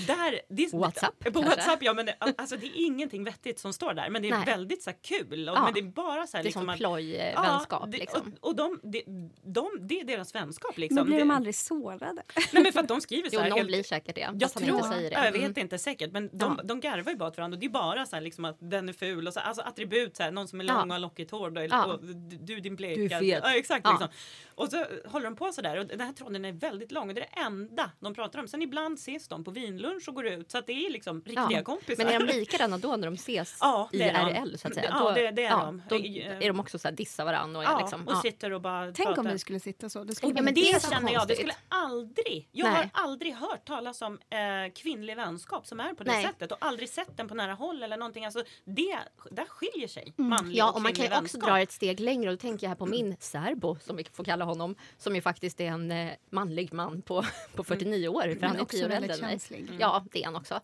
där... 0.06 0.40
Det, 0.48 0.72
WhatsApp, 0.72 1.18
På 1.18 1.32
kanske? 1.32 1.48
WhatsApp, 1.50 1.82
ja. 1.82 1.94
Men 1.94 2.06
det, 2.06 2.16
alltså, 2.38 2.56
det 2.56 2.66
är 2.66 2.86
ingenting 2.86 3.24
vettigt 3.24 3.58
som 3.58 3.72
står 3.72 3.94
där. 3.94 4.10
Men 4.10 4.22
det 4.22 4.28
är 4.28 4.36
Nej. 4.36 4.46
väldigt 4.46 4.82
så 4.82 4.90
här, 4.90 4.96
kul. 5.02 5.48
Och, 5.48 5.56
Ja. 5.56 5.64
Men 5.64 5.74
det 5.74 5.80
är 5.80 5.84
bara 5.84 6.26
så 6.26 6.36
här... 6.36 6.42
Det 6.42 6.46
är 6.46 6.48
liksom, 6.48 6.62
som 6.62 6.68
att- 6.68 6.76
plojvänskap. 6.76 7.90
det, 7.92 7.98
liksom. 7.98 8.32
Och, 8.40 8.48
och 8.48 8.56
de, 8.56 8.80
de, 8.82 9.02
de, 9.44 9.70
det 9.80 10.00
är 10.00 10.04
deras 10.04 10.34
vänskap. 10.34 10.78
Liksom. 10.78 10.94
Men 10.96 11.06
blir 11.06 11.18
de 11.18 11.30
aldrig 11.30 11.54
sårade? 11.54 12.22
Nej, 12.52 12.62
men 12.62 12.72
för 12.72 12.80
att 12.80 12.88
de 12.88 13.00
skriver 13.00 13.28
så 13.30 13.36
Jo, 13.36 13.40
här... 13.40 13.48
någon 13.48 13.58
helt- 13.58 13.68
blir 13.68 13.82
säkert 13.82 14.14
det. 14.14 14.20
jag 14.40 14.52
tror, 14.52 14.68
inte 14.76 14.88
säger 14.88 15.10
det. 15.10 15.16
jag 15.24 15.32
vet 15.32 15.44
Mm. 15.44 15.58
inte 15.58 15.78
säkert, 15.78 16.12
men 16.12 16.30
de, 16.32 16.54
Ja. 16.58 16.62
de 16.64 16.80
garvar 16.80 17.10
ju 17.12 17.16
bara 17.18 17.28
åt 17.28 17.36
varandra 17.36 17.56
och 17.56 17.60
det 17.60 17.66
är 17.66 17.70
bara 17.70 18.06
så 18.06 18.16
här 18.16 18.20
liksom 18.22 18.44
att 18.44 18.56
den 18.60 18.88
är 18.88 18.92
ful 18.92 19.26
och 19.26 19.34
så, 19.34 19.40
alltså 19.40 19.62
attribut 19.62 20.16
så 20.16 20.22
här, 20.22 20.30
någon 20.30 20.48
som 20.48 20.60
är 20.60 20.64
Ja. 20.64 20.72
lång 20.74 20.82
och 20.90 20.92
har 20.94 20.98
lockigt 21.00 21.30
hår 21.30 21.50
då, 21.50 21.62
Ja. 21.62 21.84
och 21.84 22.04
du, 22.04 22.36
du 22.36 22.60
din 22.60 22.76
bleka. 22.76 23.00
Du 23.00 23.14
är 23.14 23.20
fet. 23.20 23.40
Ja, 23.44 23.54
exakt 23.56 23.80
Ja. 23.84 23.90
liksom. 23.90 24.08
Och 24.54 24.68
så 24.68 24.84
håller 25.08 25.24
de 25.24 25.36
på 25.36 25.52
så 25.52 25.62
där 25.62 25.76
och 25.78 25.86
den 25.86 26.00
här 26.00 26.12
tråden 26.12 26.33
är 26.44 26.52
väldigt 26.52 26.92
lång 26.92 27.08
och 27.08 27.14
det 27.14 27.20
är 27.20 27.28
det 27.34 27.40
enda 27.40 27.90
de 28.00 28.14
pratar 28.14 28.38
om. 28.38 28.48
Sen 28.48 28.62
ibland 28.62 28.98
ses 28.98 29.28
de 29.28 29.44
på 29.44 29.50
vinlunch 29.50 30.08
och 30.08 30.14
går 30.14 30.26
ut 30.26 30.50
så 30.50 30.58
att 30.58 30.66
det 30.66 30.72
är 30.72 30.90
liksom 30.90 31.16
riktiga 31.20 31.46
Ja. 31.50 31.62
kompisar. 31.62 32.04
Men 32.04 32.14
är 32.22 32.26
de 32.26 32.32
likadana 32.32 32.78
då 32.78 32.96
när 32.96 33.06
de 33.06 33.14
ses 33.14 33.56
Ja, 33.60 33.88
det 33.92 34.02
är 34.02 34.24
de. 34.24 34.30
IRL 34.30 34.56
så 34.58 34.68
att 34.68 34.74
säga? 34.74 34.88
Ja, 34.90 34.98
då, 35.08 35.10
det- 35.14 35.30
det 35.30 35.44
är 35.44 35.50
de. 35.50 35.82
Då 35.88 35.96
Eh, 35.96 36.36
är 36.38 36.46
de 36.48 36.60
också 36.60 36.78
så 36.78 36.88
här 36.88 36.92
dissa 36.94 37.24
varandra 37.24 37.58
och 37.58 37.64
Ja, 37.64 37.78
liksom... 37.80 38.06
och 38.08 38.12
ja. 38.12 38.20
sitter 38.22 38.50
och 38.52 38.60
bara 38.60 38.92
Tänk 38.92 39.08
pratar. 39.08 39.22
om 39.22 39.28
vi 39.32 39.38
skulle 39.38 39.60
sitta 39.60 39.88
så. 39.88 40.04
Det 40.04 40.14
skulle 40.14 40.32
Ja, 40.36 40.42
men 40.42 40.54
det, 40.54 40.60
det 40.72 40.82
känner 40.90 41.12
jag, 41.12 41.28
det 41.28 41.34
skulle 41.36 41.54
aldrig. 41.68 42.48
Jag 42.52 42.64
Nej. 42.72 42.90
har 42.92 43.02
aldrig 43.04 43.34
hört 43.34 43.64
talas 43.66 44.02
om 44.02 44.18
eh, 44.30 44.72
kvinnlig 44.74 45.16
vänskap 45.16 45.66
som 45.66 45.80
är 45.80 45.94
på 45.94 46.04
det 46.04 46.10
Nej. 46.10 46.24
sättet 46.24 46.52
och 46.52 46.58
aldrig 46.60 46.88
sett 46.88 47.16
den 47.16 47.28
på 47.28 47.34
nära 47.34 47.54
håll 47.54 47.82
eller 47.82 47.96
någonting. 47.96 48.24
Alltså, 48.24 48.42
det, 48.64 48.98
där 49.30 49.44
skiljer 49.46 49.88
sig 49.88 50.12
manlig 50.16 50.56
Ja, 50.58 50.68
och 50.70 50.74
och 50.76 50.82
man 50.82 50.92
kan 50.92 51.04
ju 51.04 51.10
också 51.10 51.20
vänskap. 51.20 51.42
dra 51.48 51.60
ett 51.60 51.72
steg 51.72 52.00
längre 52.00 52.30
och 52.30 52.36
då 52.36 52.40
tänker 52.40 52.64
jag 52.64 52.68
här 52.68 52.76
på 52.76 52.86
min 52.86 53.16
särbo 53.20 53.76
som 53.80 53.96
vi 53.96 54.04
får 54.12 54.24
kalla 54.24 54.44
honom 54.44 54.74
som 54.98 55.14
ju 55.14 55.20
faktiskt 55.22 55.60
är 55.60 55.64
en 55.66 55.90
eh, 55.92 56.12
manlig 56.30 56.72
man 56.72 57.02
på, 57.02 57.24
på 57.54 57.64
49 57.64 58.08
år 58.08 58.22
för 58.22 58.28
Men 58.28 58.42
han 58.48 58.56
är 58.56 58.62
också 58.62 58.76
10 58.76 58.84
år 58.84 58.88
väldigt 58.88 59.18
känslig. 59.20 59.70
Ja, 59.78 60.04
det 60.12 60.20
är 60.20 60.24
han 60.24 60.36
också. 60.36 60.60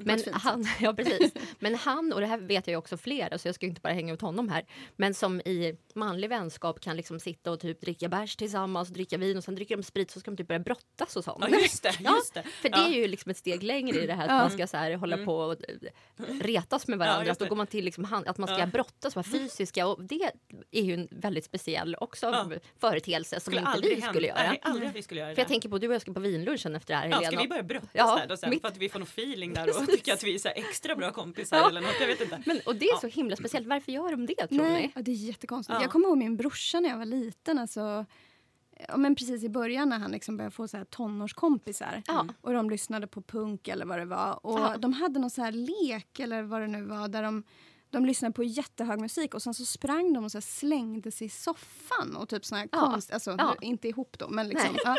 Men 0.00 0.16
ett 0.18 0.24
fint 0.24 0.36
han, 0.36 0.66
ja, 0.80 0.94
precis. 0.94 1.32
Men 1.58 1.74
han, 1.74 2.12
och 2.12 2.20
det 2.20 2.26
här 2.26 2.38
vet 2.38 2.66
jag 2.66 2.78
också 2.78 2.96
flera 2.96 3.38
så 3.38 3.48
jag 3.48 3.54
ska 3.54 3.66
inte 3.66 3.80
bara 3.80 3.92
hänga 3.92 4.14
ut 4.14 4.20
honom 4.20 4.48
här, 4.48 4.64
men 4.96 5.14
som 5.14 5.40
i 5.40 5.76
manlig 5.94 6.28
vänskap 6.28 6.80
kan 6.80 6.96
liksom 6.96 7.20
sitta 7.20 7.50
och 7.50 7.60
typ 7.60 7.80
dricka 7.80 8.08
bärs 8.08 8.36
tillsammans, 8.36 8.88
dricka 8.88 9.18
vin 9.18 9.36
och 9.36 9.44
sen 9.44 9.54
dricker 9.54 9.76
de 9.76 9.82
sprit 9.82 10.10
så 10.10 10.20
ska 10.20 10.30
de 10.30 10.36
typ 10.36 10.48
börja 10.48 10.58
brottas 10.60 11.16
och 11.16 11.24
sånt. 11.24 11.44
Ja, 11.50 11.58
just 11.58 11.82
det. 11.82 11.92
Ja, 12.00 12.14
Just 12.16 12.34
det. 12.34 12.42
För 12.42 12.68
det 12.68 12.76
Ja. 12.78 12.86
är 12.86 12.92
ju 12.92 13.08
liksom 13.08 13.30
ett 13.30 13.36
steg 13.36 13.62
längre 13.62 14.00
i 14.02 14.06
det 14.06 14.14
här 14.14 14.24
att 14.24 14.30
Ja. 14.30 14.38
man 14.38 14.50
ska 14.50 14.66
så 14.66 14.76
här 14.76 14.94
hålla 14.94 15.16
på 15.24 15.36
och 15.36 15.52
eh, 15.52 16.24
retas 16.40 16.86
med 16.88 16.98
varandra. 16.98 17.26
Ja, 17.26 17.32
att 17.32 17.38
då 17.38 17.46
går 17.46 17.56
man 17.56 17.66
till 17.66 17.84
liksom 17.84 18.24
att 18.26 18.38
man 18.38 18.48
ska 18.48 18.58
Ja. 18.58 18.66
brottas, 18.66 19.16
vara 19.16 19.24
fysiska 19.24 19.86
och 19.86 20.02
det 20.04 20.30
är 20.70 20.82
ju 20.82 20.94
en 20.94 21.08
väldigt 21.10 21.44
speciell 21.44 21.96
också 22.00 22.26
Ja. 22.26 22.50
företeelse 22.80 23.40
som 23.40 23.52
Skulle 23.54 23.60
inte 23.76 23.88
vi 23.94 24.00
skulle 24.00 24.26
göra. 24.26 24.42
Nej, 24.42 24.93
vi 24.94 25.02
skulle 25.02 25.20
göra 25.20 25.28
det. 25.30 25.34
För 25.34 25.42
jag 25.42 25.48
tänker 25.48 25.68
på 25.68 25.78
du 25.78 25.88
och 25.88 25.94
jag 25.94 26.02
ska 26.02 26.12
på 26.12 26.20
vinlunchen 26.20 26.76
efter 26.76 26.94
det 26.94 26.98
här 26.98 27.08
ja, 27.08 27.14
Helena. 27.16 27.30
ska 27.32 27.40
vi 27.42 27.48
börja 27.48 27.62
brottas 27.62 27.90
Ja, 27.92 28.16
där 28.16 28.26
då 28.26 28.36
sen 28.36 28.50
mitt- 28.50 28.60
för 28.60 28.68
att 28.68 28.76
vi 28.76 28.88
får 28.88 28.98
någon 28.98 29.08
feeling 29.08 29.54
där 29.54 29.68
och 29.82 29.86
tycker 29.88 30.12
att 30.12 30.22
vi 30.24 30.34
är 30.34 30.38
så 30.38 30.48
här 30.48 30.56
extra 30.56 30.96
bra 30.96 31.10
kompisar 31.12 31.56
Ja. 31.60 31.68
eller 31.68 31.80
något. 31.80 31.94
Jag 32.00 32.06
vet 32.06 32.20
inte. 32.20 32.42
Men, 32.46 32.60
och 32.66 32.76
det 32.76 32.86
är 32.86 32.96
så 33.00 33.06
himla 33.06 33.36
speciellt. 33.36 33.66
Varför 33.66 33.92
gör 33.92 34.10
de 34.10 34.26
det 34.26 34.34
tror 34.46 34.62
Nej, 34.62 34.82
ni? 34.82 34.92
ja, 34.94 35.02
det 35.02 35.10
är 35.10 35.14
jättekonstigt. 35.14 35.74
Ja. 35.74 35.82
Jag 35.82 35.90
kommer 35.92 36.08
ihåg 36.08 36.18
min 36.18 36.36
brorsa 36.36 36.80
när 36.80 36.88
jag 36.88 36.98
var 36.98 37.04
liten. 37.04 37.58
Alltså, 37.58 38.06
ja, 38.88 38.96
men 38.96 39.14
precis 39.14 39.44
i 39.44 39.48
början 39.48 39.88
när 39.88 39.98
han 39.98 40.10
liksom 40.12 40.36
började 40.36 40.54
få 40.54 40.68
så 40.68 40.76
här 40.76 40.84
tonårskompisar. 40.84 42.02
Ja. 42.06 42.26
Och 42.40 42.52
de 42.52 42.70
lyssnade 42.70 43.06
på 43.06 43.22
punk 43.22 43.68
eller 43.68 43.86
vad 43.86 43.98
det 43.98 44.04
var. 44.04 44.46
Och 44.46 44.58
Ja. 44.60 44.76
de 44.78 44.92
hade 44.92 45.20
någon 45.20 45.30
så 45.30 45.42
här 45.42 45.52
lek 45.52 46.18
eller 46.18 46.42
vad 46.42 46.60
det 46.60 46.66
nu 46.66 46.82
var 46.82 47.08
där 47.08 47.22
de 47.22 47.44
de 47.94 48.04
lyssnade 48.06 48.32
på 48.34 48.42
jättehög 48.44 49.00
musik 49.00 49.34
och 49.34 49.42
sen 49.42 49.54
så 49.54 49.64
sprang 49.64 50.12
de 50.12 50.24
och 50.24 50.30
så 50.32 50.38
här 50.38 50.42
slängde 50.42 51.10
sig 51.10 51.26
i 51.26 51.30
soffan 51.30 52.16
och 52.16 52.28
typ 52.28 52.44
sån 52.44 52.58
här 52.58 52.68
Ja. 52.72 52.78
konst, 52.80 53.12
alltså 53.12 53.34
Ja. 53.38 53.56
inte 53.60 53.88
ihop 53.88 54.16
då 54.18 54.28
men 54.28 54.48
liksom. 54.48 54.76
Ja. 54.84 54.96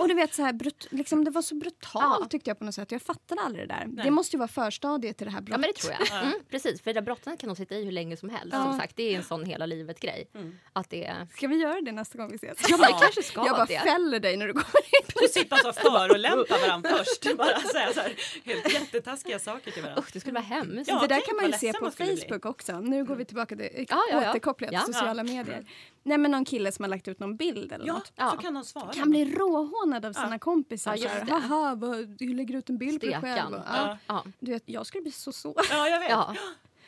Och 0.00 0.08
du 0.08 0.14
vet 0.14 0.34
så 0.34 0.42
här, 0.42 0.52
brut, 0.52 0.86
liksom, 0.90 1.24
det 1.24 1.30
var 1.30 1.42
så 1.42 1.54
brutalt 1.54 2.16
Ja. 2.20 2.26
tyckte 2.30 2.50
jag 2.50 2.58
på 2.58 2.64
något 2.64 2.74
sätt. 2.74 2.92
Jag 2.92 3.02
fattade 3.02 3.40
aldrig 3.40 3.68
det 3.68 3.74
där. 3.74 3.84
Nej. 3.88 4.04
Det 4.04 4.10
måste 4.10 4.36
ju 4.36 4.38
vara 4.38 4.48
förstadiet 4.48 5.16
till 5.16 5.24
det 5.26 5.30
här 5.30 5.38
Ja 5.38 5.42
brottet. 5.42 5.60
men 5.60 5.70
det 5.74 5.80
tror 5.80 5.94
jag. 6.10 6.22
Mm, 6.26 6.38
precis, 6.50 6.82
för 6.82 6.90
det 6.94 7.00
där 7.00 7.04
brottet 7.04 7.38
kan 7.40 7.48
de 7.48 7.56
sitta 7.56 7.74
i 7.74 7.84
hur 7.84 7.92
länge 7.92 8.16
som 8.16 8.28
helst. 8.28 8.48
Ja. 8.52 8.62
Som 8.64 8.78
sagt, 8.78 8.96
det 8.96 9.02
är 9.14 9.16
en 9.16 9.24
sån 9.24 9.44
hela 9.44 9.66
livet 9.66 10.00
grej. 10.00 10.30
Mm. 10.34 10.58
Att 10.72 10.90
det 10.90 11.04
är... 11.04 11.26
Ska 11.36 11.46
vi 11.48 11.56
göra 11.56 11.80
det 11.80 11.92
nästa 11.92 12.18
gång 12.18 12.30
vi 12.30 12.36
ses? 12.36 12.58
Ja 12.68 12.76
men 12.76 12.92
det 12.92 12.98
kanske 13.00 13.22
ska 13.22 13.46
jag 13.46 13.56
bara 13.56 13.64
det. 13.66 13.78
fäller 13.80 14.20
dig 14.20 14.36
när 14.36 14.46
du 14.46 14.52
kommer 14.52 14.64
in. 14.66 15.22
Och 15.24 15.30
sitta 15.30 15.56
så 15.56 15.72
förolämpa 15.72 16.58
varandra 16.58 16.90
först. 16.90 17.36
Bara 17.38 17.60
säga 17.60 17.92
så 17.94 18.00
här 18.00 18.14
helt 18.44 18.72
jättetaskiga 18.72 19.38
saker 19.38 19.70
till 19.70 19.82
varandra. 19.82 20.02
Usch, 20.02 20.10
det 20.12 20.20
skulle 20.20 20.34
vara 20.34 20.44
hemskt. 20.44 20.88
Ja, 20.90 21.00
det 21.00 21.06
där 21.06 21.20
kan 21.26 21.36
man 21.36 21.46
ju 21.46 21.52
se 21.52 21.72
på 21.72 21.90
bli. 21.96 22.11
Facebook 22.20 22.46
också. 22.46 22.80
Nu 22.80 23.04
går 23.04 23.14
vi 23.16 23.24
tillbaka 23.24 23.56
till 23.56 23.86
Ja, 23.88 24.02
ja, 24.10 24.22
ja. 24.22 24.30
återkopplat 24.30 24.72
Ja. 24.72 24.80
sociala 24.80 25.22
medier. 25.24 25.66
Nej 26.02 26.18
men 26.18 26.30
någon 26.30 26.44
kille 26.44 26.72
som 26.72 26.82
har 26.82 26.90
lagt 26.90 27.08
ut 27.08 27.18
någon 27.20 27.36
bild 27.36 27.72
eller 27.72 27.86
Ja, 27.86 27.92
något. 27.92 28.12
Ja. 28.16 28.30
så 28.30 28.36
kan 28.36 28.54
de 28.54 28.64
svara. 28.64 28.92
Kan 28.92 29.10
bli 29.10 29.24
råhånad 29.34 30.06
av 30.06 30.12
sina 30.12 30.28
Ja. 30.30 30.38
kompisar. 30.38 30.96
Ja, 30.98 31.08
här. 31.08 31.24
Haha, 31.40 31.74
vad, 31.74 32.08
du 32.08 32.34
lägger 32.34 32.56
ut 32.56 32.70
en 32.70 32.78
bild 32.78 33.00
på 33.00 33.06
dig 33.06 33.14
själv. 33.20 33.32
Stekan. 33.32 33.52
Ja. 33.52 33.62
ja. 33.76 33.98
Ja. 34.06 34.24
Du 34.40 34.52
vet, 34.52 34.62
jag 34.66 34.86
skulle 34.86 35.02
bli 35.02 35.12
så 35.12 35.32
så. 35.32 35.54
Ja, 35.70 35.88
jag 35.88 36.00
vet. 36.00 36.10
Ja. 36.10 36.34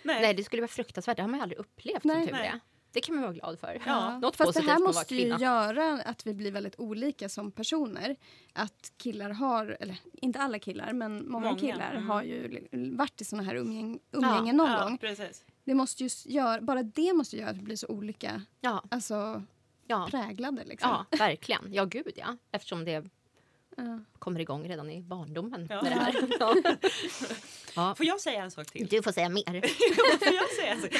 Nej. 0.02 0.20
Nej, 0.22 0.34
det 0.34 0.44
skulle 0.44 0.62
vara 0.62 0.68
fruktansvärt. 0.68 1.16
Det 1.16 1.22
har 1.22 1.28
man 1.28 1.38
ju 1.38 1.42
aldrig 1.42 1.58
upplevt 1.58 2.04
Nej. 2.04 2.16
som 2.16 2.26
tur 2.26 2.32
Nej. 2.32 2.46
är. 2.48 2.60
Det 2.94 3.00
kan 3.00 3.14
man 3.14 3.22
vara 3.22 3.33
glad 3.33 3.61
för. 3.61 3.83
Ja. 3.87 4.18
Något 4.18 4.37
Fast 4.37 4.54
det 4.54 4.61
här 4.61 4.78
måste 4.78 5.14
ju 5.14 5.37
göra 5.37 6.02
att 6.04 6.26
vi 6.26 6.35
blir 6.35 6.52
väldigt 6.52 6.78
olika 6.78 7.28
som 7.28 7.50
personer. 7.52 8.16
Att 8.52 8.92
killar 8.96 9.30
har, 9.30 9.76
eller 9.80 9.96
inte 10.12 10.38
alla 10.38 10.59
killar, 10.59 10.92
men 10.92 11.28
många, 11.28 11.46
Många, 11.46 11.59
killar 11.59 11.90
mm. 11.94 12.09
har 12.09 12.22
ju 12.22 12.68
varit 12.72 13.20
i 13.20 13.24
såna 13.24 13.42
här 13.42 13.54
umgäng, 13.54 13.98
umgängen 14.12 14.57
någon 14.57 14.70
ja, 14.70 14.85
gång. 14.85 14.98
precis. 14.98 15.44
Det 15.64 15.74
måste 15.74 16.04
ju 16.04 16.11
göra, 16.24 16.61
bara 16.61 16.83
det 16.83 17.12
måste 17.12 17.37
göra 17.37 17.50
att 17.50 17.57
vi 17.57 17.62
blir 17.62 17.76
så 17.76 17.87
olika 17.88 18.42
Ja, 18.61 18.83
alltså, 18.90 19.42
ja. 19.87 20.09
präglade. 20.11 20.64
Liksom. 20.64 20.90
ja, 20.90 21.18
verkligen. 21.18 21.72
Ja, 21.72 21.85
gud 21.85 22.12
ja. 22.16 22.37
Eftersom 22.50 22.85
det 22.85 23.04
Ja. 23.76 24.00
kommer 24.18 24.40
igång 24.40 24.68
redan 24.68 24.90
i 24.90 25.02
barndomen. 25.02 25.66
Ja. 25.70 25.82
Med 25.82 25.92
det 25.92 25.98
här. 25.98 26.14
Ja. 26.40 26.56
Ja. 27.76 27.94
Får 27.94 28.06
jag 28.06 28.20
säga 28.20 28.42
en 28.42 28.50
sak 28.50 28.66
till? 28.70 28.87
Du 28.87 29.02
får 29.02 29.12
säga 29.12 29.28
mer. 29.28 29.44
Får 30.24 30.34
jag 30.34 30.48
säga 30.50 30.72
en 30.72 30.80
sak? 30.80 30.90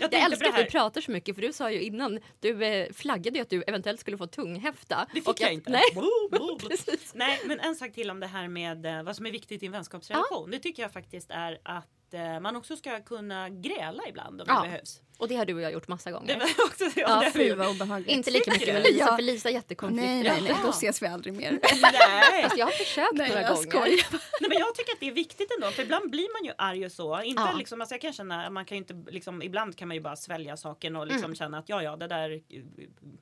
Jag, 0.00 0.12
Jag 0.14 0.22
älskar 0.22 0.48
att 0.48 0.56
du 0.56 0.64
pratar 0.64 1.00
så 1.00 1.10
mycket 1.10 1.34
för 1.34 1.42
du 1.42 1.52
sa 1.52 1.70
ju 1.70 1.80
innan, 1.82 2.20
du 2.40 2.64
eh, 2.64 2.92
flaggade 2.92 3.38
ju 3.38 3.42
att 3.42 3.50
du 3.50 3.62
eventuellt 3.66 4.00
skulle 4.00 4.18
få 4.18 4.26
tunghäfta. 4.26 5.06
Det 5.14 5.20
fick 5.20 5.28
Och 5.28 5.40
jag 5.40 5.46
att- 5.46 5.52
inte. 5.52 5.70
Nej. 5.70 5.82
Nej, 7.14 7.40
men 7.44 7.60
en 7.60 7.74
sak 7.76 7.92
till 7.92 8.10
om 8.10 8.20
det 8.20 8.26
här 8.26 8.48
med 8.48 8.86
eh, 8.86 9.02
vad 9.02 9.16
som 9.16 9.26
är 9.26 9.30
viktigt 9.30 9.62
i 9.62 9.66
en 9.66 9.72
vänskapsrelation. 9.72 10.50
Det 10.50 10.58
tycker 10.58 10.82
jag 10.82 10.92
faktiskt 10.92 11.30
är 11.30 11.58
att 11.62 11.88
eh, 12.14 12.40
man 12.40 12.56
också 12.56 12.76
ska 12.76 13.00
kunna 13.00 13.48
gräla 13.48 14.02
ibland 14.08 14.40
om 14.40 14.46
Ja. 14.48 14.62
det 14.62 14.68
behövs. 14.68 15.00
Och 15.18 15.28
det 15.28 15.36
har 15.36 15.44
du 15.44 15.54
och 15.54 15.60
jag 15.60 15.72
gjort 15.72 15.88
massa 15.88 16.10
Det 16.10 16.16
gånger. 16.16 16.38
var 16.38 16.64
också, 16.66 16.84
ja, 16.84 16.90
Ja, 16.96 17.20
det 17.20 17.38
vi 17.38 17.48
Fy 17.50 17.54
vad 17.54 17.68
obehagligt. 17.70 18.10
Inte 18.10 18.30
lika 18.30 18.50
mycket 18.52 18.74
med? 18.74 18.82
Lisa, 18.82 18.98
Ja. 18.98 19.16
för 19.16 19.22
Lisa 19.22 19.48
är 19.48 19.52
jättekonflikträdd. 19.52 20.10
Nej, 20.14 20.22
nej, 20.42 20.42
nej, 20.42 20.56
då 20.64 20.70
ses 20.70 21.02
vi 21.02 21.06
aldrig 21.06 21.34
mer. 21.34 21.50
Nej. 21.82 22.42
Fast 22.42 22.56
jag 22.58 22.66
har 22.66 22.72
försökt 22.72 23.12
Nej, 23.14 23.28
några 23.28 23.42
jag 23.42 23.54
gånger. 23.54 23.68
skojar. 23.70 24.06
Nej, 24.40 24.48
men 24.50 24.58
jag 24.58 24.74
tycker 24.74 24.92
att 24.92 25.00
det 25.00 25.08
är 25.08 25.12
viktigt 25.12 25.48
ändå 25.56 25.70
för 25.70 25.82
ibland 25.82 26.10
blir 26.10 26.40
man 26.40 26.44
ju 26.48 26.52
arg 26.58 26.86
och 26.86 26.92
så. 26.92 27.22
Inte 27.22 27.42
Ja. 27.42 27.52
liksom, 27.58 27.80
alltså 27.80 27.94
jag 27.94 28.00
kan 28.00 28.12
känna, 28.12 28.50
man 28.50 28.64
kan 28.64 28.76
ju 28.76 28.82
inte, 28.82 29.10
liksom, 29.12 29.42
ibland 29.42 29.76
kan 29.76 29.88
man 29.88 29.94
ju 29.94 30.00
bara 30.00 30.16
svälja 30.16 30.56
saken 30.56 30.96
och 30.96 31.06
liksom 31.06 31.24
Mm. 31.24 31.34
känna 31.34 31.58
att 31.58 31.68
ja 31.68 31.82
ja 31.82 31.96
det 31.96 32.06
där 32.06 32.40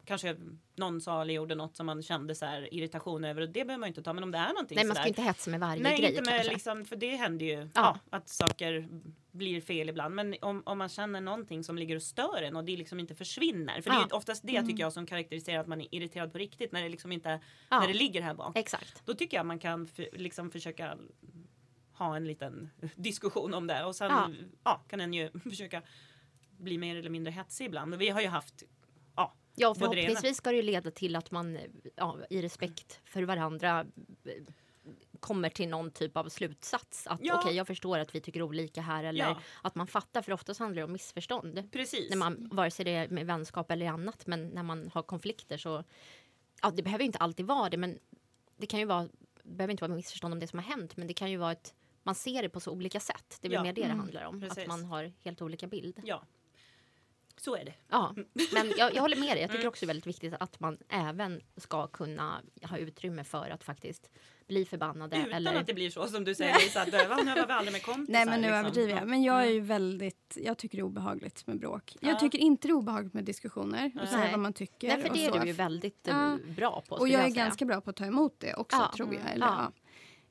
kanske 0.04 0.36
någon 0.76 1.00
sa 1.00 1.22
eller 1.22 1.34
gjorde 1.34 1.54
något 1.54 1.76
som 1.76 1.86
man 1.86 2.02
kände 2.02 2.34
så 2.34 2.44
här 2.46 2.74
irritation 2.74 3.24
över 3.24 3.42
och 3.42 3.48
det 3.48 3.52
behöver 3.64 3.76
man 3.78 3.86
ju 3.86 3.90
inte 3.90 4.02
ta 4.02 4.12
men 4.12 4.24
om 4.24 4.30
det 4.30 4.38
är 4.38 4.48
någonting 4.48 4.76
Nej, 4.76 4.84
man 4.86 4.96
ska 4.96 5.06
inte 5.06 5.22
hetsa 5.22 5.50
med 5.50 5.60
varje 5.60 5.82
Nej 5.82 5.98
grej 5.98 6.10
inte 6.10 6.30
med 6.30 6.46
liksom, 6.46 6.84
för 6.84 6.96
det 6.96 7.16
händer 7.16 7.46
ju 7.46 7.68
ja. 7.74 7.98
att 8.10 8.28
saker 8.28 8.79
blir, 8.82 9.12
blir 9.32 9.60
fel 9.60 9.88
ibland. 9.88 10.14
Men 10.14 10.34
om, 10.42 10.62
om 10.66 10.78
man 10.78 10.88
känner 10.88 11.20
någonting 11.20 11.64
som 11.64 11.78
ligger 11.78 11.96
och 11.96 12.02
stör 12.02 12.42
en 12.42 12.56
och 12.56 12.64
det 12.64 12.76
liksom 12.76 13.00
inte 13.00 13.14
försvinner. 13.14 13.80
För 13.82 13.90
det 13.90 13.96
är 13.96 14.06
Ja. 14.10 14.16
oftast 14.16 14.42
det 14.46 14.62
tycker 14.62 14.80
jag 14.82 14.92
som 14.92 15.06
karaktäriserar 15.06 15.60
att 15.60 15.66
man 15.66 15.80
är 15.80 15.94
irriterad 15.94 16.32
på 16.32 16.38
riktigt. 16.38 16.72
När 16.72 16.82
det 16.82 16.88
liksom 16.88 17.12
inte, 17.12 17.40
Ja. 17.70 17.80
när 17.80 17.86
det 17.88 17.94
ligger 17.94 18.22
här 18.22 18.34
bak. 18.34 18.56
Exakt. 18.56 19.02
Då 19.06 19.14
tycker 19.14 19.36
jag 19.36 19.46
man 19.46 19.58
kan 19.58 19.86
för, 19.86 20.08
liksom 20.12 20.50
försöka 20.50 20.98
ha 21.92 22.16
en 22.16 22.24
liten 22.26 22.70
diskussion 22.96 23.54
om 23.54 23.66
det. 23.66 23.84
Och 23.84 23.96
sen 23.96 24.10
Ja. 24.10 24.30
ja. 24.64 24.84
kan 24.88 25.00
en 25.00 25.12
ju 25.14 25.30
försöka 25.50 25.82
bli 26.58 26.78
mer 26.78 26.96
eller 26.96 27.10
mindre 27.10 27.32
hetsig 27.32 27.64
ibland. 27.66 27.94
Och 27.94 28.00
vi 28.00 28.08
har 28.08 28.20
ju 28.20 28.28
haft 28.28 28.62
ja, 29.16 29.34
Ja, 29.54 29.74
förhoppningsvis 29.74 30.36
ska 30.36 30.50
det 30.50 30.56
ju 30.56 30.62
leda 30.62 30.90
till 30.90 31.16
att 31.16 31.30
man 31.30 31.58
ja, 31.96 32.16
i 32.30 32.42
respekt 32.42 33.00
för 33.04 33.22
varandra 33.22 33.86
eh, 34.24 34.32
kommer 35.20 35.48
till 35.48 35.68
någon 35.68 35.90
typ 35.90 36.16
av 36.16 36.28
slutsats. 36.28 37.06
Att 37.06 37.20
Ja. 37.22 37.40
okej, 37.40 37.56
jag 37.56 37.66
förstår 37.66 37.98
att 37.98 38.14
vi 38.14 38.20
tycker 38.20 38.42
olika 38.42 38.80
här. 38.82 39.04
Eller 39.04 39.24
Ja. 39.24 39.40
att 39.62 39.74
man 39.74 39.86
fattar, 39.86 40.22
för 40.22 40.32
oftast 40.32 40.60
handlar 40.60 40.76
det 40.80 40.84
om 40.84 40.92
missförstånd. 40.92 41.68
precis. 41.72 42.10
När 42.10 42.16
man, 42.16 42.48
vare 42.52 42.70
sig 42.70 42.84
det 42.84 42.90
är 42.94 43.08
med 43.08 43.26
vänskap 43.26 43.70
eller 43.70 43.86
annat, 43.86 44.26
men 44.26 44.48
när 44.48 44.62
man 44.62 44.90
har 44.94 45.02
konflikter 45.02 45.56
så... 45.58 45.84
Ja, 46.62 46.70
det 46.70 46.82
behöver 46.82 47.02
ju 47.04 47.06
inte 47.06 47.18
alltid 47.18 47.46
vara 47.46 47.68
det, 47.70 47.76
men 47.76 47.98
det 48.56 48.66
kan 48.66 48.80
ju 48.80 48.86
vara... 48.86 49.08
Det 49.42 49.56
behöver 49.56 49.70
inte 49.70 49.84
vara 49.84 49.94
missförstånd 49.96 50.34
om 50.34 50.40
det 50.40 50.46
som 50.46 50.58
har 50.58 50.66
hänt, 50.66 50.96
men 50.96 51.06
det 51.06 51.14
kan 51.14 51.30
ju 51.30 51.36
vara 51.36 51.52
ett... 51.52 51.74
Man 52.02 52.14
ser 52.14 52.42
det 52.42 52.48
på 52.48 52.60
så 52.60 52.70
olika 52.70 53.00
sätt. 53.00 53.38
Det 53.40 53.48
är 53.48 53.52
Ja. 53.52 53.62
mer 53.62 53.72
det 53.72 53.80
det 53.80 53.84
Mm. 53.86 53.98
handlar 53.98 54.24
om. 54.24 54.40
Precis. 54.40 54.58
Att 54.58 54.66
man 54.66 54.84
har 54.84 55.12
helt 55.20 55.42
olika 55.42 55.66
bild. 55.66 56.00
Ja, 56.04 56.22
så 57.36 57.56
är 57.56 57.64
det. 57.64 57.74
Ja, 57.88 58.14
men 58.54 58.72
jag, 58.78 58.94
jag 58.94 59.02
håller 59.02 59.16
med 59.16 59.28
dig. 59.36 59.40
Jag 59.40 59.50
tycker 59.50 59.60
Mm. 59.60 59.68
också 59.68 59.80
det 59.80 59.84
är 59.86 59.94
väldigt 59.94 60.06
viktigt 60.06 60.34
att 60.40 60.60
man 60.60 60.78
även 60.88 61.40
ska 61.56 61.86
kunna 61.86 62.42
ha 62.62 62.78
utrymme 62.78 63.24
för 63.24 63.50
att 63.50 63.64
faktiskt 63.64 64.10
bli 64.50 64.64
förbannade. 64.64 65.16
Utan 65.16 65.32
eller... 65.32 65.54
att 65.54 65.66
det 65.66 65.74
blir 65.74 65.90
så 65.90 66.06
som 66.06 66.24
du 66.24 66.34
säger 66.34 66.54
Lisa. 66.54 66.82
att, 66.82 66.88
"Va, 67.08 67.16
Nu 67.24 67.34
var 67.34 67.46
vi 67.46 67.52
aldrig 67.52 67.72
med 67.72 67.82
kompisar. 67.82 68.12
Nej 68.12 68.26
men 68.26 68.40
nu 68.40 68.46
liksom. 68.46 68.58
överdriver 68.58 68.90
jag. 68.92 69.00
Ja. 69.02 69.04
Men 69.06 69.22
jag 69.22 69.36
är 69.36 69.42
Mm. 69.42 69.54
ju 69.54 69.60
väldigt, 69.60 70.38
jag 70.42 70.58
tycker 70.58 70.78
det 70.78 70.82
är 70.82 70.84
obehagligt 70.86 71.46
med 71.46 71.58
bråk. 71.60 71.96
Ja. 72.00 72.08
Jag 72.08 72.18
tycker 72.20 72.38
inte 72.38 72.68
det 72.68 72.72
är 72.72 72.76
obehagligt 72.76 73.14
med 73.14 73.24
diskussioner 73.24 73.92
och 74.02 74.08
säga 74.08 74.30
vad 74.30 74.40
man 74.40 74.52
tycker. 74.52 74.88
Nej, 74.88 75.00
för 75.02 75.08
och 75.10 75.16
det 75.16 75.26
är 75.26 75.32
så. 75.32 75.38
du 75.38 75.46
ju 75.46 75.52
väldigt 75.52 76.08
eh, 76.08 76.14
Ja. 76.16 76.38
bra 76.56 76.82
på. 76.88 76.94
Och 76.94 77.00
skulle 77.00 77.12
jag 77.14 77.22
är 77.26 77.30
säga. 77.30 77.44
ganska 77.44 77.64
bra 77.64 77.80
på 77.80 77.90
att 77.90 77.96
ta 77.96 78.04
emot 78.06 78.40
det 78.40 78.54
också 78.54 78.76
Ja. 78.76 78.92
tror 78.96 79.08
jag. 79.14 79.20
Mm. 79.20 79.32
Eller, 79.34 79.46
Ja. 79.46 79.72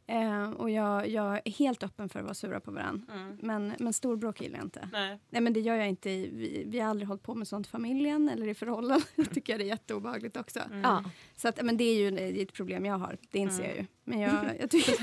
Eh, 0.10 0.50
och 0.50 0.70
jag, 0.70 1.08
jag 1.08 1.42
är 1.46 1.52
helt 1.52 1.84
öppen 1.84 2.10
för 2.10 2.20
att 2.20 2.26
vara 2.26 2.34
sura 2.34 2.60
på 2.60 2.72
varandra. 2.72 3.14
Mm. 3.14 3.38
Men, 3.42 3.74
men 3.80 3.94
storbråk 3.94 4.42
gillar 4.42 4.58
jag 4.58 4.66
inte. 4.66 4.90
Nej. 4.92 5.20
Nej 5.30 5.42
men 5.42 5.54
det 5.54 5.60
gör 5.60 5.76
jag 5.76 5.90
inte. 5.90 6.10
Vi, 6.10 6.64
vi 6.68 6.80
har 6.80 6.90
aldrig 6.90 7.08
hållit 7.08 7.24
på 7.24 7.36
med 7.36 7.48
sånt 7.48 7.68
i 7.68 7.70
familjen 7.70 8.30
eller 8.30 8.48
i 8.48 8.54
förhållanden. 8.54 9.08
Jag 9.16 9.34
tycker 9.34 9.58
det 9.58 9.64
är 9.64 9.68
jätteobehagligt 9.68 10.38
också. 10.38 10.60
Mm. 10.60 10.82
Ja. 10.82 11.04
Så 11.36 11.48
att, 11.48 11.62
men 11.62 11.78
det 11.78 11.84
är 11.84 11.96
ju 11.96 12.12
det 12.12 12.22
är 12.22 12.44
ett 12.44 12.54
problem 12.54 12.86
jag 12.86 12.98
har. 12.98 13.18
Det 13.32 13.40
inser 13.40 13.64
jag 13.64 13.76
ju. 13.76 13.86
Men 14.04 14.20
jag, 14.20 14.34
jag, 14.60 14.70
tycker, 14.70 14.96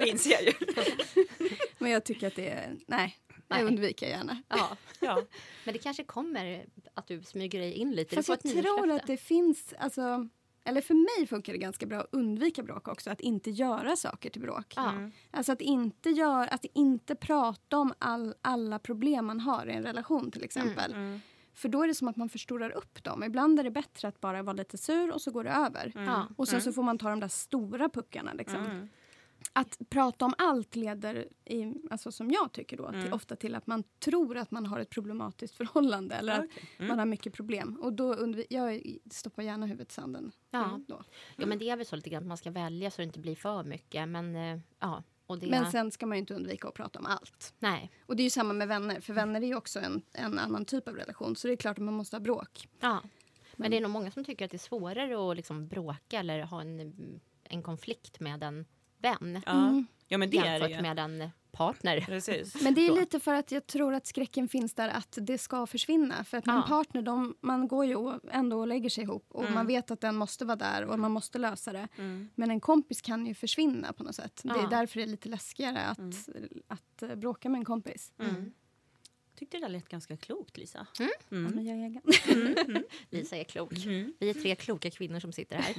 Det 0.00 0.08
inser 0.08 0.30
jag 0.30 0.42
ju. 0.42 0.52
men 1.78 1.90
jag 1.90 2.04
tycker 2.04 2.26
att 2.26 2.36
det 2.36 2.48
är... 2.50 2.76
Nej, 2.86 3.16
Nej. 3.48 3.60
jag 3.60 3.66
undviker 3.66 4.06
gärna. 4.06 4.42
Ja. 4.48 4.76
Ja. 5.00 5.22
Men 5.64 5.72
det 5.72 5.78
kanske 5.78 6.04
kommer 6.04 6.64
att 6.94 7.06
du 7.06 7.22
smyger 7.22 7.60
dig 7.60 7.72
in 7.72 7.90
lite. 7.92 8.16
Fast 8.16 8.28
jag 8.28 8.40
tror 8.42 8.90
att 8.90 9.06
det 9.06 9.16
finns... 9.16 9.74
Alltså, 9.78 10.28
eller 10.68 10.80
för 10.80 11.18
mig 11.18 11.26
funkar 11.26 11.52
det 11.52 11.58
ganska 11.58 11.86
bra 11.86 12.00
att 12.00 12.08
undvika 12.12 12.62
bråk 12.62 12.88
också. 12.88 13.10
Att 13.10 13.20
inte 13.20 13.50
göra 13.50 13.96
saker 13.96 14.30
till 14.30 14.42
bråk. 14.42 14.74
Mm. 14.76 15.12
Alltså 15.30 15.52
att 15.52 15.60
inte, 15.60 16.10
gör, 16.10 16.54
att 16.54 16.64
inte 16.74 17.14
prata 17.14 17.78
om 17.78 17.94
all, 17.98 18.34
alla 18.42 18.78
problem 18.78 19.26
man 19.26 19.40
har 19.40 19.66
i 19.66 19.72
en 19.72 19.82
relation 19.82 20.30
till 20.30 20.44
exempel. 20.44 20.92
Mm. 20.92 21.20
För 21.54 21.68
då 21.68 21.82
är 21.82 21.88
det 21.88 21.94
som 21.94 22.08
att 22.08 22.16
man 22.16 22.28
förstorar 22.28 22.70
upp 22.70 23.04
dem. 23.04 23.24
Ibland 23.24 23.60
är 23.60 23.64
det 23.64 23.70
bättre 23.70 24.08
att 24.08 24.20
bara 24.20 24.42
vara 24.42 24.56
lite 24.56 24.78
sur 24.78 25.12
och 25.12 25.22
så 25.22 25.30
går 25.30 25.44
det 25.44 25.50
över. 25.50 25.92
Ja. 25.94 26.28
Och 26.36 26.48
sen 26.48 26.60
så 26.60 26.72
får 26.72 26.82
man 26.82 26.98
ta 26.98 27.10
de 27.10 27.20
där 27.20 27.28
stora 27.28 27.88
puckarna. 27.88 28.32
Liksom. 28.32 28.88
Att 29.52 29.78
prata 29.90 30.24
om 30.24 30.34
allt 30.38 30.76
leder, 30.76 31.28
i, 31.44 31.74
alltså 31.90 32.12
som 32.12 32.30
jag 32.30 32.52
tycker 32.52 32.76
då, 32.76 32.88
till, 32.88 32.98
Mm. 33.00 33.12
ofta 33.12 33.36
till 33.36 33.54
att 33.54 33.66
man 33.66 33.84
tror 33.98 34.36
att 34.36 34.50
man 34.50 34.66
har 34.66 34.80
ett 34.80 34.90
problematiskt 34.90 35.54
förhållande. 35.54 36.14
Eller 36.14 36.32
att 36.38 36.44
Okej. 36.44 36.62
Mm. 36.76 36.88
man 36.88 36.98
har 36.98 37.06
mycket 37.06 37.32
problem. 37.32 37.78
Och 37.82 37.92
då 37.92 38.14
undvi- 38.14 38.46
jag 38.50 38.96
stoppar 39.10 39.42
gärna 39.42 39.66
huvudet 39.66 39.90
i 39.90 39.94
sanden. 39.94 40.32
Ja. 40.50 40.80
Då. 40.88 41.02
ja, 41.36 41.46
men 41.46 41.58
det 41.58 41.70
är 41.70 41.76
väl 41.76 41.86
så 41.86 41.96
lite 41.96 42.10
grann 42.10 42.22
att 42.22 42.28
man 42.28 42.36
ska 42.36 42.50
välja 42.50 42.90
så 42.90 42.96
det 42.96 43.04
inte 43.04 43.18
blir 43.20 43.36
för 43.36 43.64
mycket. 43.64 44.08
Men 44.08 44.36
eh, 44.36 44.58
ja, 44.80 45.02
och 45.26 45.38
det... 45.38 45.46
Men 45.46 45.70
sen 45.70 45.90
ska 45.90 46.06
man 46.06 46.16
ju 46.16 46.20
inte 46.20 46.34
undvika 46.34 46.68
att 46.68 46.74
prata 46.74 46.98
om 46.98 47.06
allt. 47.06 47.54
Nej. 47.58 47.90
Och 48.06 48.16
det 48.16 48.22
är 48.22 48.24
ju 48.24 48.30
samma 48.30 48.52
med 48.52 48.68
vänner. 48.68 49.00
För 49.00 49.12
vänner 49.12 49.40
är 49.42 49.46
ju 49.46 49.54
också 49.54 49.80
en, 49.80 50.02
en 50.12 50.38
annan 50.38 50.64
typ 50.64 50.88
av 50.88 50.94
relation. 50.96 51.36
Så 51.36 51.46
det 51.46 51.52
är 51.54 51.56
klart 51.56 51.78
att 51.78 51.84
man 51.84 51.94
måste 51.94 52.16
ha 52.16 52.20
bråk. 52.20 52.68
Ja. 52.80 53.02
Men 53.56 53.70
det 53.70 53.76
är 53.76 53.80
nog 53.80 53.90
många 53.90 54.10
som 54.10 54.24
tycker 54.24 54.44
att 54.44 54.50
det 54.50 54.56
är 54.56 54.58
svårare 54.58 55.30
att 55.30 55.36
liksom 55.36 55.68
bråka 55.68 56.18
eller 56.18 56.40
ha 56.42 56.60
en, 56.60 57.20
en 57.44 57.62
konflikt 57.62 58.20
med 58.20 58.42
en 58.42 58.64
vän 58.98 59.42
Ja. 59.46 59.82
ja, 60.08 60.18
men 60.18 60.30
det 60.30 60.36
är 60.38 60.42
det 60.42 60.48
jämfört 60.48 60.70
ju. 60.70 60.82
med 60.82 60.98
en 60.98 61.30
partner. 61.52 62.00
Precis. 62.00 62.62
Men 62.62 62.74
det 62.74 62.86
är 62.86 62.92
lite 62.94 63.20
för 63.20 63.34
att 63.34 63.52
jag 63.52 63.66
tror 63.66 63.94
att 63.94 64.06
skräcken 64.06 64.48
finns 64.48 64.74
där 64.74 64.88
att 64.88 65.18
det 65.20 65.38
ska 65.38 65.66
försvinna. 65.66 66.24
För 66.24 66.36
att 66.36 66.46
med 66.46 66.54
Ja. 66.54 66.62
en 66.62 66.68
partner, 66.68 67.02
de, 67.02 67.36
man 67.40 67.68
går 67.68 67.84
ju 67.86 68.12
ändå 68.30 68.60
och 68.60 68.66
lägger 68.66 68.90
sig 68.90 69.04
ihop. 69.04 69.26
Och 69.28 69.42
Mm. 69.42 69.54
man 69.54 69.66
vet 69.66 69.90
att 69.90 70.00
den 70.00 70.16
måste 70.16 70.44
vara 70.44 70.56
där 70.56 70.84
och 70.84 70.98
man 70.98 71.10
måste 71.12 71.38
lösa 71.38 71.72
det. 71.72 71.88
Mm. 71.96 72.28
Men 72.34 72.50
en 72.50 72.60
kompis 72.60 73.02
kan 73.02 73.26
ju 73.26 73.34
försvinna 73.34 73.92
på 73.92 74.02
något 74.04 74.14
sätt. 74.14 74.40
Det 74.44 74.48
Ja. 74.56 74.66
är 74.66 74.70
därför 74.70 74.96
det 75.00 75.04
är 75.04 75.06
lite 75.06 75.28
läskigare 75.28 75.78
att, 75.80 76.28
att, 76.68 77.02
eh, 77.02 77.14
bråka 77.14 77.48
med 77.48 77.58
en 77.58 77.64
kompis. 77.64 78.12
Mm. 78.18 78.52
Tyckte 79.38 79.56
det 79.56 79.60
där 79.64 79.68
lät 79.68 79.88
ganska 79.88 80.16
klokt 80.16 80.56
Lisa. 80.58 80.86
Mm. 81.00 81.10
Ja, 81.28 81.36
Mm. 81.36 81.52
men 81.54 81.64
jag 81.66 81.78
är. 81.78 82.82
Lisa 83.14 83.36
är 83.36 83.44
klok. 83.44 83.72
Mm. 83.84 84.12
Vi 84.18 84.30
är 84.30 84.34
tre 84.34 84.54
kloka 84.54 84.90
kvinnor 84.90 85.20
som 85.20 85.32
sitter 85.32 85.56
här. 85.56 85.74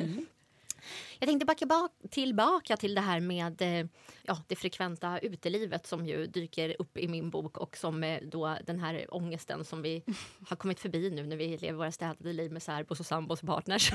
Jag 1.20 1.28
tänkte 1.28 1.46
backa 1.46 1.66
bak, 1.66 1.92
tillbaka 2.10 2.78
till 2.78 2.96
det 2.96 3.02
här 3.02 3.20
med 3.20 3.62
eh, 3.62 3.88
ja, 4.24 4.38
det 4.48 4.56
frekventa 4.56 5.20
utelivet 5.20 5.88
som 5.88 6.06
ju 6.06 6.28
dyker 6.28 6.76
upp 6.80 6.98
i 6.98 7.08
min 7.08 7.30
bok 7.30 7.58
och 7.58 7.78
som 7.78 8.04
eh, 8.04 8.22
då 8.24 8.58
den 8.66 8.80
här 8.80 9.06
ångesten 9.10 9.66
som 9.66 9.82
vi 9.82 10.04
har 10.48 10.56
kommit 10.56 10.80
förbi 10.80 11.12
nu 11.12 11.26
när 11.26 11.38
vi 11.38 11.58
lever 11.58 11.78
våra 11.78 11.92
städade 11.92 12.34
liv 12.34 12.52
med 12.52 12.64
särbos 12.64 13.00
och 13.00 13.06
sambos 13.06 13.42
och 13.42 13.48
partners. 13.48 13.92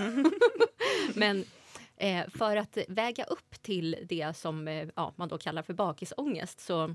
Men 1.14 1.44
eh, 1.96 2.24
för 2.28 2.56
att 2.56 2.78
väga 2.88 3.24
upp 3.24 3.62
till 3.62 3.96
det 4.08 4.36
som 4.36 4.68
eh, 4.68 4.88
ja, 4.96 5.14
man 5.16 5.28
då 5.28 5.38
kallar 5.38 5.62
för 5.62 5.74
bakisångest 5.74 6.60
så, 6.60 6.94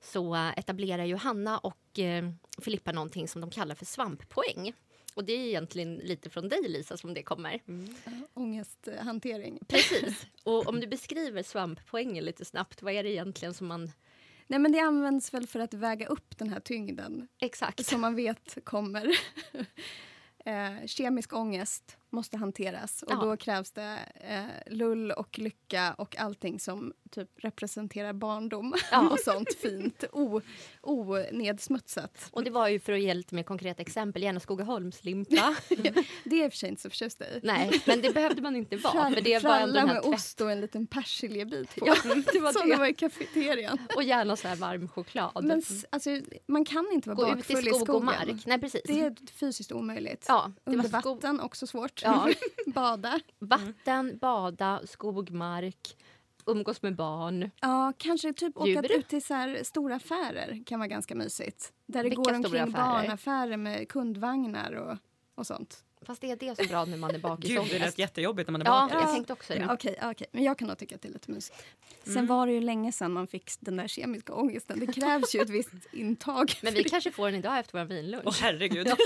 så 0.00 0.34
etablerar 0.56 1.04
Johanna 1.04 1.58
och 1.58 1.98
eh, 1.98 2.30
Filippa 2.58 2.92
någonting 2.92 3.28
som 3.28 3.40
de 3.40 3.50
kallar 3.50 3.74
för 3.74 3.84
svamppoäng. 3.84 4.72
Och 5.18 5.24
det 5.24 5.32
är 5.32 5.46
egentligen 5.46 5.94
lite 5.96 6.30
från 6.30 6.48
dig 6.48 6.68
Lisa 6.68 6.96
som 6.96 7.14
det 7.14 7.22
kommer. 7.22 7.60
Ångesthantering. 8.34 9.58
Precis. 9.68 10.26
Och 10.42 10.66
om 10.68 10.80
du 10.80 10.86
beskriver 10.86 11.42
svamppoängen 11.42 12.24
lite 12.24 12.44
snabbt, 12.44 12.82
vad 12.82 12.92
är 12.92 13.02
det 13.02 13.10
egentligen 13.10 13.54
som 13.54 13.66
man... 13.66 13.92
Nej, 14.46 14.58
men 14.58 14.72
det 14.72 14.78
används 14.78 15.34
väl 15.34 15.46
för 15.46 15.60
att 15.60 15.74
väga 15.74 16.06
upp 16.06 16.38
den 16.38 16.50
här 16.50 16.60
tyngden 16.60 17.28
Exakt. 17.40 17.86
som 17.86 18.00
man 18.00 18.14
vet 18.14 18.58
kommer. 18.64 19.06
eh, 20.44 20.86
kemisk 20.86 21.32
ångest 21.32 21.96
måste 22.10 22.36
hanteras 22.36 23.02
och 23.02 23.12
Ja. 23.12 23.16
då 23.16 23.36
krävs 23.36 23.70
det 23.72 23.98
eh, 24.14 24.72
lull 24.74 25.10
och 25.10 25.38
lycka 25.38 25.94
och 25.98 26.18
allting 26.18 26.60
som 26.60 26.92
typ 27.10 27.28
representerar 27.36 28.12
barndom 28.12 28.74
Ja. 28.90 29.08
och 29.12 29.18
sånt 29.20 29.54
fint, 29.54 30.04
onedsmutsat. 30.80 32.28
Och 32.30 32.44
det 32.44 32.50
var 32.50 32.68
ju 32.68 32.80
för 32.80 32.92
att 32.92 33.00
ge 33.00 33.14
lite 33.14 33.34
mer 33.34 33.42
konkreta 33.42 33.82
exempel, 33.82 34.22
gärna 34.22 34.40
Skogaholmslimpa. 34.40 35.56
Det 35.68 36.36
är 36.36 36.38
jag 36.38 36.44
i 36.44 36.48
och 36.48 36.52
för 36.52 36.58
sig 36.58 36.68
inte 36.68 36.82
så 36.82 36.90
förtjust 36.90 37.20
i. 37.20 37.40
Nej, 37.42 37.82
men 37.86 38.00
det 38.00 38.14
behövde 38.14 38.42
man 38.42 38.56
inte 38.56 38.76
vara. 38.76 38.92
Frall- 38.94 39.14
För 39.14 39.20
det 39.20 39.42
var 39.44 39.58
den 39.66 39.76
här 39.76 39.86
med 39.86 40.02
tvätt... 40.02 40.14
ost 40.14 40.40
och 40.40 40.50
en 40.52 40.60
liten 40.60 40.86
persiljebit 40.86 41.74
på. 41.76 41.86
Ja, 41.86 41.94
det 42.32 42.40
var 42.40 42.52
som 42.52 42.68
det 42.68 42.74
det. 42.74 42.78
var 42.78 42.86
i 42.86 42.94
kafeterian. 42.94 43.78
Och 43.96 44.02
gärna 44.02 44.36
så 44.36 44.48
här 44.48 44.56
varm 44.56 44.88
choklad. 44.88 45.44
Men 45.44 45.62
alltså, 45.90 46.10
man 46.46 46.64
kan 46.64 46.86
inte 46.92 47.08
vara 47.08 47.16
Gå 47.16 47.32
i 47.32 47.34
bakfull 47.36 47.68
i 47.68 47.70
skog 47.70 47.80
och 47.80 47.86
skogen. 47.86 48.04
mark. 48.04 48.46
Nej, 48.46 48.60
precis. 48.60 48.80
Det 48.84 49.00
är 49.00 49.14
fysiskt 49.32 49.72
omöjligt. 49.72 50.24
Ja, 50.28 50.52
det 50.64 50.70
Under 50.72 50.88
var 50.88 51.00
skog, 51.00 51.14
vatten, 51.16 51.40
också 51.40 51.66
svårt. 51.66 51.97
Ja. 52.02 52.28
Bada. 52.66 53.20
vatten, 53.38 54.18
bada, 54.18 54.80
skog, 54.86 55.30
mark, 55.30 55.96
umgås 56.46 56.82
med 56.82 56.96
barn. 56.96 57.50
Ja, 57.60 57.92
kanske 57.96 58.32
typ 58.32 58.56
åka 58.56 58.82
ut 58.94 59.08
till 59.08 59.22
så 59.22 59.56
stora 59.62 59.94
affärer 59.94 60.64
kan 60.66 60.78
vara 60.78 60.88
ganska 60.88 61.14
mysigt. 61.14 61.72
Där 61.86 62.02
det 62.02 62.08
Vilka 62.08 62.22
går 62.22 62.34
omkring 62.34 62.60
affärer? 62.60 62.84
barnaffärer 62.84 63.56
med 63.56 63.88
kundvagnar 63.88 64.72
och, 64.72 64.96
och 65.34 65.46
sånt. 65.46 65.84
Fast 66.02 66.24
är 66.24 66.36
det 66.36 66.56
så 66.56 66.68
bra 66.68 66.84
när 66.84 66.96
man 66.96 67.10
är 67.10 67.14
Gud, 67.14 67.22
det 67.22 67.28
lät 67.28 67.58
bakisångest? 67.58 67.98
jättejobbigt 67.98 68.48
när 68.48 68.52
man 68.52 68.60
är 68.62 68.66
Ja, 68.66 68.88
bakis. 68.90 68.96
jag 69.04 69.14
tänkte 69.14 69.32
också 69.32 69.54
det. 69.54 69.66
Okej, 69.70 69.98
okej, 70.02 70.26
men 70.32 70.44
jag 70.44 70.58
kan 70.58 70.68
nog 70.68 70.78
tycka 70.78 70.94
att 70.94 71.02
det 71.02 71.08
är 71.08 71.12
lite 71.12 71.30
mysigt. 71.30 71.58
Sen 72.04 72.12
Mm. 72.12 72.26
var 72.26 72.46
det 72.46 72.52
ju 72.52 72.60
länge 72.60 72.92
sedan 72.92 73.12
man 73.12 73.26
fick 73.26 73.50
den 73.60 73.76
där 73.76 73.88
kemiska 73.88 74.34
ångesten. 74.34 74.80
Det 74.80 74.86
krävs 74.92 75.34
ju 75.34 75.40
ett 75.40 75.50
visst 75.50 75.70
intag. 75.92 76.52
Men 76.62 76.74
vi 76.74 76.84
kanske 76.84 77.10
får 77.12 77.26
den 77.26 77.34
idag 77.34 77.58
efter 77.58 77.78
vår 77.78 77.84
vinlunch. 77.84 78.24
Åh 78.26 78.34
herregud. 78.40 78.88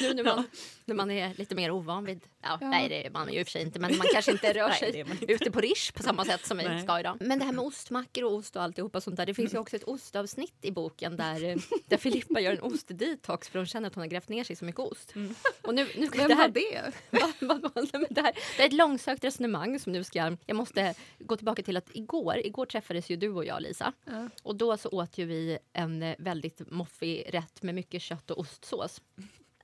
Nu 0.00 0.14
när 0.14 0.24
man, 0.24 0.44
när 0.84 0.94
man 0.94 1.10
är 1.10 1.34
lite 1.34 1.54
mer 1.54 1.70
ovan 1.70 2.04
vid... 2.04 2.20
Ja, 2.42 2.58
Ja. 2.60 2.68
Nej, 2.68 2.88
det 2.88 3.06
är 3.06 3.10
man 3.10 3.32
ju 3.32 3.40
i 3.40 3.42
och 3.42 3.46
för 3.46 3.50
sig 3.52 3.62
inte. 3.62 3.78
Men 3.78 3.96
man 3.96 4.06
kanske 4.12 4.32
inte 4.32 4.52
rör 4.54 4.68
Nej, 4.68 4.78
sig 4.78 5.00
inte. 5.00 5.32
ute 5.32 5.50
på 5.50 5.60
Rish 5.60 5.92
på 5.94 6.02
samma 6.02 6.24
sätt 6.24 6.46
som 6.46 6.58
vi 6.58 6.64
Nej. 6.64 6.82
ska 6.82 7.00
idag. 7.00 7.16
Men 7.20 7.38
det 7.38 7.44
här 7.44 7.52
med 7.52 7.64
ostmackor 7.64 8.24
och 8.24 8.32
ost 8.32 8.56
och 8.56 8.62
alltihopa 8.62 9.00
sånt 9.00 9.16
där. 9.16 9.26
Det 9.26 9.34
finns 9.34 9.54
ju 9.54 9.58
också 9.58 9.76
ett 9.76 9.84
ostavsnitt 9.84 10.54
i 10.62 10.70
boken 10.70 11.16
där, 11.16 11.44
eh, 11.44 11.56
där 11.86 11.96
Filippa 11.96 12.40
gör 12.40 12.52
en 12.52 12.60
ostdetox 12.60 13.48
för 13.48 13.58
hon 13.58 13.66
känner 13.66 13.88
att 13.88 13.94
hon 13.94 14.02
har 14.02 14.08
grävt 14.08 14.28
ner 14.28 14.44
sig 14.44 14.56
så 14.56 14.64
mycket 14.64 14.80
ost. 14.80 15.14
Och 15.62 15.74
nu, 15.78 15.88
nu, 16.00 16.08
Vem 16.16 16.28
det 16.28 16.34
här, 16.34 16.48
var 16.48 16.54
det? 16.54 16.92
Va- 17.10 17.32
va- 17.40 17.70
va- 17.74 17.86
men 17.92 18.06
det, 18.10 18.20
här, 18.20 18.32
det 18.56 18.62
är 18.62 18.66
ett 18.66 18.72
långsökt 18.72 19.24
resonemang 19.24 19.78
som 19.78 19.92
nu 19.92 20.04
ska... 20.04 20.36
Jag 20.46 20.56
måste 20.56 20.94
gå 21.18 21.36
tillbaka 21.36 21.62
till 21.62 21.76
att 21.76 21.88
igår, 21.92 22.36
igår 22.44 22.66
träffades 22.66 23.10
ju 23.10 23.16
du 23.16 23.28
och 23.28 23.44
jag, 23.44 23.62
Lisa. 23.62 23.92
Ja. 24.04 24.28
Och 24.42 24.56
då 24.56 24.76
så 24.76 24.88
åt 24.88 25.18
ju 25.18 25.24
vi 25.24 25.58
en 25.72 26.02
eh, 26.02 26.14
väldigt 26.18 26.70
moffig 26.70 27.26
rätt 27.28 27.62
med 27.62 27.74
mycket 27.74 28.02
kött 28.02 28.30
och 28.30 28.38
ostsås. 28.38 29.00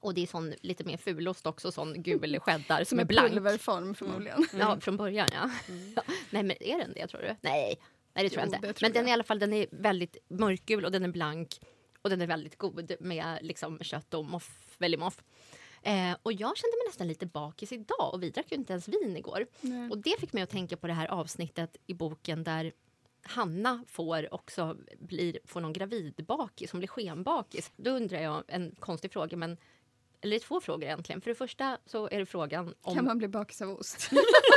Och 0.01 0.15
det 0.15 0.23
är 0.23 0.27
sån 0.27 0.55
lite 0.63 0.85
mer 0.85 0.97
fulost 0.97 1.47
också, 1.47 1.73
sån 1.73 2.03
gul 2.03 2.39
cheddar 2.41 2.85
som 2.85 2.99
är 3.01 3.05
blank. 3.05 3.33
pulverform 3.33 3.95
förmodligen. 3.95 4.47
Ja, 4.59 4.81
från 4.81 4.97
början 4.97 5.29
ja. 5.33 5.51
ja. 5.97 6.03
Nej, 6.31 6.43
men 6.43 6.63
är 6.63 6.79
den 6.79 6.93
det 6.95 7.07
tror 7.07 7.21
du? 7.21 7.27
Nej, 7.41 7.79
Nej 8.15 8.25
det 8.25 8.31
tror 8.31 8.45
Jo, 8.45 8.51
jag 8.51 8.59
inte. 8.59 8.73
tror 8.73 8.87
men 8.89 8.93
den 8.93 9.03
jag. 9.03 9.09
är 9.09 9.11
i 9.11 9.13
alla 9.13 9.25
fall 9.25 9.39
den 9.39 9.53
är 9.53 9.67
väldigt 9.71 10.17
mörkgul 10.29 10.85
och 10.85 10.93
den 10.93 11.05
är 11.05 11.09
blank. 11.09 11.49
Och 12.03 12.11
den 12.11 12.23
är 12.23 12.27
väldigt 12.27 12.59
god 12.59 12.93
med 13.01 13.39
liksom 13.43 13.79
kött 13.79 14.15
och 14.15 14.25
moff, 14.25 14.51
väldigt 14.79 15.01
moff. 15.01 15.23
Eh, 15.85 16.17
och 16.23 16.33
jag 16.33 16.57
kände 16.57 16.77
mig 16.77 16.87
nästan 16.87 17.09
lite 17.09 17.27
bakis 17.27 17.73
idag 17.73 18.15
och 18.15 18.23
vi 18.23 18.31
drack 18.31 18.47
ju 18.51 18.57
inte 18.57 18.73
ens 18.73 18.89
vin 18.89 19.17
igår. 19.17 19.47
Nej. 19.61 19.91
Och 19.91 19.99
det 19.99 20.21
fick 20.21 20.33
mig 20.33 20.43
att 20.43 20.51
tänka 20.51 20.77
på 20.77 20.87
det 20.87 20.93
här 20.93 21.09
avsnittet 21.09 21.77
i 21.87 21.95
boken 21.95 22.45
där 22.45 22.73
Hanna 23.23 23.85
får 23.89 24.35
också 24.35 24.77
blir, 24.99 25.39
får 25.45 25.61
någon 25.61 25.73
gravidbakis, 25.73 26.71
som 26.71 26.79
blir 26.79 26.89
skenbakis. 26.89 27.73
Då 27.77 27.91
undrar 27.91 28.21
jag 28.21 28.45
en 28.49 28.75
konstig 28.79 29.13
fråga, 29.13 29.37
men 29.37 29.57
eller 30.21 30.31
det 30.31 30.37
är 30.37 30.47
två 30.47 30.61
frågor 30.61 30.85
egentligen. 30.85 31.21
För 31.21 31.31
det 31.31 31.35
första 31.35 31.79
så 31.87 32.09
är 32.09 32.19
det 32.19 32.27
frågan 32.27 32.75
om 32.83 32.95
Kan 32.95 33.05
man 33.05 33.19
bli 33.19 33.29
bakis 33.29 33.63
av 33.63 33.71
ost? 33.71 34.11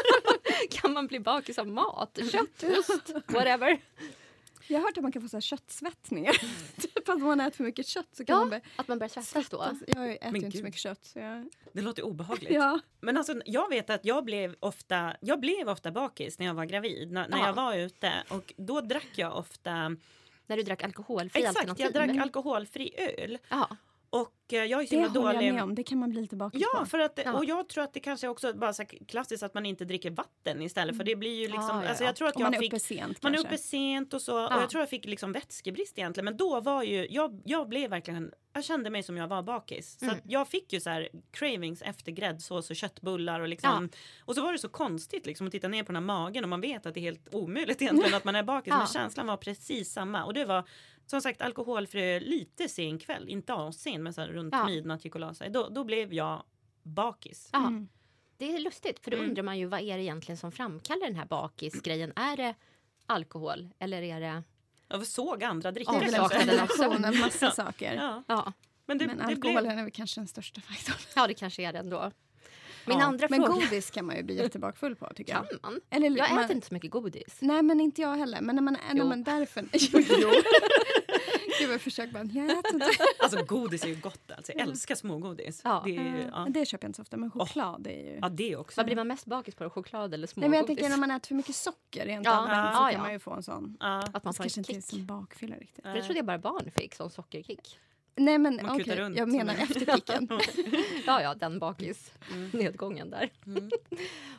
kan 0.69 0.93
man 0.93 1.07
bli 1.07 1.19
bakis 1.19 1.59
av 1.59 1.67
mat? 1.67 2.19
Kött, 2.31 2.63
ost, 2.63 3.13
whatever. 3.27 3.79
Jag 4.67 4.79
har 4.79 4.83
hört 4.85 4.97
att 4.97 5.03
man 5.03 5.11
kan 5.11 5.21
få 5.21 5.27
så 5.29 5.35
här 5.37 5.41
köttsvettningar. 5.41 6.33
typ 6.81 7.09
att 7.09 7.19
man 7.19 7.39
äter 7.39 7.57
för 7.57 7.63
mycket 7.63 7.87
kött 7.87 8.07
så 8.11 8.25
kan 8.25 8.33
Ja, 8.33 8.39
man 8.39 8.49
börja 8.49 8.61
att 8.75 8.87
man 8.87 8.99
börjar 8.99 9.09
svettas 9.09 9.49
då. 9.49 9.65
Jag 9.87 10.11
äter 10.11 10.31
Men 10.31 10.35
inte 10.35 10.51
så 10.51 10.57
gud. 10.57 10.63
mycket 10.63 10.79
kött. 10.79 11.05
Så 11.05 11.19
jag... 11.19 11.49
Det 11.73 11.81
låter 11.81 12.03
obehagligt. 12.05 12.51
Ja. 12.53 12.79
Men 13.01 13.17
alltså, 13.17 13.41
jag 13.45 13.69
vet 13.69 13.89
att 13.89 14.05
jag 14.05 14.25
blev 14.25 14.55
ofta, 14.59 15.15
jag 15.21 15.39
blev 15.39 15.69
ofta 15.69 15.91
bakis 15.91 16.39
när 16.39 16.45
jag 16.45 16.53
var 16.53 16.65
gravid, 16.65 17.11
när, 17.11 17.27
när 17.27 17.37
Ja. 17.37 17.45
jag 17.45 17.53
var 17.53 17.75
ute. 17.75 18.11
Och 18.29 18.53
då 18.57 18.81
drack 18.81 19.09
jag 19.15 19.37
ofta, 19.37 19.95
När 20.47 20.57
du 20.57 20.63
drack 20.63 20.83
alkoholfri 20.83 21.41
exakt, 21.41 21.57
alternativ. 21.59 21.85
jag 21.85 21.93
drack 21.93 22.17
alkoholfri 22.17 22.93
öl. 22.97 23.37
Ja, 23.49 23.77
Och 24.09 24.53
eh, 24.53 24.63
jag 24.65 24.81
är 24.81 24.85
så 24.87 24.95
Det 24.95 25.01
håller 25.01 25.23
jag 25.25 25.35
dålig. 25.35 25.53
med 25.53 25.63
om. 25.63 25.75
Det 25.75 25.83
kan 25.83 25.97
man 25.99 26.09
bli 26.09 26.21
lite 26.21 26.35
bakis 26.35 26.61
Ja, 26.73 26.79
på. 26.79 26.85
för 26.85 26.99
att, 26.99 27.19
Ja. 27.25 27.33
och 27.33 27.45
jag 27.45 27.69
tror 27.69 27.83
att 27.83 27.93
det 27.93 27.99
kanske 27.99 28.27
också 28.27 28.47
är 28.47 28.53
bara 28.53 28.73
så 28.73 28.83
klassiskt 29.07 29.43
att 29.43 29.53
man 29.53 29.65
inte 29.65 29.85
dricker 29.85 30.11
vatten 30.11 30.61
istället. 30.61 30.97
För 30.97 31.03
det 31.03 31.15
blir 31.15 31.35
ju 31.35 31.47
liksom, 31.47 31.61
Ja, 31.69 31.83
ja, 31.83 31.89
alltså 31.89 32.03
ja. 32.03 32.07
jag 32.07 32.15
tror 32.15 32.27
att 32.27 32.35
Om 32.35 32.41
man 32.43 32.53
jag 32.53 32.57
är 32.59 32.63
fick 32.63 32.73
uppe 32.73 32.79
sent 32.79 33.23
Man 33.23 33.31
är 33.33 33.37
kanske. 33.37 33.53
uppe 33.55 33.63
sent 33.63 34.13
och 34.13 34.21
så. 34.21 34.31
Ja. 34.31 34.55
Och 34.55 34.61
jag 34.61 34.69
tror 34.69 34.81
jag 34.81 34.89
fick 34.89 35.05
liksom 35.05 35.31
vätskebrist 35.31 35.97
egentligen. 35.97 36.25
Men 36.25 36.37
då 36.37 36.59
var 36.61 36.83
ju, 36.83 37.07
jag, 37.09 37.41
jag 37.45 37.69
blev 37.69 37.89
verkligen, 37.89 38.31
jag 38.53 38.63
kände 38.63 38.89
mig 38.89 39.03
som 39.03 39.17
jag 39.17 39.27
var 39.27 39.41
bakis. 39.43 39.99
Så 39.99 40.05
Mm. 40.05 40.15
att 40.17 40.21
jag 40.25 40.47
fick 40.47 40.73
ju 40.73 40.79
så 40.79 40.89
här 40.89 41.09
cravings 41.31 41.81
efter 41.81 42.11
gräddsås 42.11 42.69
och 42.69 42.75
köttbullar 42.75 43.39
och 43.39 43.47
liksom. 43.47 43.89
Och 44.25 44.35
så 44.35 44.41
var 44.41 44.51
det 44.51 44.59
så 44.59 44.69
konstigt 44.69 45.25
liksom 45.25 45.47
att 45.47 45.51
titta 45.51 45.67
ner 45.67 45.83
på 45.83 45.91
den 45.91 45.95
här 45.95 46.07
magen 46.15 46.43
och 46.43 46.49
man 46.49 46.61
vet 46.61 46.85
att 46.85 46.93
det 46.93 46.99
är 46.99 47.01
helt 47.01 47.33
omöjligt 47.33 47.81
egentligen 47.81 48.13
att 48.15 48.23
man 48.25 48.35
är 48.35 48.43
bakis. 48.43 48.71
Ja. 48.71 48.77
Men 48.77 48.87
känslan 48.87 49.27
var 49.27 49.37
precis 49.37 49.93
samma. 49.93 50.25
Och 50.25 50.33
det 50.33 50.45
var 50.45 50.63
som 51.07 51.21
sagt 51.21 51.41
alkoholfri 51.41 52.19
lite 52.19 52.69
sen 52.69 52.99
kväll. 52.99 53.29
Inte 53.29 53.53
asen 53.53 54.03
men 54.03 54.13
så 54.13 54.21
här 54.21 54.27
runt 54.27 54.53
Ja. 54.53 54.65
midnatt 54.65 55.05
gick 55.05 55.15
och 55.15 55.21
la 55.21 55.33
sig. 55.33 55.49
Då, 55.49 55.69
då 55.69 55.83
blev 55.83 56.13
jag 56.13 56.43
bakis. 56.83 57.49
ja. 57.53 57.67
Mm. 57.67 57.87
det 58.37 58.55
är 58.55 58.59
lustigt. 58.59 58.99
För 58.99 59.11
då 59.11 59.17
Mm. 59.17 59.29
undrar 59.29 59.43
man 59.43 59.57
ju 59.57 59.65
vad 59.65 59.79
är 59.81 59.97
det 59.97 60.03
egentligen 60.03 60.37
som 60.37 60.51
framkallar 60.51 61.07
den 61.07 61.15
här 61.15 61.25
bakisgrejen? 61.25 62.13
Är 62.15 62.37
det 62.37 62.55
alkohol 63.05 63.69
eller 63.79 64.01
är 64.01 64.19
det... 64.19 64.43
Jag 64.87 65.07
såg 65.07 65.43
andra 65.43 65.71
dricka. 65.71 65.91
En 65.91 66.15
Avsaknaden 66.21 66.63
också. 66.63 66.83
av 66.85 67.15
massa 67.15 67.51
saker. 67.51 67.93
Ja, 67.93 68.23
Ja, 68.27 68.53
men 68.85 68.97
det, 68.97 69.07
Men 69.07 69.17
det 69.17 69.23
alkoholen 69.23 69.63
blev... 69.63 69.77
är 69.77 69.83
väl 69.83 69.91
kanske 69.91 70.19
den 70.19 70.27
största 70.27 70.61
faktorn. 70.61 70.95
ja 71.15 71.27
det 71.27 71.33
kanske 71.33 71.63
är 71.63 71.73
det 71.73 71.79
ändå. 71.79 72.11
Min 72.85 72.99
Ja. 72.99 73.05
andra 73.05 73.27
Men 73.29 73.43
fråga... 73.45 73.53
godis 73.65 73.91
kan 73.91 74.05
man 74.05 74.15
ju 74.17 74.23
bli 74.23 74.35
jättebakfull 74.43 74.95
på 74.95 75.09
tycker 75.15 75.33
jag. 75.33 75.49
Kan 75.49 75.59
man? 75.63 75.81
Eller, 75.89 76.09
Jag 76.17 76.29
man, 76.35 76.43
äter 76.43 76.55
inte 76.55 76.67
så 76.67 76.73
mycket 76.73 76.91
godis. 76.91 77.37
Nej 77.39 77.61
men 77.63 77.79
inte 77.79 78.01
jag 78.01 78.15
heller. 78.15 78.41
Men 78.41 78.55
när 78.55 78.63
man 78.63 78.75
är 78.75 78.93
när 78.93 79.05
man 79.05 79.23
därför... 79.23 79.61
Jo, 79.73 79.99
jo. 80.21 80.29
Gud 81.67 81.73
jag 81.73 81.81
försöker 81.81 82.13
bara, 82.13 82.23
jag 82.23 82.45
äter 82.59 82.73
inte. 82.73 82.89
Alltså 83.19 83.43
godis 83.45 83.83
är 83.83 83.87
ju 83.87 83.95
gott 83.95 84.31
alltså. 84.31 84.51
Jag 84.51 84.61
älskar 84.61 84.95
smågodis. 84.95 85.61
Ja. 85.63 85.81
Det 85.85 85.97
är 85.97 86.03
ju, 86.03 86.21
ja. 86.31 86.43
Men 86.43 86.53
Det 86.53 86.65
köper 86.65 86.85
jag 86.85 86.89
inte 86.89 86.97
så 86.97 87.01
ofta, 87.01 87.17
men 87.17 87.31
choklad 87.31 87.87
är 87.87 87.91
ju... 87.91 88.19
ja, 88.21 88.29
det 88.29 88.55
också. 88.55 88.79
Vad 88.79 88.85
blir 88.85 88.95
man 88.95 89.07
mest 89.07 89.25
bakis 89.25 89.55
på? 89.55 89.69
Choklad 89.69 90.13
eller 90.13 90.17
Nej, 90.17 90.27
smågodis? 90.27 90.49
men 90.49 90.57
jag 90.57 90.67
tänker 90.67 90.89
när 90.89 90.97
man 90.97 91.11
äter 91.11 91.27
för 91.27 91.35
mycket 91.35 91.55
socker 91.55 92.05
rent 92.05 92.25
Ja. 92.25 92.31
allmänt 92.31 92.75
så 92.77 92.81
Ja, 92.81 92.85
kan 92.85 92.93
ja. 92.93 92.99
man 92.99 93.11
ju 93.13 93.19
få 93.19 93.31
en 93.33 93.43
sån. 93.43 93.77
Ja. 93.79 94.03
Att 94.13 94.23
man 94.23 94.33
får 94.33 94.43
kanske 94.43 94.59
en 94.59 94.61
inte 94.61 94.73
kick. 94.73 94.85
som 94.85 95.05
bakfylla 95.05 95.55
riktigt. 95.55 95.83
Det 95.83 96.01
trodde 96.01 96.19
jag 96.19 96.25
bara 96.25 96.37
barn 96.37 96.71
fick, 96.75 96.95
som 96.95 97.09
sockerkick. 97.09 97.79
Nej 98.19 98.37
men 98.37 98.69
okej, 98.69 98.95
runt 98.95 99.17
jag 99.17 99.29
menar 99.29 99.53
en- 99.53 99.59
efter 99.59 99.95
kicken. 99.95 100.29
Ja, 101.05 101.21
ja, 101.21 101.35
den 101.35 101.59
bakis. 101.59 102.11
Nedgången 102.53 103.09
där. 103.09 103.29
Mm. 103.45 103.69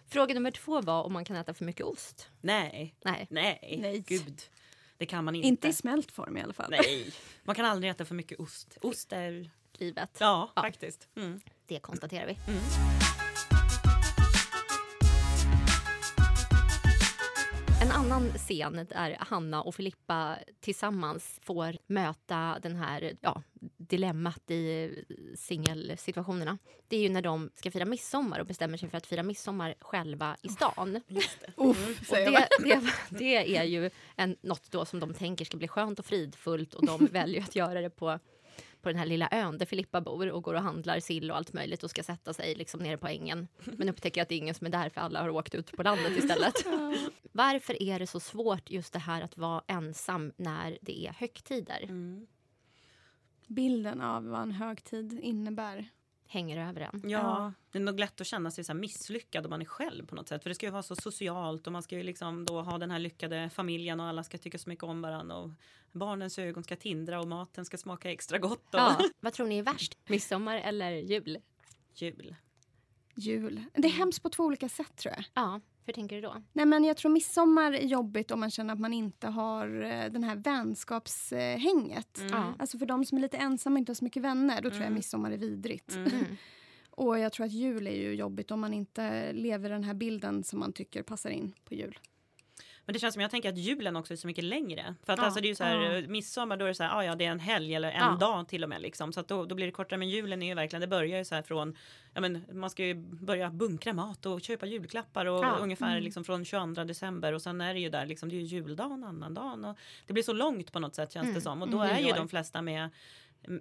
Fråga 0.08 0.34
nummer 0.34 0.50
två 0.50 0.80
var 0.80 1.02
om 1.02 1.12
man 1.12 1.24
kan 1.24 1.36
äta 1.36 1.54
för 1.54 1.64
mycket 1.64 1.86
ost. 1.86 2.28
Nej, 2.40 2.94
Nej. 3.04 3.26
nej, 3.30 3.78
Nej. 3.82 4.04
gud. 4.06 4.40
Det 4.98 5.06
kan 5.06 5.24
man 5.24 5.34
inte. 5.34 5.48
Inte 5.48 5.68
i 5.68 5.72
smält 5.72 6.12
form 6.12 6.36
i 6.36 6.42
alla 6.42 6.52
fall. 6.52 6.70
Nej, 6.70 7.12
man 7.44 7.54
kan 7.54 7.64
aldrig 7.64 7.90
äta 7.90 8.04
för 8.04 8.14
mycket 8.14 8.40
ost. 8.40 8.78
Ost 8.82 9.12
är... 9.12 9.50
Livet. 9.72 10.16
Ja, 10.20 10.52
Ja. 10.56 10.62
faktiskt. 10.62 11.08
Mm. 11.16 11.40
Det 11.66 11.78
konstaterar 11.80 12.26
vi. 12.26 12.38
Mm. 12.52 12.97
Annan 17.98 18.32
scen 18.32 18.86
där 18.90 19.16
Hanna 19.20 19.62
och 19.62 19.74
Filippa 19.74 20.38
tillsammans 20.60 21.40
får 21.42 21.76
möta 21.86 22.58
den 22.62 22.76
här 22.76 23.12
ja, 23.20 23.42
dilemmat 23.76 24.50
i 24.50 24.90
singelsituationerna. 25.36 26.58
Det 26.88 26.96
är 26.96 27.00
ju 27.00 27.08
när 27.08 27.22
de 27.22 27.50
ska 27.54 27.70
fira 27.70 27.84
midsommar 27.84 28.40
och 28.40 28.46
bestämmer 28.46 28.78
sig 28.78 28.88
för 28.88 28.96
att 28.96 29.06
fira 29.06 29.22
midsommar 29.22 29.74
själva 29.80 30.36
i 30.42 30.48
stan. 30.48 31.00
Uff, 31.56 32.12
jag 32.12 32.32
det, 32.32 32.48
det, 32.58 32.80
det 33.10 33.56
är 33.56 33.64
ju 33.64 33.90
en, 34.16 34.36
något 34.40 34.70
då 34.70 34.84
som 34.84 35.00
de 35.00 35.14
tänker 35.14 35.44
ska 35.44 35.56
bli 35.56 35.68
skönt 35.68 35.98
och 35.98 36.06
fridfullt 36.06 36.74
och 36.74 36.86
de 36.86 37.06
väljer 37.06 37.42
att 37.42 37.56
göra 37.56 37.80
det 37.80 37.90
på, 37.90 38.18
på 38.82 38.88
den 38.88 38.98
här 38.98 39.06
lilla 39.06 39.28
ön 39.30 39.58
där 39.58 39.66
Filippa 39.66 40.00
bor 40.00 40.30
och 40.30 40.42
går 40.42 40.54
och 40.54 40.62
handlar 40.62 41.00
sill 41.00 41.30
och 41.30 41.36
allt 41.36 41.52
möjligt 41.52 41.82
och 41.82 41.90
ska 41.90 42.02
sätta 42.02 42.32
sig 42.32 42.54
liksom 42.54 42.80
nere 42.80 42.96
på 42.96 43.06
ängen. 43.06 43.48
Men 43.64 43.88
upptäcker 43.88 44.22
att 44.22 44.28
det 44.28 44.34
är 44.34 44.38
ingen 44.38 44.54
som 44.54 44.66
är 44.66 44.70
där 44.70 44.88
för 44.88 45.00
alla 45.00 45.20
har 45.20 45.28
åkt 45.28 45.54
ut 45.54 45.72
på 45.72 45.82
landet 45.82 46.16
istället. 46.16 46.54
Varför 47.32 47.82
är 47.82 47.98
det 47.98 48.06
så 48.06 48.20
svårt 48.20 48.70
just 48.70 48.92
det 48.92 48.98
här 48.98 49.22
att 49.22 49.36
vara 49.36 49.62
ensam 49.66 50.32
när 50.36 50.78
det 50.80 51.06
är 51.06 51.12
högtider? 51.12 51.82
Mm. 51.82 52.26
Bilden 53.46 54.00
av 54.00 54.24
vad 54.24 54.42
en 54.42 54.52
högtid 54.52 55.20
innebär. 55.22 55.88
Hänger 56.30 56.68
över 56.68 56.80
en. 56.80 57.00
Ja, 57.04 57.08
Ja. 57.10 57.52
det 57.72 57.78
är 57.78 57.82
nog 57.82 58.00
lätt 58.00 58.20
att 58.20 58.26
känna 58.26 58.50
sig 58.50 58.64
så 58.64 58.72
här 58.72 58.80
misslyckad 58.80 59.46
om 59.46 59.50
man 59.50 59.60
är 59.60 59.64
själv 59.66 60.06
på 60.06 60.14
något 60.14 60.28
sätt. 60.28 60.42
För 60.42 60.50
det 60.50 60.54
ska 60.54 60.66
ju 60.66 60.72
vara 60.72 60.82
så 60.82 60.96
socialt 60.96 61.66
och 61.66 61.72
man 61.72 61.82
ska 61.82 61.96
ju 61.96 62.02
liksom 62.02 62.44
då 62.44 62.60
ha 62.62 62.78
den 62.78 62.90
här 62.90 62.98
lyckade 62.98 63.50
familjen 63.50 64.00
och 64.00 64.06
alla 64.06 64.22
ska 64.24 64.38
tycka 64.38 64.58
så 64.58 64.68
mycket 64.68 64.84
om 64.84 65.02
varandra 65.02 65.36
och 65.36 65.50
barnens 65.92 66.38
ögon 66.38 66.64
ska 66.64 66.76
tindra 66.76 67.20
och 67.20 67.28
maten 67.28 67.64
ska 67.64 67.76
smaka 67.78 68.10
extra 68.12 68.38
gott 68.38 68.74
och 68.74 68.80
Ja. 68.80 68.98
Vad 69.20 69.32
tror 69.32 69.46
ni 69.46 69.58
är 69.58 69.62
värst? 69.62 69.98
Midsommar 70.08 70.56
eller 70.56 70.90
jul? 70.92 71.38
jul. 71.94 72.34
Jul. 73.14 73.64
Det 73.74 73.88
är 73.88 73.92
hemskt 73.92 74.22
på 74.22 74.28
två 74.30 74.44
olika 74.44 74.68
sätt 74.68 74.96
tror 74.96 75.14
jag. 75.14 75.24
Ja, 75.34 75.60
hur 75.88 75.92
tänker 75.94 76.16
du 76.16 76.22
då? 76.22 76.34
Nej, 76.52 76.66
men 76.66 76.84
jag 76.84 76.96
tror 76.96 77.10
midsommar 77.10 77.72
är 77.72 77.86
jobbigt 77.86 78.30
om 78.30 78.40
man 78.40 78.50
känner 78.50 78.74
att 78.74 78.80
man 78.80 78.92
inte 78.92 79.28
har 79.28 79.82
eh, 79.82 80.12
den 80.12 80.24
här 80.24 80.36
vänskapshänget. 80.36 82.18
Mm. 82.18 82.32
Ja. 82.32 82.54
Alltså 82.58 82.78
för 82.78 82.86
de 82.86 83.04
som 83.04 83.18
är 83.18 83.22
lite 83.22 83.36
ensamma 83.36 83.74
och 83.74 83.78
inte 83.78 83.90
har 83.90 83.94
så 83.94 84.04
mycket 84.04 84.22
vänner, 84.22 84.54
då 84.62 84.68
tror 84.70 84.72
jag 84.72 84.82
Mm. 84.82 84.94
midsommar 84.94 85.30
är 85.30 85.36
vidrigt. 85.36 85.94
Mm. 85.96 86.10
Och 86.90 87.18
jag 87.18 87.32
tror 87.32 87.46
att 87.46 87.52
jul 87.52 87.86
är 87.86 87.96
ju 87.96 88.14
jobbigt 88.14 88.50
om 88.50 88.60
man 88.60 88.74
inte 88.74 89.32
lever 89.32 89.70
den 89.70 89.84
här 89.84 89.94
bilden 89.94 90.44
som 90.44 90.58
man 90.58 90.72
tycker 90.72 91.02
passar 91.02 91.30
in 91.30 91.52
på 91.64 91.74
jul. 91.74 91.98
Men 92.88 92.92
det 92.92 92.98
känns 92.98 93.14
som 93.14 93.20
jag 93.22 93.30
tänker 93.30 93.48
att 93.48 93.58
julen 93.58 93.96
också 93.96 94.12
är 94.12 94.16
så 94.16 94.26
mycket 94.26 94.44
längre. 94.44 94.94
För 95.04 95.12
att 95.12 95.18
Ja. 95.18 95.24
alltså 95.24 95.40
det 95.40 95.46
är 95.46 95.48
ju 95.48 95.54
så 95.54 95.64
här, 95.64 95.76
Ja. 95.82 95.92
eh, 95.98 96.08
midsommar 96.08 96.56
då 96.56 96.64
är 96.64 96.68
det 96.68 96.74
så 96.74 96.82
här, 96.82 96.96
ah, 96.98 97.04
ja 97.04 97.14
det 97.14 97.24
är 97.24 97.30
en 97.30 97.40
helg 97.40 97.74
eller 97.74 97.90
en 97.92 97.98
Ja. 98.12 98.16
dag 98.20 98.48
till 98.48 98.62
och 98.64 98.68
med 98.68 98.82
liksom. 98.82 99.12
Så 99.12 99.20
att 99.20 99.28
då, 99.28 99.44
då 99.44 99.54
blir 99.54 99.66
det 99.66 99.72
kortare. 99.72 99.98
Men 99.98 100.08
julen 100.08 100.42
är 100.42 100.46
ju 100.46 100.54
verkligen, 100.54 100.80
det 100.80 100.86
börjar 100.86 101.18
ju 101.18 101.24
så 101.24 101.34
här 101.34 101.42
från, 101.42 101.76
ja 102.14 102.20
men 102.20 102.44
man 102.52 102.70
ska 102.70 102.84
ju 102.84 102.94
börja 102.94 103.50
bunkra 103.50 103.92
mat 103.92 104.26
och 104.26 104.40
köpa 104.40 104.66
julklappar 104.66 105.26
och 105.26 105.44
Ja. 105.44 105.56
ungefär 105.60 105.90
Mm. 105.90 106.02
liksom 106.02 106.24
från 106.24 106.44
22 106.44 106.84
december 106.84 107.32
och 107.32 107.42
sen 107.42 107.60
är 107.60 107.74
det 107.74 107.80
ju 107.80 107.88
där 107.90 108.06
liksom, 108.06 108.28
det 108.28 108.34
är 108.36 108.40
ju 108.40 108.44
juldagen, 108.46 109.04
annandagen 109.04 109.64
och 109.64 109.78
det 110.06 110.12
blir 110.12 110.22
så 110.22 110.32
långt 110.32 110.72
på 110.72 110.78
något 110.80 110.94
sätt 110.94 111.12
känns 111.12 111.24
Mm. 111.24 111.34
det 111.34 111.40
som. 111.40 111.62
Och 111.62 111.68
då 111.70 111.82
Mm. 111.82 111.96
är 111.96 112.00
ju 112.08 112.12
de 112.12 112.28
flesta 112.28 112.62
med 112.62 112.90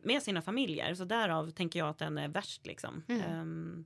med 0.04 0.24
sina 0.24 0.42
familjer 0.42 0.96
så 0.96 1.06
därav 1.06 1.52
tänker 1.52 1.80
jag 1.80 1.90
att 1.90 1.98
den 1.98 2.18
är 2.18 2.28
värst 2.28 2.66
liksom. 2.66 3.04
Mm. 3.08 3.86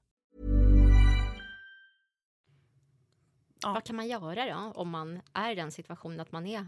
Ja. 3.63 3.73
Vad 3.73 3.83
kan 3.83 3.95
man 3.95 4.07
göra 4.07 4.45
då 4.45 4.71
om 4.79 4.89
man 4.89 5.21
är 5.33 5.51
i 5.51 5.55
den 5.55 5.71
situationen 5.71 6.19
att 6.19 6.31
man 6.31 6.47
är 6.47 6.67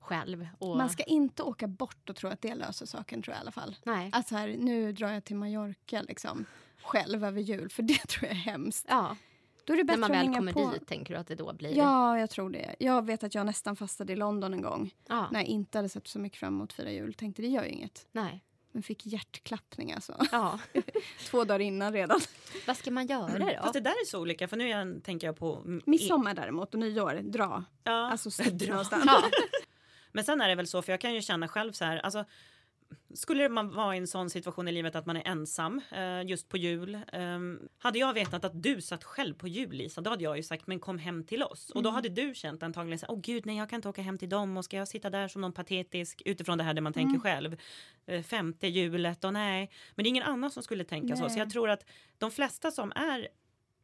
själv? 0.00 0.48
Och... 0.58 0.76
Man 0.76 0.90
ska 0.90 1.02
inte 1.02 1.42
åka 1.42 1.66
bort 1.66 2.10
och 2.10 2.16
tro 2.16 2.30
att 2.30 2.42
det 2.42 2.54
löser 2.54 2.86
saken 2.86 3.22
tror 3.22 3.32
jag 3.34 3.40
i 3.40 3.42
alla 3.42 3.52
fall. 3.52 3.76
Nej. 3.84 4.10
Att 4.12 4.28
så 4.28 4.36
här, 4.36 4.48
nu 4.58 4.92
drar 4.92 5.08
jag 5.08 5.24
till 5.24 5.36
Mallorca 5.36 6.02
liksom, 6.02 6.44
själv 6.82 7.24
över 7.24 7.40
jul, 7.40 7.70
för 7.70 7.82
det 7.82 7.94
tror 8.08 8.24
jag 8.24 8.30
är 8.32 8.40
hemskt. 8.40 8.86
Ja, 8.88 9.16
Då 9.64 9.72
är 9.72 9.76
det 9.76 9.84
när 9.84 9.86
bättre 9.86 10.00
man 10.00 10.10
att 10.12 10.26
väl 10.26 10.34
kommer 10.34 10.52
på. 10.52 10.70
dit 10.72 10.86
tänker 10.86 11.14
du 11.14 11.20
att 11.20 11.26
det 11.26 11.34
då 11.34 11.52
blir... 11.52 11.76
Ja, 11.76 12.18
jag 12.18 12.30
tror 12.30 12.50
det. 12.50 12.76
Jag 12.78 13.06
vet 13.06 13.24
att 13.24 13.34
jag 13.34 13.46
nästan 13.46 13.76
fastade 13.76 14.12
i 14.12 14.16
London 14.16 14.54
en 14.54 14.62
gång 14.62 14.94
Ja, 15.08 15.28
när 15.32 15.40
jag 15.40 15.46
inte 15.48 15.78
hade 15.78 15.88
sett 15.88 16.08
så 16.08 16.18
mycket 16.18 16.38
fram 16.38 16.54
emot 16.54 16.72
fira 16.72 16.90
jul. 16.92 17.14
Tänkte 17.14 17.42
det 17.42 17.48
gör 17.48 17.64
ju 17.64 17.70
inget. 17.70 18.06
nej. 18.12 18.44
Men 18.72 18.82
fick 18.82 19.06
hjärtklappning 19.06 19.92
alltså. 19.92 20.26
Ja. 20.32 20.58
Två 21.30 21.44
dagar 21.44 21.60
innan 21.60 21.92
redan. 21.92 22.20
Vad 22.66 22.76
ska 22.76 22.90
man 22.90 23.06
göra 23.06 23.38
då? 23.38 23.62
Fast 23.62 23.72
det 23.72 23.80
där 23.80 23.90
är 23.90 24.06
så 24.06 24.20
olika 24.20 24.48
för 24.48 24.56
nu 24.56 24.68
jag, 24.68 25.04
tänker 25.04 25.26
jag 25.26 25.36
på... 25.38 25.56
mm, 25.56 25.82
Midsommar 25.86 26.34
däremot 26.34 26.74
och 26.74 26.80
nyår, 26.80 27.14
dra. 27.14 27.64
Ja. 27.84 28.10
Alltså 28.10 28.30
stick 28.30 28.52
Dra. 28.52 28.70
någonstans. 28.70 29.04
Ja. 29.06 29.22
Men 30.12 30.24
sen 30.24 30.40
är 30.40 30.48
det 30.48 30.54
väl 30.54 30.66
så, 30.66 30.82
för 30.82 30.92
jag 30.92 31.00
kan 31.00 31.14
ju 31.14 31.22
känna 31.22 31.48
själv 31.48 31.72
så 31.72 31.84
här, 31.84 31.96
alltså 31.98 32.24
skulle 33.14 33.48
man 33.48 33.70
vara 33.70 33.94
i 33.94 33.98
en 33.98 34.06
sån 34.06 34.30
situation 34.30 34.68
i 34.68 34.72
livet 34.72 34.96
att 34.96 35.06
man 35.06 35.16
är 35.16 35.28
ensam 35.28 35.80
eh, 35.90 36.22
just 36.26 36.48
på 36.48 36.56
jul. 36.56 36.94
Eh, 36.94 37.38
hade 37.78 37.98
jag 37.98 38.14
vetat 38.14 38.44
att 38.44 38.62
du 38.62 38.80
satt 38.80 39.04
själv 39.04 39.34
på 39.34 39.48
jul 39.48 39.72
Lisa, 39.72 40.00
då 40.00 40.10
hade 40.10 40.24
jag 40.24 40.36
ju 40.36 40.42
sagt 40.42 40.66
men 40.66 40.80
kom 40.80 40.98
hem 40.98 41.24
till 41.24 41.42
oss. 41.42 41.70
Och 41.70 41.82
då 41.82 41.90
hade 41.90 42.08
du 42.08 42.34
känt 42.34 42.62
antagligen 42.62 42.98
så 42.98 43.06
åh 43.08 43.20
gud 43.20 43.46
nej 43.46 43.56
jag 43.56 43.70
kan 43.70 43.76
inte 43.76 43.88
åka 43.88 44.02
hem 44.02 44.18
till 44.18 44.28
dem 44.28 44.56
och 44.56 44.64
ska 44.64 44.76
jag 44.76 44.88
sitta 44.88 45.10
där 45.10 45.28
som 45.28 45.40
någon 45.40 45.52
patetisk 45.52 46.22
utifrån 46.24 46.58
det 46.58 46.64
här 46.64 46.74
det 46.74 46.80
man 46.80 46.92
tänker 46.92 47.18
själv. 47.18 47.56
Eh, 48.06 48.22
femte 48.22 48.68
julet 48.68 49.24
och 49.24 49.32
nej. 49.32 49.70
Men 49.94 50.02
det 50.02 50.08
är 50.08 50.10
ingen 50.10 50.22
annan 50.22 50.50
som 50.50 50.62
skulle 50.62 50.84
tänka 50.84 51.16
så. 51.16 51.22
Så 51.22 51.28
Nej. 51.28 51.38
jag 51.38 51.50
tror 51.50 51.70
att 51.70 51.84
de 52.18 52.30
flesta 52.30 52.70
som 52.70 52.92
är 52.92 53.28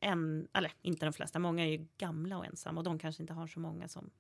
en, 0.01 0.49
eller 0.53 0.73
inte 0.83 1.07
de 1.07 1.13
flesta, 1.13 1.39
många 1.39 1.65
är 1.65 1.69
ju 1.69 1.87
gamla 1.99 2.39
och 2.39 2.47
ensamma 2.47 2.81
och 2.81 2.85
de 2.85 2.99
kanske 2.99 3.23
inte 3.23 3.33
har 3.33 3.47
så 3.47 3.61
många 3.61 3.89
som 3.89 4.11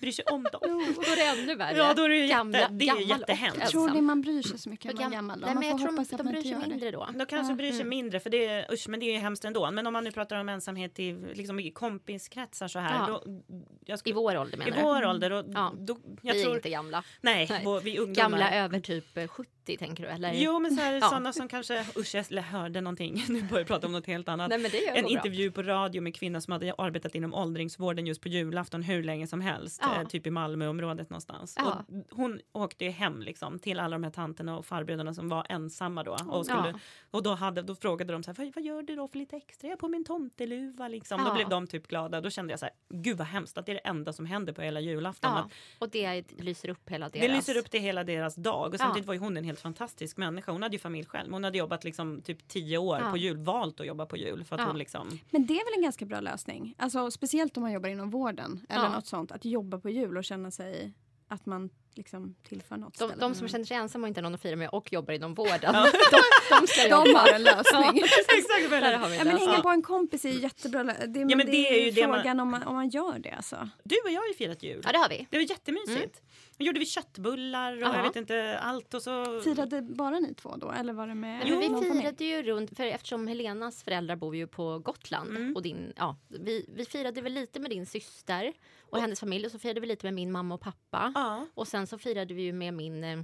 bryr 0.00 0.12
sig 0.12 0.24
om 0.24 0.42
dem. 0.42 0.60
Då 0.96 1.02
är 1.02 1.16
det 1.36 1.42
ännu 1.42 1.54
värre. 1.54 1.76
Ja, 1.76 1.94
då 1.94 2.02
är 2.02 2.08
det 2.08 2.16
ju 2.16 2.26
Gamla- 2.26 2.58
jätte, 2.58 2.72
det 2.74 2.88
är 2.88 3.00
jättehemskt. 3.00 3.60
Jag 3.60 3.70
tror 3.70 3.90
det 3.90 4.00
man 4.02 4.20
bryr 4.20 4.42
sig 4.42 4.58
så 4.58 4.68
mycket 4.70 4.84
när 4.84 4.94
man 4.94 5.02
är 5.02 5.06
gam- 5.06 5.12
gammal. 5.12 5.40
då. 5.40 5.46
Nej, 5.46 5.54
Man 5.54 5.60
men 5.64 5.68
jag 5.70 5.78
tror 5.80 6.00
att 6.00 6.10
de 6.24 6.26
bryr 6.32 6.42
sig 6.42 6.68
mindre 6.68 6.90
då. 6.90 7.08
De 7.14 7.26
kanske 7.26 7.54
bryr 7.54 7.70
sig 7.72 7.80
Mm. 7.80 7.88
mindre 7.88 8.20
för 8.20 8.30
det 8.30 8.46
är, 8.46 8.72
usch, 8.72 8.88
men 8.88 9.00
det 9.00 9.06
är 9.06 9.12
ju 9.12 9.18
hemskt 9.18 9.44
ändå. 9.44 9.70
Men 9.70 9.86
om 9.86 9.92
man 9.92 10.04
nu 10.04 10.12
pratar 10.12 10.36
om 10.36 10.48
ensamhet 10.48 10.98
i, 10.98 11.12
liksom, 11.34 11.60
i 11.60 11.70
kompiskretsar 11.70 12.68
så 12.68 12.78
här. 12.78 12.94
Ja. 13.10 13.20
Då, 13.24 13.40
jag 13.84 13.94
I 13.96 13.98
skulle, 13.98 14.14
vår 14.14 14.36
ålder 14.36 14.56
I 14.56 14.58
menar 14.58 14.76
du? 14.76 14.82
vår 14.82 15.06
ålder. 15.06 15.32
Och, 15.32 15.44
Ja. 15.54 15.72
då, 15.78 15.98
jag 16.22 16.34
Vi 16.34 16.40
är 16.40 16.44
tror, 16.44 16.56
inte 16.56 16.70
gamla. 16.70 17.02
nej, 17.20 17.46
Nej. 17.50 17.60
vår- 17.64 17.80
vi 17.80 17.98
ungdomar. 17.98 18.14
Gamla 18.30 18.54
över 18.54 18.80
typ 18.80 19.16
eh, 19.16 19.26
70 19.28 19.76
tänker 19.78 20.02
du? 20.02 20.08
Eller? 20.08 20.32
Jo 20.34 20.58
men 20.58 20.76
så 20.76 20.82
här, 20.82 20.92
Ja. 21.00 21.08
sådana 21.08 21.32
som 21.32 21.48
kanske, 21.48 21.84
usch 21.96 22.14
jag 22.30 22.42
hörde 22.42 22.80
någonting, 22.80 23.24
nu 23.28 23.42
börjar 23.42 23.60
jag 23.60 23.66
prata 23.66 23.86
om 23.86 23.92
något 23.92 24.06
helt 24.06 24.28
annat. 24.28 24.48
Nej 24.48 24.58
men 24.58 24.70
det 24.70 24.78
gör 24.78 24.94
en 24.94 25.02
bra. 25.02 25.10
intervju 25.10 25.50
på 25.50 25.62
radio 25.62 26.02
med 26.02 26.14
kvinnor 26.14 26.40
som 26.40 26.52
hade 26.52 26.74
arbetat 26.78 27.14
inom 27.14 27.34
åldringsvården 27.34 28.06
just 28.06 28.20
på 28.22 28.28
julafton 28.28 28.82
hur 28.82 29.02
länge 29.02 29.26
som 29.26 29.40
helst. 29.40 29.55
Ja. 29.82 30.00
Eh, 30.00 30.08
typ 30.08 30.26
i 30.26 30.30
Malmöområdet 30.30 31.10
någonstans. 31.10 31.54
Ja. 31.58 31.84
Och 31.88 32.16
hon 32.16 32.40
åkte 32.52 32.84
ju 32.84 32.90
hem 32.90 33.20
liksom, 33.22 33.58
till 33.58 33.80
alla 33.80 33.94
de 33.94 34.04
här 34.04 34.10
tanterna 34.10 34.58
och 34.58 34.66
farbröderna 34.66 35.14
som 35.14 35.28
var 35.28 35.46
ensamma 35.48 36.02
då. 36.04 36.16
Och, 36.28 36.44
skulle, 36.46 36.68
Ja. 36.68 36.78
och 37.10 37.22
då, 37.22 37.34
hade, 37.34 37.62
då 37.62 37.74
frågade 37.74 38.12
de 38.12 38.22
så 38.22 38.32
här, 38.32 38.52
vad, 38.54 38.64
gör 38.64 38.82
du 38.82 38.96
då 38.96 39.08
för 39.08 39.18
lite 39.18 39.36
extra? 39.36 39.68
Jag 39.68 39.72
är 39.72 39.76
på 39.80 39.88
min 39.88 40.04
tomteluva 40.04 40.88
liksom. 40.88 41.24
Då 41.24 41.34
blev 41.34 41.48
de 41.48 41.66
typ 41.66 41.86
glada. 41.88 42.20
Då 42.20 42.30
kände 42.30 42.52
jag 42.52 42.60
så 42.60 42.64
här, 42.66 42.74
gud 42.88 43.16
vad 43.18 43.26
hemskt 43.26 43.58
att 43.58 43.66
det 43.66 43.72
är 43.72 43.74
det 43.74 43.80
enda 43.88 44.12
som 44.12 44.26
händer 44.26 44.52
på 44.52 44.62
hela 44.62 44.80
julafton. 44.80 45.30
Ja, 45.32 45.38
Att 45.38 45.52
och 45.78 45.88
det 45.90 46.32
lyser 46.42 46.68
upp 46.68 46.90
hela 46.90 47.08
deras... 47.08 47.26
det 47.26 47.32
lyser 47.36 47.56
upp 47.56 47.70
till 47.70 47.80
hela 47.80 48.04
deras 48.04 48.34
dag. 48.34 48.68
Och 48.68 48.74
Ja. 48.74 48.78
samtidigt 48.78 49.06
var 49.06 49.14
ju 49.14 49.20
hon 49.20 49.36
en 49.36 49.44
helt 49.44 49.60
fantastisk 49.60 50.16
människa. 50.16 50.52
Hon 50.52 50.62
hade 50.62 50.74
ju 50.74 50.78
familj 50.80 51.06
själv. 51.06 51.32
Hon 51.32 51.44
hade 51.44 51.58
jobbat 51.58 51.84
liksom 51.84 52.22
typ 52.22 52.48
tio 52.48 52.78
år 52.78 52.98
Ja. 53.02 53.10
på 53.10 53.16
jul, 53.16 53.36
valt 53.36 53.80
att 53.80 53.86
jobba 53.86 54.06
på 54.06 54.16
jul. 54.16 54.44
För 54.44 54.54
att 54.54 54.60
Ja. 54.60 54.66
hon 54.66 54.78
liksom... 54.78 55.18
Men 55.30 55.46
det 55.46 55.54
är 55.54 55.64
väl 55.64 55.78
en 55.78 55.82
ganska 55.82 56.04
bra 56.06 56.20
lösning? 56.20 56.74
Alltså, 56.78 57.10
speciellt 57.10 57.56
om 57.56 57.62
man 57.62 57.72
jobbar 57.72 57.88
inom 57.88 58.10
vården 58.10 58.66
eller 58.68 58.84
Ja. 58.84 58.92
något 58.92 59.06
sånt. 59.06 59.32
Att 59.32 59.44
jobba 59.50 59.78
på 59.78 59.90
jul 59.90 60.16
och 60.16 60.24
känna 60.24 60.50
sig 60.50 60.92
att 61.28 61.46
man 61.46 61.70
liksom 61.94 62.34
tillför 62.48 62.76
något. 62.76 62.98
De, 62.98 63.12
de 63.18 63.34
som 63.34 63.48
känner 63.48 63.64
sig 63.64 63.76
ensamma 63.76 64.04
och 64.04 64.08
inte 64.08 64.20
har 64.20 64.22
någon 64.22 64.34
att 64.34 64.42
fira 64.42 64.56
med 64.56 64.68
och 64.68 64.92
jobbar 64.92 65.14
inom 65.14 65.34
vården. 65.34 65.58
Ja. 65.74 65.90
De, 66.10 66.60
de 66.60 66.66
ska 66.66 66.88
de 66.88 67.14
har 67.14 67.32
en 67.34 67.42
lösning. 67.42 68.02
Exakt, 68.38 68.70
Där 68.70 68.98
har 68.98 69.08
vi 69.08 69.16
Ja, 69.16 69.24
men 69.24 69.36
hänga 69.38 69.52
Ja. 69.56 69.62
på 69.62 69.68
en 69.68 69.82
kompis 69.82 70.24
är 70.24 70.28
jättebra. 70.28 70.82
Det, 70.84 70.94
men 71.06 71.26
men 71.26 71.38
det, 71.38 71.44
det 71.44 71.68
är 71.80 71.84
ju 71.84 71.90
det 71.90 72.08
man- 72.08 72.18
frågan 72.20 72.40
om, 72.40 72.50
man, 72.50 72.62
om 72.62 72.74
man 72.74 72.88
gör 72.88 73.18
det. 73.18 73.30
Alltså. 73.30 73.68
Du 73.84 73.96
och 74.04 74.10
jag 74.10 74.20
har 74.20 74.28
ju 74.28 74.34
firat 74.34 74.62
jul. 74.62 74.80
Ja 74.84 74.92
det 74.92 74.98
har 74.98 75.08
vi. 75.08 75.26
Det 75.30 75.36
var 75.36 75.50
jättemysigt. 75.50 76.22
Då 76.58 76.64
gjorde 76.64 76.78
vi 76.80 76.86
köttbullar 76.86 77.72
och 77.76 77.82
Ja. 77.82 77.96
jag 77.96 78.02
vet 78.02 78.16
inte 78.16 78.58
allt 78.62 78.94
och 78.94 79.02
så... 79.02 79.40
Firade 79.40 79.82
bara 79.82 80.18
ni 80.20 80.34
två 80.34 80.56
då? 80.56 80.70
Eller 80.70 80.92
var 80.92 81.06
det 81.06 81.14
med 81.14 81.38
men 81.48 81.58
vi 81.58 81.68
någon 81.68 81.82
familj? 81.82 82.00
firade 82.02 82.24
ju 82.24 82.42
runt, 82.42 82.76
för 82.76 82.84
eftersom 82.84 83.26
Helenas 83.26 83.82
föräldrar 83.82 84.16
bor 84.16 84.36
ju 84.36 84.46
på 84.46 84.78
Gotland 84.78 85.30
Mm. 85.30 85.56
och 85.56 85.62
din, 85.62 85.92
ja, 85.96 86.16
vi, 86.28 86.66
vi 86.76 86.84
firade 86.84 87.20
väl 87.20 87.32
lite 87.32 87.60
med 87.60 87.70
din 87.70 87.86
syster 87.86 88.52
och 88.90 88.98
hennes 89.00 89.20
familj 89.20 89.46
och 89.46 89.52
så 89.52 89.58
firade 89.58 89.80
vi 89.80 89.86
lite 89.86 90.06
med 90.06 90.14
min 90.14 90.32
mamma 90.32 90.54
och 90.54 90.60
pappa. 90.60 91.12
Ja. 91.14 91.46
Och 91.54 91.68
sen 91.68 91.86
så 91.86 91.98
firade 91.98 92.34
vi 92.34 92.42
ju 92.42 92.52
med 92.52 92.74
min 92.74 93.04
eh, 93.04 93.18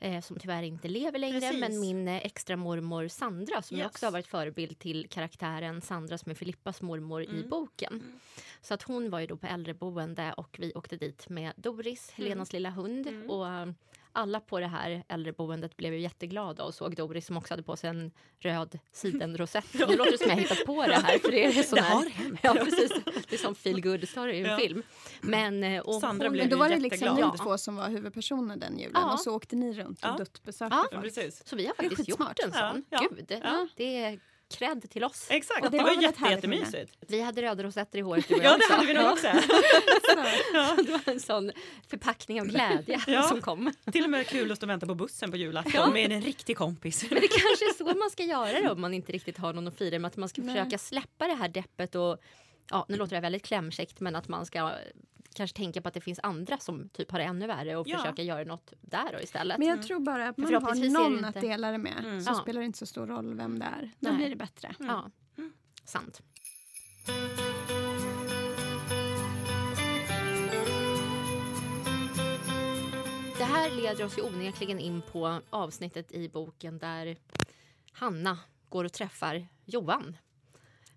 eh, 0.00 0.20
som 0.20 0.38
tyvärr 0.38 0.62
inte 0.62 0.88
lever 0.88 1.18
längre, 1.18 1.40
Precis. 1.40 1.60
men 1.60 1.80
min 1.80 2.08
eh, 2.08 2.26
extra 2.26 2.56
mormor 2.56 3.08
Sandra 3.08 3.62
som 3.62 3.76
Yes. 3.76 3.86
också 3.86 4.06
har 4.06 4.10
varit 4.12 4.26
förebild 4.26 4.78
till 4.78 5.08
karaktären 5.08 5.80
Sandra 5.80 6.18
som 6.18 6.30
är 6.30 6.34
Filippas 6.34 6.82
mormor 6.82 7.22
i 7.22 7.26
Mm. 7.26 7.48
boken. 7.48 7.92
Mm. 7.92 8.20
Så 8.60 8.74
att 8.74 8.82
hon 8.82 9.10
var 9.10 9.20
ju 9.20 9.26
då 9.26 9.36
på 9.36 9.46
äldreboende 9.46 10.34
och 10.36 10.56
vi 10.58 10.72
åkte 10.74 10.96
dit 10.96 11.28
med 11.28 11.52
Doris, 11.56 12.10
Helenas 12.10 12.52
lilla 12.52 12.70
hund. 12.70 13.06
Mm. 13.06 13.30
Och 13.30 13.46
alla 14.12 14.40
på 14.40 14.60
det 14.60 14.66
här 14.66 15.04
äldreboendet 15.08 15.76
blev 15.76 15.94
ju 15.94 16.00
jätteglada 16.00 16.64
och 16.64 16.74
såg 16.74 16.96
Doris 16.96 17.26
som 17.26 17.36
också 17.36 17.52
hade 17.52 17.62
på 17.62 17.76
sig 17.76 17.90
en 17.90 18.10
röd 18.38 18.78
sidenrosett. 18.92 19.74
Nu 19.74 19.86
låter 19.96 20.12
det 20.12 20.18
som 20.18 20.28
jag 20.28 20.36
hittat 20.36 20.66
på 20.66 20.86
det 20.86 20.94
här 20.94 21.18
för 21.18 21.30
det 21.30 21.44
är 21.44 21.62
sån 21.62 21.76
Det 21.76 21.82
här, 21.82 21.94
har 21.94 22.10
hänt. 22.10 22.40
Ja 22.42 22.54
precis, 22.54 22.90
det 23.28 23.34
är 23.36 23.38
som 23.38 23.54
feel 23.54 23.80
good 23.80 24.08
story 24.08 24.32
i 24.32 24.40
en 24.40 24.50
Ja. 24.50 24.56
film. 24.58 24.82
Men 25.20 25.64
eh, 25.64 25.80
och 25.82 25.94
Sandra 26.00 26.26
hon, 26.26 26.32
blev 26.32 26.44
Men 26.44 26.50
då 26.50 26.56
var 26.56 26.68
det 26.68 26.78
liksom 26.78 27.16
ni 27.16 27.38
två 27.38 27.58
som 27.58 27.76
var 27.76 27.88
huvudpersoner 27.88 28.56
den 28.56 28.78
julen 28.78 28.92
Ja. 28.94 29.12
och 29.12 29.20
så 29.20 29.34
åkte 29.36 29.56
ni 29.56 29.72
runt 29.72 29.98
och 29.98 30.10
Ja. 30.10 30.16
duttbesökte 30.18 30.76
Ja. 30.76 30.86
Ja, 30.92 30.98
folk. 31.00 31.14
precis. 31.14 31.46
Så 31.46 31.56
vi 31.56 31.66
har 31.66 31.74
faktiskt 31.74 32.08
gjort 32.08 32.20
en 32.44 32.52
sån. 32.52 32.60
Ja, 32.60 32.98
ja. 33.02 33.08
Gud, 33.10 33.40
Ja. 33.44 33.66
det 33.76 33.96
är 34.02 34.20
cred 34.56 34.90
till 34.90 35.04
oss. 35.04 35.26
Exakt, 35.30 35.64
Och 35.64 35.70
det, 35.70 35.78
det 35.78 35.84
var, 35.84 35.94
var 35.96 36.02
jätte, 36.02 36.24
jättemysigt. 36.30 36.96
Vi 37.08 37.20
hade 37.20 37.42
röda 37.42 37.62
rosetter 37.62 37.98
i 37.98 38.02
håret 38.02 38.28
du 38.28 38.34
och 38.34 38.44
Ja, 38.44 38.50
det 38.50 38.56
också. 38.56 38.72
hade 38.72 38.86
vi 38.86 38.94
nog 38.94 39.02
Ja. 39.04 39.12
också. 39.12 39.26
Så. 40.76 40.82
Det 40.82 40.90
var 40.92 41.12
en 41.12 41.20
sån 41.20 41.52
förpackning 41.88 42.40
av 42.40 42.46
glädje 42.46 43.00
Ja. 43.06 43.22
som 43.22 43.40
kom. 43.40 43.72
Till 43.92 44.04
och 44.04 44.10
med 44.10 44.26
kul 44.26 44.52
att 44.52 44.56
stå 44.58 44.64
och 44.66 44.70
vänta 44.70 44.86
på 44.86 44.94
bussen 44.94 45.30
på 45.30 45.36
julafton 45.36 45.92
med 45.92 46.12
en 46.12 46.22
riktig 46.22 46.56
kompis. 46.56 47.02
Men 47.10 47.20
det 47.20 47.28
kanske 47.28 47.64
är 47.64 47.74
så 47.78 47.84
man 47.98 48.10
ska 48.10 48.24
göra 48.24 48.60
det 48.60 48.70
om 48.70 48.80
man 48.80 48.94
inte 48.94 49.12
riktigt 49.12 49.38
har 49.38 49.52
någon 49.52 49.68
att 49.68 49.78
fira 49.78 49.98
med. 49.98 50.08
Att 50.08 50.16
man 50.16 50.28
ska 50.28 50.42
Nej. 50.42 50.54
försöka 50.56 50.78
släppa 50.78 51.26
det 51.26 51.34
här 51.34 51.48
deppet 51.48 51.94
och 51.94 52.18
Ja, 52.70 52.86
nu 52.88 52.96
låter 52.96 53.16
det 53.16 53.20
väldigt 53.20 53.42
klämkäckt 53.44 54.00
men 54.00 54.16
att 54.16 54.28
man 54.28 54.46
ska 54.46 54.72
kanske 55.34 55.56
tänka 55.56 55.82
på 55.82 55.88
att 55.88 55.94
det 55.94 56.00
finns 56.00 56.20
andra 56.22 56.58
som 56.58 56.88
typ 56.88 57.10
har 57.10 57.18
det 57.18 57.24
ännu 57.24 57.46
värre 57.46 57.76
och 57.76 57.88
Ja. 57.88 57.98
försöka 57.98 58.22
göra 58.22 58.44
något 58.44 58.72
där 58.80 59.12
då 59.12 59.20
istället. 59.20 59.58
Men 59.58 59.68
jag 59.68 59.82
tror 59.82 60.00
bara 60.00 60.28
att 60.28 60.36
man 60.36 60.54
har 60.54 60.60
någon 61.00 61.14
inte- 61.16 61.28
att 61.28 61.40
dela 61.40 61.70
det 61.72 61.78
med. 61.78 61.98
Mm. 61.98 62.20
Så 62.20 62.30
Ja. 62.30 62.34
spelar 62.34 62.60
det 62.60 62.66
inte 62.66 62.78
så 62.78 62.86
stor 62.86 63.06
roll 63.06 63.34
vem 63.34 63.58
det 63.58 63.64
är. 63.64 63.90
Då 63.98 64.08
Nej. 64.08 64.16
blir 64.16 64.30
det 64.30 64.36
bättre. 64.36 64.74
Ja, 64.78 65.10
sant. 65.84 66.22
Det 73.38 73.44
här 73.44 73.70
leder 73.70 74.04
oss 74.04 74.18
ju 74.18 74.22
onekligen 74.22 74.78
in 74.78 75.02
på 75.12 75.40
avsnittet 75.50 76.12
i 76.12 76.28
boken 76.28 76.78
där 76.78 77.16
Hanna 77.92 78.38
går 78.68 78.84
och 78.84 78.92
träffar 78.92 79.46
Johan. 79.64 80.16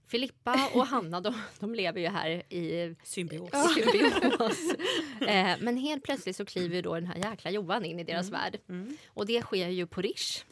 Filippa 0.08 0.70
och 0.74 0.88
Hanna 0.88 1.22
de, 1.22 1.42
de 1.60 1.76
lever 1.76 2.02
ju 2.02 2.08
här 2.08 2.54
i 2.54 2.96
Symbios. 3.04 3.50
symbios. 3.74 4.76
Eh, 5.22 5.56
men 5.60 5.78
helt 5.78 6.04
plötsligt 6.04 6.36
så 6.36 6.46
kliver 6.46 6.82
då 6.82 6.96
den 6.96 7.08
här 7.08 7.32
jäkla 7.32 7.52
Johan 7.52 7.86
in 7.86 8.00
i 8.00 8.04
deras 8.04 8.30
värld. 8.30 8.60
Mm. 8.70 8.98
Och 9.08 9.26
det 9.26 9.42
sker 9.42 9.68
ju 9.68 9.88
på 9.88 10.02
Rish. 10.02 10.44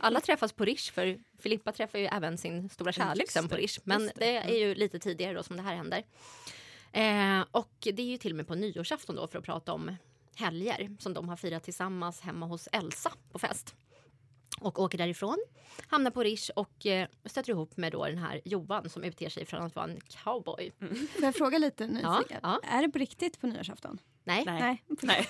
Alla 0.00 0.20
träffas 0.20 0.52
på 0.52 0.64
Rish 0.64 0.92
för 0.92 1.18
Filippa 1.38 1.72
träffar 1.72 1.98
ju 1.98 2.06
även 2.06 2.38
sin 2.38 2.68
stora 2.68 2.92
kärlek 2.92 3.30
sen 3.30 3.48
på 3.48 3.56
Rish. 3.56 3.78
Men 3.84 4.06
det. 4.06 4.12
det. 4.16 4.38
Mm. 4.38 4.54
är 4.54 4.58
ju 4.58 4.74
lite 4.74 4.98
tidigare 4.98 5.34
då 5.34 5.42
som 5.42 5.56
det 5.56 5.62
här 5.62 5.74
händer. 5.74 6.04
Eh, 6.92 7.46
och 7.50 7.74
det 7.80 8.02
är 8.02 8.06
ju 8.06 8.16
till 8.16 8.32
och 8.32 8.36
med 8.36 8.46
på 8.46 8.54
nyårsafton 8.54 9.16
då 9.16 9.26
för 9.26 9.38
att 9.38 9.44
prata 9.44 9.72
om 9.72 9.96
helger 10.34 10.96
som 10.98 11.14
de 11.14 11.28
har 11.28 11.36
firat 11.36 11.62
tillsammans 11.62 12.20
hemma 12.20 12.46
hos 12.46 12.68
Elsa 12.72 13.12
på 13.32 13.38
fest. 13.38 13.74
Och 14.60 14.78
åker 14.78 14.98
därifrån, 14.98 15.36
hamnar 15.88 16.10
på 16.10 16.22
Rish 16.22 16.50
och 16.56 16.86
eh, 16.86 17.08
stöter 17.24 17.50
ihop 17.50 17.76
med 17.76 17.92
då 17.92 18.06
den 18.06 18.18
här 18.18 18.40
Johan 18.44 18.88
som 18.90 19.04
utger 19.04 19.28
sig 19.28 19.46
från 19.46 19.62
att 19.62 19.76
vara 19.76 19.86
en 19.86 20.00
cowboy. 20.24 20.72
Får 21.12 21.24
jag 21.24 21.34
fråga 21.34 21.58
lite 21.58 21.86
nyfiket? 21.86 22.40
ja. 22.42 22.60
Är 22.62 22.82
det 22.82 22.88
på 22.88 22.98
riktigt 22.98 23.40
på 23.40 23.46
nyårsafton? 23.46 23.98
Nej, 24.28 24.44
Nej. 24.46 24.82
Nej. 25.02 25.26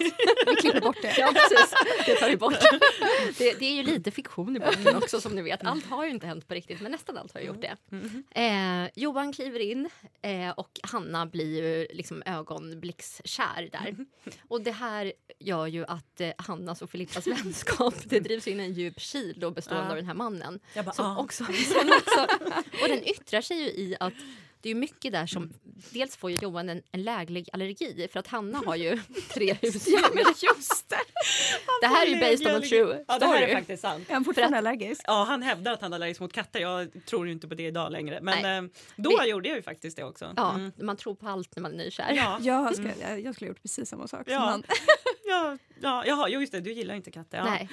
Vi 0.47 0.57
klipper 0.57 0.81
bort 0.81 0.97
det. 1.03 1.15
Ja, 1.19 1.33
precis. 1.33 1.75
Det 2.07 2.15
tar 2.15 2.29
vi 2.31 2.37
bort. 2.37 2.55
Det, 3.39 3.59
det 3.59 3.65
är 3.67 3.75
ju 3.75 3.83
lite 3.83 4.11
fiktion 4.11 4.57
i 4.57 4.61
boken 4.61 4.97
också 4.97 5.21
som 5.21 5.35
ni 5.35 5.43
vet. 5.43 5.65
Allt 5.65 5.87
har 5.87 6.05
ju 6.05 6.11
inte 6.11 6.27
hänt 6.27 6.49
på 6.49 6.55
riktigt, 6.55 6.81
men 6.81 6.93
nästan 6.93 7.19
allt 7.19 7.35
har 7.35 7.41
gjort 7.41 7.61
det. 7.61 7.77
Eh, 8.41 8.91
Johan 8.95 9.33
kliver 9.33 9.61
in 9.61 9.89
eh, 10.23 10.51
och 10.51 10.81
Hanna 10.83 11.27
blir 11.27 11.63
ju 11.63 11.87
liksom 11.97 12.23
ögonblickskär 12.27 13.69
där. 13.73 13.97
Och 14.49 14.61
det 14.63 14.71
här 14.73 15.13
gör 15.39 15.67
ju 15.67 15.85
att 15.87 16.21
eh, 16.21 16.31
Hannas 16.39 16.83
och 16.83 16.91
Filippas 16.91 17.27
vänskap 17.27 17.95
det 18.05 18.21
drivs 18.21 18.49
in 18.49 18.61
i 18.61 18.65
en 18.65 18.73
djup 18.73 19.01
kil 19.01 19.35
då 19.41 19.51
bestående 19.51 19.85
Ja. 19.85 19.91
av 19.91 19.97
den 19.97 20.07
här 20.07 20.15
mannen. 20.15 20.61
Jag 20.75 20.85
bara, 20.85 20.93
Som 20.95 21.07
ah. 21.07 21.17
också, 21.19 21.45
som 21.45 21.91
också, 21.99 22.27
och 22.83 22.89
den 22.89 23.05
yttrar 23.09 23.41
sig 23.41 23.57
ju 23.57 23.67
i 23.67 23.97
att 24.01 24.13
det 24.61 24.69
är 24.69 24.75
ju 24.75 24.81
mycket 24.81 25.13
där 25.13 25.27
som... 25.27 25.53
Dels 25.91 26.17
får 26.17 26.31
ju 26.31 26.37
Johan 26.43 26.69
en, 26.69 26.83
en 26.93 27.03
läglig 27.03 27.49
allergi 27.53 28.09
för 28.13 28.21
att 28.21 28.27
Hanna 28.27 28.63
har 28.67 28.77
ju 28.77 28.99
tre 29.35 29.53
husdjur. 29.63 29.99
Just 30.43 30.89
det! 30.89 30.97
det 31.81 31.87
här 31.87 32.07
är 32.07 32.11
ju 32.11 32.21
based 32.21 32.47
on 32.47 32.63
a 32.63 32.67
true 32.69 33.05
Ja, 33.09 33.19
det 33.19 33.27
här 33.27 33.35
är 33.35 33.39
story. 33.41 33.55
faktiskt 33.55 33.83
sant. 33.83 34.11
Är 34.11 34.15
han 34.15 34.25
fortfarande 34.25 34.59
allergisk? 34.59 35.01
Ja, 35.07 35.25
han 35.29 35.43
hävdar 35.43 35.73
att 35.73 35.81
han 35.83 35.93
är 35.93 35.97
allergisk 35.97 36.21
mot 36.21 36.33
katter. 36.33 36.61
Jag 36.61 36.91
tror 37.07 37.27
ju 37.27 37.33
inte 37.33 37.49
på 37.49 37.55
det 37.55 37.63
idag 37.67 37.93
längre. 37.93 38.19
Men 38.23 38.43
Nej. 38.43 38.59
eh, 38.59 38.63
då 38.97 39.19
Vi- 39.23 39.31
gjorde 39.31 39.49
jag 39.49 39.57
ju 39.57 39.63
faktiskt 39.63 39.97
det 39.97 40.05
också. 40.05 40.33
Ja, 40.37 40.55
Mm. 40.55 40.73
man 40.77 40.97
tror 40.97 41.15
på 41.15 41.29
allt 41.29 41.57
när 41.57 41.63
man 41.63 41.73
är 41.73 41.77
nykär. 41.77 42.13
Ja. 42.13 42.39
Jag, 42.43 42.75
ska, 42.75 42.85
jag, 43.01 43.21
jag 43.21 43.35
skulle 43.35 43.49
ha 43.49 43.53
gjort 43.55 43.63
precis 43.63 43.89
samma 43.89 44.09
sak 44.09 44.23
Ja. 44.27 44.61
Ja, 45.29 45.59
ja, 45.81 46.05
jaha, 46.07 46.29
jo, 46.29 46.41
just 46.41 46.53
det, 46.53 46.61
du 46.61 46.73
gillar 46.73 46.95
inte 46.95 47.11
katter. 47.11 47.39
Ja. 47.39 47.45
Nej. 47.45 47.69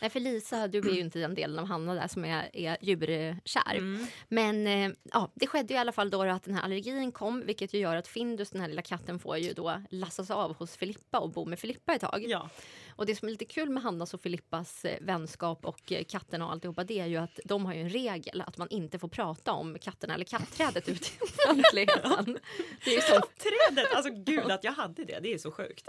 Nej, 0.00 0.10
för 0.10 0.20
Lisa, 0.20 0.68
du 0.68 0.78
är 0.78 0.94
ju 0.94 1.00
inte 1.00 1.18
den 1.18 1.34
delen 1.34 1.58
av 1.58 1.66
Hanna 1.66 1.94
där 1.94 2.08
som 2.08 2.24
är, 2.24 2.56
är 2.56 2.76
djurkär. 2.80 3.74
Mm. 3.74 4.06
Men 4.28 4.66
eh, 4.66 4.90
ja, 5.12 5.30
det 5.34 5.46
skedde 5.46 5.74
ju 5.74 5.78
i 5.78 5.80
alla 5.80 5.92
fall 5.92 6.10
då 6.10 6.22
att 6.22 6.42
den 6.42 6.54
här 6.54 6.62
allergin 6.62 7.12
kom 7.12 7.46
vilket 7.46 7.74
ju 7.74 7.78
gör 7.78 7.96
att 7.96 8.08
Findus, 8.08 8.50
den 8.50 8.60
här 8.60 8.68
lilla 8.68 8.82
katten, 8.82 9.18
får 9.18 9.38
ju 9.38 9.52
då 9.52 9.82
lassas 9.90 10.30
av 10.30 10.56
hos 10.56 10.76
Filippa 10.76 11.18
och 11.18 11.30
bo 11.30 11.44
med 11.44 11.58
Filippa 11.58 11.94
ett 11.94 12.00
tag. 12.00 12.24
Ja. 12.26 12.50
Och 12.96 13.06
det 13.06 13.16
som 13.16 13.28
är 13.28 13.32
lite 13.32 13.44
kul 13.44 13.70
med 13.70 13.82
Hannas 13.82 14.14
och 14.14 14.20
Filippas 14.20 14.84
eh, 14.84 14.98
vänskap 15.00 15.64
och 15.64 15.92
eh, 15.92 16.04
katten 16.04 16.42
och 16.42 16.52
alltihopa 16.52 16.84
det 16.84 17.00
är 17.00 17.06
ju 17.06 17.16
att 17.16 17.40
de 17.44 17.66
har 17.66 17.74
ju 17.74 17.80
en 17.80 17.90
regel 17.90 18.40
att 18.40 18.56
man 18.56 18.68
inte 18.70 18.98
får 18.98 19.08
prata 19.08 19.52
om 19.52 19.78
katterna 19.78 20.14
eller 20.14 20.24
katträdet 20.24 20.88
ute 20.88 21.08
i 21.08 21.24
offentligheten. 21.24 22.24
Det 22.84 22.90
är 22.90 22.94
ju 22.94 23.00
som, 23.00 23.22
Trädet, 23.38 23.94
alltså 23.94 24.12
gud 24.12 24.50
att 24.50 24.64
jag 24.64 24.72
hade 24.72 25.04
det, 25.04 25.20
det 25.22 25.34
är 25.34 25.38
så 25.38 25.50
sjukt. 25.50 25.84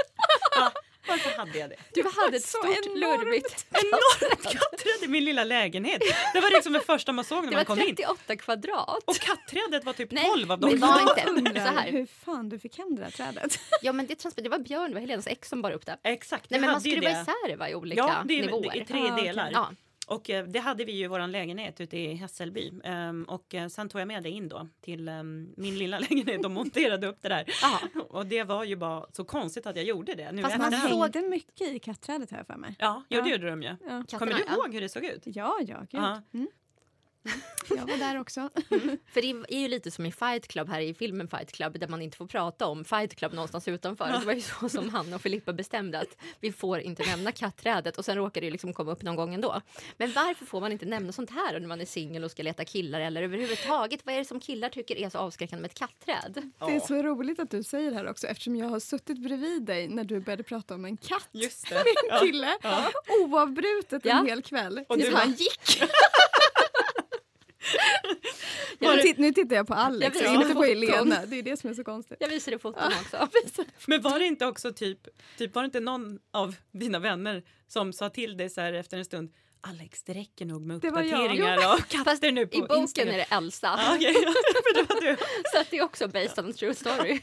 Ja, 0.56 0.72
varför 1.08 1.38
hade 1.38 1.58
jag 1.60 1.70
det? 1.70 1.76
du 1.94 2.04
hade 2.22 2.38
ett 2.38 2.44
Så 2.44 2.58
stort 2.58 2.66
enormt. 2.86 3.00
lurvigt 3.24 3.66
Enormt 3.72 4.44
katträd 4.44 5.04
i 5.04 5.08
min 5.08 5.24
lilla 5.26 5.44
lägenhet. 5.44 6.02
Det 6.34 6.40
var 6.40 6.50
liksom 6.52 6.74
det 6.74 6.80
första 6.80 7.12
man 7.12 7.26
såg 7.26 7.44
när 7.44 7.52
Det 7.52 7.56
man 7.58 7.60
var 7.60 7.66
kom 7.76 7.80
in. 7.80 7.96
38 7.96 8.36
kvadrat. 8.36 9.04
Och 9.06 9.16
katträdet 9.16 9.84
var 9.84 9.94
typ 9.94 10.12
Nej, 10.12 10.26
12 10.26 10.52
av 10.52 10.60
men 10.62 10.70
dem. 10.70 10.80
det 10.80 10.86
var 10.88 11.38
inte- 11.38 11.52
så 11.66 11.80
här. 11.80 11.92
hur 11.92 12.06
fan 12.26 12.50
du 12.50 12.60
fick 12.60 12.78
hem 12.78 12.96
det 12.96 13.02
där 13.02 13.12
trädet. 13.12 13.60
Ja 13.82 13.92
men 13.94 14.08
det, 14.08 14.16
transport- 14.16 14.44
det 14.44 14.50
var 14.50 14.60
Björn, 14.60 14.88
det 14.90 14.94
var 14.94 15.02
Helenas 15.02 15.28
ex 15.28 15.50
som 15.50 15.62
bar 15.62 15.72
upp 15.72 15.86
det. 15.86 15.98
Exakt, 16.04 16.50
Nej 16.50 16.60
men 16.60 16.72
man 16.72 16.82
skruvar 16.82 17.02
det. 17.02 17.10
isär 17.12 17.48
det 17.50 17.56
va, 17.56 17.70
i 17.70 17.76
olika 17.76 17.98
Ja, 18.02 18.24
det 18.26 18.40
är, 18.40 18.46
nivåer. 18.46 18.72
det 18.74 18.80
är 18.82 18.86
tre 18.86 19.10
Ah, 19.12 19.16
delar. 19.16 19.50
Ja. 19.54 19.70
Och 20.12 20.30
eh, 20.30 20.46
det 20.48 20.60
hade 20.60 20.86
vi 20.86 20.92
ju 20.92 21.04
i 21.04 21.08
vår 21.08 21.28
lägenhet 21.28 21.82
ute 21.82 21.98
i 21.98 22.14
Hässelby. 22.14 22.72
Ehm, 22.84 23.24
och 23.24 23.56
eh, 23.56 23.68
sen 23.68 23.90
tog 23.90 24.02
jag 24.02 24.08
med 24.08 24.24
det 24.24 24.30
in 24.30 24.48
då 24.50 24.68
till 24.82 25.08
ehm, 25.08 25.54
min 25.58 25.78
lilla 25.78 26.00
lägenhet 26.10 26.46
och 26.46 26.52
monterade 26.52 27.08
upp 27.08 27.18
det 27.22 27.30
där. 27.30 27.46
Ja. 27.62 28.02
Och 28.10 28.26
det 28.26 28.44
var 28.44 28.64
ju 28.64 28.76
bara 28.76 29.06
så 29.12 29.24
konstigt 29.24 29.66
att 29.66 29.76
jag 29.76 29.86
gjorde 29.86 30.14
det. 30.16 30.32
Nu 30.32 30.42
Fast 30.42 30.58
man 30.58 30.72
såg- 30.72 31.02
hängde 31.16 31.22
mycket 31.30 31.68
i 31.74 31.80
katträdet 31.80 32.32
här 32.32 32.44
för 32.44 32.56
mig. 32.56 32.76
Ja, 32.80 33.04
jo, 33.10 33.22
det 33.22 33.30
Ja. 33.30 33.36
gjorde 33.36 33.50
de 33.50 33.64
ju. 33.64 33.76
Ja, 33.88 34.04
Kommer 34.20 34.34
du 34.34 34.44
ja. 34.48 34.54
ihåg 34.56 34.74
hur 34.74 34.82
det 34.82 34.90
såg 34.90 35.06
ut? 35.06 35.22
ja, 35.26 35.58
ja 35.68 35.80
gud. 35.80 35.88
Ja. 36.02 36.22
Mm. 36.34 36.48
Jag 37.70 37.88
var 37.88 37.98
där 37.98 38.20
också. 38.20 38.50
För 39.14 39.22
det 39.22 39.56
är 39.56 39.60
ju 39.62 39.68
lite 39.68 39.92
som 39.92 40.06
i 40.06 40.12
Fight 40.12 40.48
Club 40.48 40.70
här 40.70 40.82
i 40.82 40.94
filmen 40.94 41.28
Fight 41.28 41.52
Club 41.52 41.80
där 41.80 41.88
man 41.88 42.02
inte 42.02 42.18
får 42.18 42.26
prata 42.26 42.66
om 42.68 42.86
Fight 42.86 43.16
Club 43.16 43.34
någonstans 43.34 43.68
utanför. 43.68 44.08
Det 44.20 44.26
var 44.26 44.34
ju 44.34 44.42
så 44.42 44.70
som 44.70 44.90
han 44.90 45.14
och 45.14 45.22
Filippa 45.22 45.54
bestämde 45.54 46.00
att 46.00 46.18
vi 46.40 46.52
får 46.52 46.80
inte 46.80 47.04
nämna 47.06 47.32
katträdet 47.32 47.98
och 47.98 48.06
sen 48.06 48.16
råkar 48.16 48.42
det 48.42 48.46
ju 48.46 48.52
liksom 48.52 48.74
komma 48.74 48.92
upp 48.92 49.02
någon 49.02 49.16
gång 49.16 49.34
ändå. 49.34 49.62
Men 49.98 50.12
varför 50.14 50.46
får 50.46 50.62
man 50.62 50.72
inte 50.72 50.86
nämna 50.86 51.12
sånt 51.12 51.30
här 51.30 51.60
när 51.60 51.68
man 51.68 51.82
är 51.82 51.86
singel 51.86 52.24
och 52.24 52.32
ska 52.32 52.44
leta 52.44 52.66
killar 52.66 53.00
eller 53.02 53.24
överhuvudtaget 53.24 54.06
vad 54.06 54.16
är 54.16 54.20
det 54.20 54.26
som 54.26 54.40
killar 54.40 54.70
tycker 54.70 54.96
är 54.96 55.10
så 55.10 55.18
avskräckande 55.18 55.62
med 55.62 55.72
ett 55.72 55.78
katträd? 55.80 56.52
Det 56.60 56.76
är 56.76 56.80
så 56.80 56.96
roligt 57.04 57.40
att 57.40 57.50
du 57.52 57.64
säger 57.64 57.92
det 57.92 57.98
här 57.98 58.10
också 58.10 58.28
eftersom 58.28 58.56
jag 58.56 58.70
har 58.70 58.80
suttit 58.80 59.18
bredvid 59.18 59.64
dig 59.64 59.88
när 59.88 60.04
du 60.04 60.20
började 60.20 60.44
prata 60.44 60.76
om 60.76 60.86
en 60.86 60.98
katt. 60.98 61.30
Just 61.32 61.70
det. 61.70 61.76
En 61.80 61.86
Ja. 62.10 62.20
kille. 62.20 62.58
Ja. 62.62 62.92
Oavbrutet 63.22 64.06
Ja. 64.06 64.20
en 64.20 64.26
hel 64.28 64.42
kväll. 64.42 64.86
Och 64.90 64.96
tills 64.96 65.10
du 65.10 65.16
han 65.16 65.32
gick. 65.32 65.82
Titt- 69.02 69.18
Nu 69.18 69.32
tittar 69.34 69.56
jag 69.56 69.68
på 69.68 69.74
Alex 69.74 70.22
Jag 70.22 70.34
inte 70.36 70.54
på. 70.54 70.64
Helena. 70.64 71.26
Det 71.26 71.40
är 71.40 71.44
det 71.44 71.58
som 71.60 71.70
är 71.70 71.74
så 71.74 71.84
konstigt. 71.84 72.18
jag 72.20 72.30
visade 72.30 72.60
foton 72.60 72.92
också. 73.02 73.28
Men 73.88 74.02
var 74.02 74.20
det 74.20 74.26
inte 74.26 74.46
också 74.46 74.74
typ, 74.74 75.08
typ 75.38 75.56
var 75.56 75.62
det 75.62 75.66
inte 75.66 75.80
någon 75.80 76.20
av 76.34 76.56
dina 76.72 77.00
vänner 77.00 77.44
som 77.68 77.94
sa 77.94 78.10
till 78.10 78.38
dig 78.38 78.50
så 78.50 78.62
här 78.62 78.74
efter 78.74 78.98
en 78.98 79.06
stund 79.06 79.32
Alex, 79.64 80.04
det 80.04 80.14
räcker 80.14 80.46
nog 80.46 80.62
med 80.66 80.80
Det 80.82 80.90
var 80.90 81.02
jag. 81.02 81.08
uppdateringar 81.08 81.74
och 81.74 81.88
katter 81.88 82.32
nu 82.32 82.48
på 82.48 82.58
I 82.58 82.62
boken 82.62 82.78
Instagram. 82.78 83.14
är 83.14 83.18
det 83.18 83.24
Elsa. 83.36 83.68
Var 84.90 85.02
du. 85.02 85.18
Så 85.54 85.60
att 85.62 85.70
det 85.72 85.78
är 85.78 85.84
också 85.84 86.08
based 86.08 86.40
on 86.46 86.50
a 86.50 86.54
true 86.58 86.74
story. 86.76 87.22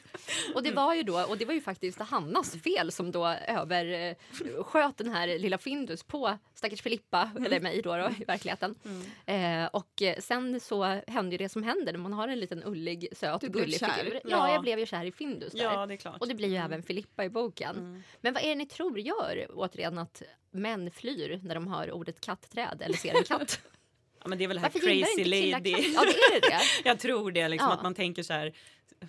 Och 0.55 0.62
det 0.62 0.70
var 0.72 0.95
ju 0.95 1.03
då, 1.03 1.20
och 1.22 1.39
det 1.39 1.45
var 1.45 1.55
ju 1.55 1.61
faktiskt 1.61 1.99
Hannas 1.99 2.57
fel 2.64 2.93
som 2.93 3.11
då 3.12 3.26
översköt 3.26 4.97
den 4.99 5.09
här 5.11 5.39
lilla 5.39 5.59
Findus 5.59 6.03
på 6.03 6.39
stackars 6.59 6.82
Filippa, 6.82 7.30
eller 7.46 7.61
mig 7.61 7.82
då, 7.82 7.96
då 7.96 8.11
i 8.20 8.24
verkligheten. 8.24 8.74
Eh, 9.26 9.64
och 9.66 10.02
eh, 10.02 10.18
sen 10.18 10.61
så 10.61 10.84
hände 11.06 11.30
ju 11.34 11.38
det 11.38 11.48
som 11.48 11.62
händer 11.62 11.92
när 11.92 12.00
man 12.00 12.12
har 12.12 12.28
en 12.28 12.40
liten 12.40 12.62
ullig, 12.64 13.09
söt, 13.12 13.40
Du 13.40 13.48
gullig 13.48 13.78
figur. 13.78 14.14
Ja, 14.14 14.20
Ja. 14.30 14.52
jag 14.52 14.62
blev 14.62 14.78
ju 14.78 14.86
kär 14.86 15.04
i 15.04 15.12
Findus 15.12 15.52
där. 15.52 15.62
Ja, 15.64 15.86
det 15.86 15.94
är 15.94 15.96
klart. 15.96 16.20
Och 16.20 16.28
det 16.28 16.34
blir 16.34 16.48
ju 16.48 16.56
även 16.56 16.82
Filippa 16.82 17.24
i 17.24 17.28
boken. 17.28 18.02
Men 18.20 18.34
vad 18.34 18.42
är 18.42 18.48
det 18.48 18.54
ni 18.54 18.66
tror 18.66 19.00
gör 19.00 19.46
återigen 19.54 19.98
att 19.98 20.22
män 20.50 20.90
flyr 20.90 21.40
när 21.42 21.54
de 21.54 21.66
hör 21.66 21.92
ordet 21.92 22.20
kattträd 22.20 22.82
eller 22.84 22.96
ser 22.96 23.14
en 23.16 23.24
katt? 23.24 23.61
Ja, 24.22 24.28
men 24.28 24.38
det 24.38 24.44
är 24.44 24.48
väl 24.48 24.56
det 24.56 24.61
här 24.61 24.70
Varför 24.74 24.86
crazy 24.88 25.24
lady. 25.24 25.50
Ja, 25.50 25.59
det 25.61 26.36
är 26.36 26.40
det. 26.50 26.61
Jag 26.88 26.98
tror 26.98 27.30
det, 27.32 27.48
liksom, 27.48 27.68
Ja. 27.68 27.74
att 27.76 27.82
man 27.82 27.94
tänker 27.94 28.22
så 28.22 28.32
här 28.32 28.52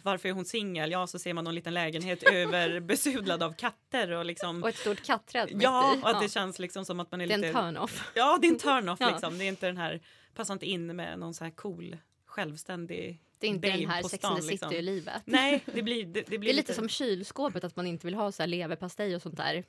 varför 0.03 0.29
är 0.29 0.33
hon 0.33 0.45
singel? 0.45 0.91
Ja, 0.91 1.07
så 1.07 1.19
ser 1.19 1.33
man 1.33 1.43
någon 1.43 1.55
liten 1.55 1.73
lägenhet 1.73 2.23
överbesudlad 2.31 3.43
av 3.43 3.53
katter 3.53 4.11
och 4.11 4.25
liksom 4.25 4.63
Och 4.63 4.69
ett 4.69 4.77
stort 4.77 5.03
kattträd 5.05 5.53
mitt 5.53 5.63
Ja, 5.63 5.97
och 6.01 6.09
att 6.09 6.21
det 6.21 6.29
känns 6.29 6.59
liksom 6.59 6.85
som 6.85 6.99
att 6.99 7.11
man 7.11 7.21
är 7.21 7.27
det 7.27 7.33
är 7.33 7.35
en 7.35 7.41
lite 7.41 7.53
turn-off. 7.53 8.11
Ja, 8.15 8.37
det 8.41 8.47
är 8.47 8.51
en 8.51 8.59
turn-off 8.59 8.99
Ja. 9.01 9.09
liksom. 9.11 9.37
Det 9.37 9.43
är 9.43 9.47
inte 9.47 9.65
den 9.65 9.77
här 9.77 9.99
passar 10.35 10.53
inte 10.53 10.65
in 10.65 10.95
med 10.95 11.19
någon 11.19 11.33
så 11.33 11.43
här 11.43 11.51
cool 11.51 11.97
självständig 12.25 13.21
Det 13.39 13.47
är 13.47 13.49
inte 13.49 13.67
babe 13.67 13.79
den 13.81 13.89
här 13.89 14.03
Sex 14.03 14.23
and 14.23 14.41
the 14.41 14.47
liksom. 14.47 14.69
City-livet. 14.69 15.21
Nej, 15.25 15.63
det 15.65 15.81
blir 15.81 16.05
det, 16.05 16.21
det 16.27 16.37
blir 16.37 16.39
Det 16.39 16.49
är 16.49 16.53
lite 16.53 16.73
som 16.73 16.89
kylskåpet, 16.89 17.63
att 17.63 17.75
man 17.75 17.87
inte 17.87 18.07
vill 18.07 18.15
ha 18.15 18.31
så 18.31 18.43
här 18.43 18.47
leverpastej 18.47 19.15
och 19.15 19.21
sånt 19.21 19.37
där 19.37 19.63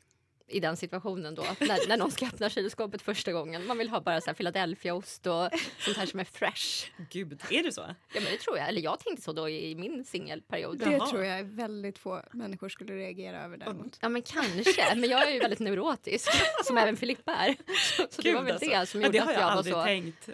i 0.51 0.61
den 0.61 0.77
situationen 0.77 1.35
då. 1.35 1.43
När, 1.43 1.89
när 1.89 1.97
någon 1.97 2.11
ska 2.11 2.27
öppna 2.27 2.51
kylskåpet 2.51 3.03
första 3.03 3.33
gången. 3.33 3.67
Man 3.67 3.79
vill 3.79 3.89
ha 3.89 4.01
bara 4.01 4.21
så 4.21 4.27
här 4.27 4.35
Philadelphiaost 4.35 5.27
och 5.27 5.51
sånt 5.79 5.97
här 5.97 6.07
som 6.07 6.21
är 6.21 6.25
fresh. 6.25 6.91
Gud, 7.11 7.43
är 7.51 7.63
det 7.63 7.73
så? 7.73 7.81
Ja 7.81 8.21
men 8.21 8.25
det 8.25 8.39
tror 8.39 8.59
jag. 8.59 8.69
Eller 8.69 8.83
jag 8.83 9.01
tänkte 9.01 9.23
så 9.23 9.33
då 9.33 9.49
i 9.49 9.75
min 9.75 10.05
singelperiod. 10.05 10.79
Det 10.79 10.91
Jaha. 10.91 11.07
tror 11.07 11.25
jag 11.25 11.39
är 11.39 11.45
väldigt 11.45 11.99
få 11.99 12.23
människor 12.33 12.69
skulle 12.69 12.95
reagera 12.95 13.45
över 13.45 13.57
däremot. 13.57 13.99
Ja 14.01 14.09
men 14.09 14.23
kanske. 14.23 14.95
Men 14.97 15.11
jag 15.11 15.29
är 15.29 15.33
ju 15.33 15.39
väldigt 15.39 15.61
neurotisk. 15.61 16.29
Som 16.65 16.79
även 16.79 16.97
Filippa 16.97 17.33
är. 17.33 17.57
Så, 17.97 18.07
så 18.11 18.23
det 18.23 18.29
Gud, 18.29 18.35
var 18.35 18.43
väl 18.43 18.53
alltså. 18.53 18.69
det 18.71 18.87
som 18.87 19.03
gjorde 19.03 19.13
det 19.13 19.19
har 19.19 19.33
att 19.33 19.35
jag 19.35 19.43
jag 19.43 19.47
var 19.47 19.57
aldrig 19.57 19.75
så... 19.75 19.85
tänkt 19.85 20.31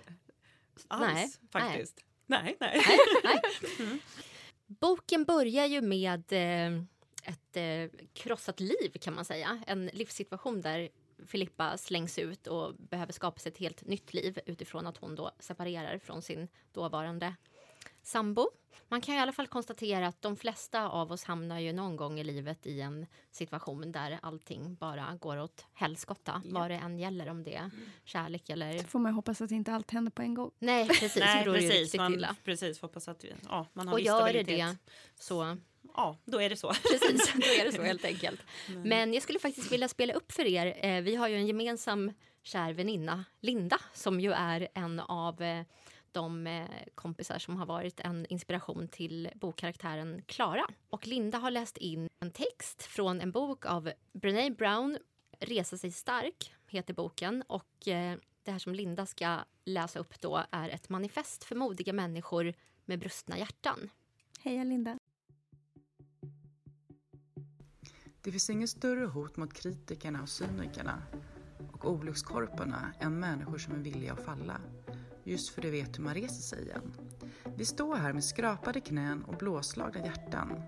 alls 0.88 1.12
Nej, 1.12 1.30
faktiskt. 1.52 2.04
Nej, 2.26 2.56
nej. 2.60 2.82
Nej, 2.86 3.40
nej. 3.78 3.98
Boken 4.66 5.24
börjar 5.24 5.66
ju 5.66 5.80
med 5.80 6.32
eh, 6.32 6.82
ett 7.26 7.56
eh, 7.56 8.00
krossat 8.12 8.60
liv 8.60 8.92
kan 9.00 9.14
man 9.14 9.24
säga. 9.24 9.62
En 9.66 9.86
livssituation 9.86 10.60
där 10.60 10.88
Filippa 11.26 11.78
slängs 11.78 12.18
ut 12.18 12.46
och 12.46 12.74
behöver 12.74 13.12
skapa 13.12 13.38
sig 13.38 13.52
ett 13.52 13.58
helt 13.58 13.86
nytt 13.86 14.14
liv 14.14 14.38
utifrån 14.46 14.86
att 14.86 14.96
hon 14.96 15.14
då 15.14 15.30
separerar 15.38 15.98
från 15.98 16.22
sin 16.22 16.48
dåvarande 16.72 17.34
sambo. 18.02 18.50
Man 18.88 19.00
kan 19.00 19.14
i 19.14 19.18
alla 19.18 19.32
fall 19.32 19.46
konstatera 19.46 20.06
att 20.06 20.22
de 20.22 20.36
flesta 20.36 20.88
av 20.88 21.12
oss 21.12 21.24
hamnar 21.24 21.58
ju 21.58 21.72
någon 21.72 21.96
gång 21.96 22.20
i 22.20 22.24
livet 22.24 22.66
i 22.66 22.80
en 22.80 23.06
situation 23.30 23.92
där 23.92 24.18
allting 24.22 24.74
bara 24.74 25.18
går 25.20 25.36
åt 25.36 25.64
helskotta, 25.72 26.42
ja. 26.44 26.50
vad 26.60 26.70
det 26.70 26.74
än 26.74 26.98
gäller, 26.98 27.28
om 27.28 27.42
det 27.44 27.54
är 27.54 27.70
kärlek 28.04 28.50
eller... 28.50 28.78
Så 28.78 28.84
får 28.84 28.98
man 28.98 29.12
hoppas 29.12 29.40
att 29.40 29.50
inte 29.50 29.72
allt 29.72 29.90
händer 29.90 30.10
på 30.10 30.22
en 30.22 30.34
gång. 30.34 30.50
Nej, 30.58 30.88
precis. 30.88 31.16
Nej, 31.16 31.44
precis. 31.44 31.94
Man, 31.94 32.14
illa. 32.14 32.36
precis, 32.44 32.80
hoppas 32.80 33.08
att 33.08 33.24
ja, 33.48 33.66
man 33.72 33.88
har 33.88 33.94
Och 33.94 34.00
gör 34.00 34.32
det 34.32 34.42
det 34.42 34.76
så 35.14 35.56
ja, 35.96 36.16
då 36.24 36.40
är 36.40 36.50
det 36.50 36.56
så. 36.56 36.72
Precis, 36.72 37.32
då 37.34 37.46
är 37.60 37.64
det 37.64 37.72
så 37.72 37.82
helt 37.92 38.04
enkelt. 38.04 38.40
Men, 38.68 38.82
Men 38.82 39.14
jag 39.14 39.22
skulle 39.22 39.38
faktiskt 39.38 39.72
vilja 39.72 39.88
spela 39.88 40.14
upp 40.14 40.32
för 40.32 40.46
er. 40.46 40.78
Eh, 40.86 41.02
vi 41.02 41.16
har 41.16 41.28
ju 41.28 41.36
en 41.36 41.46
gemensam 41.46 42.12
kär 42.42 42.72
väninna, 42.72 43.24
Linda, 43.40 43.78
som 43.92 44.20
ju 44.20 44.32
är 44.32 44.68
en 44.74 45.00
av 45.00 45.42
eh, 45.42 45.64
de 46.12 46.46
eh, 46.46 46.66
kompisar 46.94 47.38
som 47.38 47.56
har 47.56 47.66
varit 47.66 48.00
en 48.00 48.26
inspiration 48.28 48.88
till 48.88 49.28
bokkaraktären 49.34 50.22
Klara. 50.26 50.66
Och 50.90 51.06
Linda 51.06 51.38
har 51.38 51.50
läst 51.50 51.76
in 51.76 52.08
en 52.20 52.30
text 52.30 52.82
från 52.82 53.20
en 53.20 53.30
bok 53.30 53.66
av 53.66 53.92
Brené 54.12 54.50
Brown, 54.50 54.98
Resa 55.40 55.78
sig 55.78 55.92
stark, 55.92 56.52
heter 56.68 56.94
boken. 56.94 57.42
Och 57.46 57.72
det 58.44 58.52
här 58.52 58.58
som 58.58 58.74
Linda 58.74 59.06
ska 59.06 59.38
läsa 59.64 59.98
upp 59.98 60.20
då 60.20 60.44
är 60.50 60.68
ett 60.68 60.88
manifest 60.88 61.44
för 61.44 61.54
modiga 61.54 61.92
människor 61.92 62.54
med 62.84 62.98
brustna 62.98 63.38
hjärtan. 63.38 63.90
Heja 64.42 64.64
Linda! 64.64 64.98
Det 68.26 68.32
finns 68.32 68.50
inget 68.50 68.70
större 68.70 69.06
hot 69.06 69.36
mot 69.36 69.52
kritikerna 69.52 70.22
och 70.22 70.28
cynikerna 70.28 71.02
och 71.72 71.90
olyckskorparna 71.90 72.92
än 73.00 73.20
människor 73.20 73.58
som 73.58 73.74
är 73.74 73.78
villiga 73.78 74.12
att 74.12 74.24
falla 74.24 74.60
just 75.24 75.48
för 75.48 75.62
det 75.62 75.70
vet 75.70 75.98
hur 75.98 76.02
man 76.04 76.14
reser 76.14 76.42
sig 76.42 76.62
igen. 76.62 76.92
Vi 77.56 77.64
står 77.64 77.96
här 77.96 78.12
med 78.12 78.24
skrapade 78.24 78.80
knän 78.80 79.24
och 79.24 79.34
blåslagna 79.34 80.04
hjärtan 80.04 80.62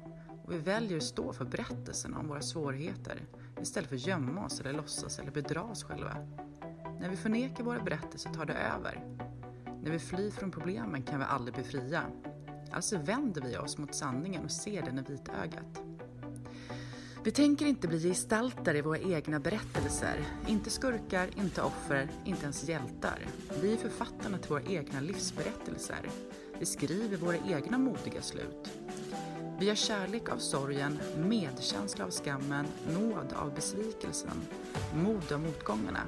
och 0.45 0.53
vi 0.53 0.59
väljer 0.59 0.97
att 0.97 1.03
stå 1.03 1.33
för 1.33 1.45
berättelsen 1.45 2.15
om 2.15 2.29
våra 2.29 2.41
svårigheter 2.41 3.27
istället 3.63 3.89
för 3.89 3.97
att 3.97 4.07
gömma 4.07 4.45
oss 4.45 4.61
eller 4.61 4.73
låtsas 4.73 5.19
eller 5.19 5.31
bedra 5.31 5.63
oss 5.63 5.85
själva. 5.85 6.17
När 7.01 7.11
vi 7.11 7.17
förnekar 7.17 7.65
våra 7.65 7.81
berättelser 7.81 8.31
tar 8.31 8.45
det 8.45 8.55
över. 8.55 9.07
När 9.83 9.91
vi 9.91 9.99
flyr 9.99 10.31
från 10.31 10.51
problemen 10.51 11.03
kan 11.03 11.19
vi 11.19 11.25
aldrig 11.25 11.55
bli 11.55 11.65
fria. 11.65 12.03
Alltså 12.73 12.99
vänder 12.99 13.43
vi 13.43 13.57
oss 13.57 13.79
mot 13.79 13.95
sanningen 13.95 14.45
och 14.45 14.51
ser 14.51 14.83
den 14.83 14.99
i 14.99 15.03
vitögat. 15.03 15.88
Vi 17.29 17.33
tänker 17.33 17.67
inte 17.67 17.89
bli 17.89 18.01
gestaltare 18.01 18.79
i 18.79 18.83
våra 18.83 18.99
egna 18.99 19.41
berättelser. 19.41 20.25
Inte 20.47 20.71
skurkar, 20.71 21.29
inte 21.39 21.63
offer, 21.63 22.09
inte 22.25 22.43
ens 22.43 22.69
hjältar. 22.69 23.19
Vi 23.63 23.73
är 23.73 23.77
författarna 23.77 24.39
till 24.39 24.51
våra 24.51 24.63
egna 24.63 25.01
livsberättelser. 25.01 26.11
Vi 26.59 26.67
skriver 26.67 27.17
våra 27.17 27.37
egna 27.37 27.79
modiga 27.79 28.23
slut. 28.23 28.71
Vi 29.61 29.69
har 29.69 29.75
kärlek 29.75 30.29
av 30.29 30.39
sorgen, 30.39 30.99
medkänsla 31.17 32.05
av 32.05 32.11
skammen, 32.11 32.67
nåd 32.93 33.33
av 33.37 33.55
besvikelsen, 33.55 34.41
mod 34.95 35.33
av 35.33 35.41
motgångarna. 35.41 36.03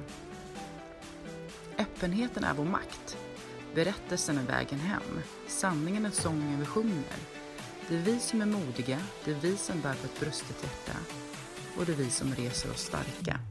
Öppenheten 1.77 2.43
är 2.43 2.53
vår 2.53 2.65
makt. 2.65 3.17
Berättelsen 3.75 4.37
är 4.37 4.43
vägen 4.43 4.79
hem. 4.79 5.21
Sanningen 5.47 6.05
är 6.05 6.09
sången 6.11 6.59
vi 6.59 6.65
sjunger. 6.65 7.40
Det 7.87 7.95
är 7.95 7.99
vi 7.99 8.19
som 8.19 8.41
är 8.41 8.45
modiga, 8.45 8.99
det 9.25 9.31
är 9.31 9.35
vi 9.35 9.57
som 9.57 9.81
bär 9.81 9.93
på 9.93 10.05
ett 10.05 10.19
brustet 10.19 10.63
hjärta 10.63 10.99
och 11.77 11.85
det 11.85 11.91
är 11.91 11.95
vi 11.95 12.09
som 12.09 12.35
reser 12.35 12.71
oss 12.71 12.81
starka. 12.81 13.50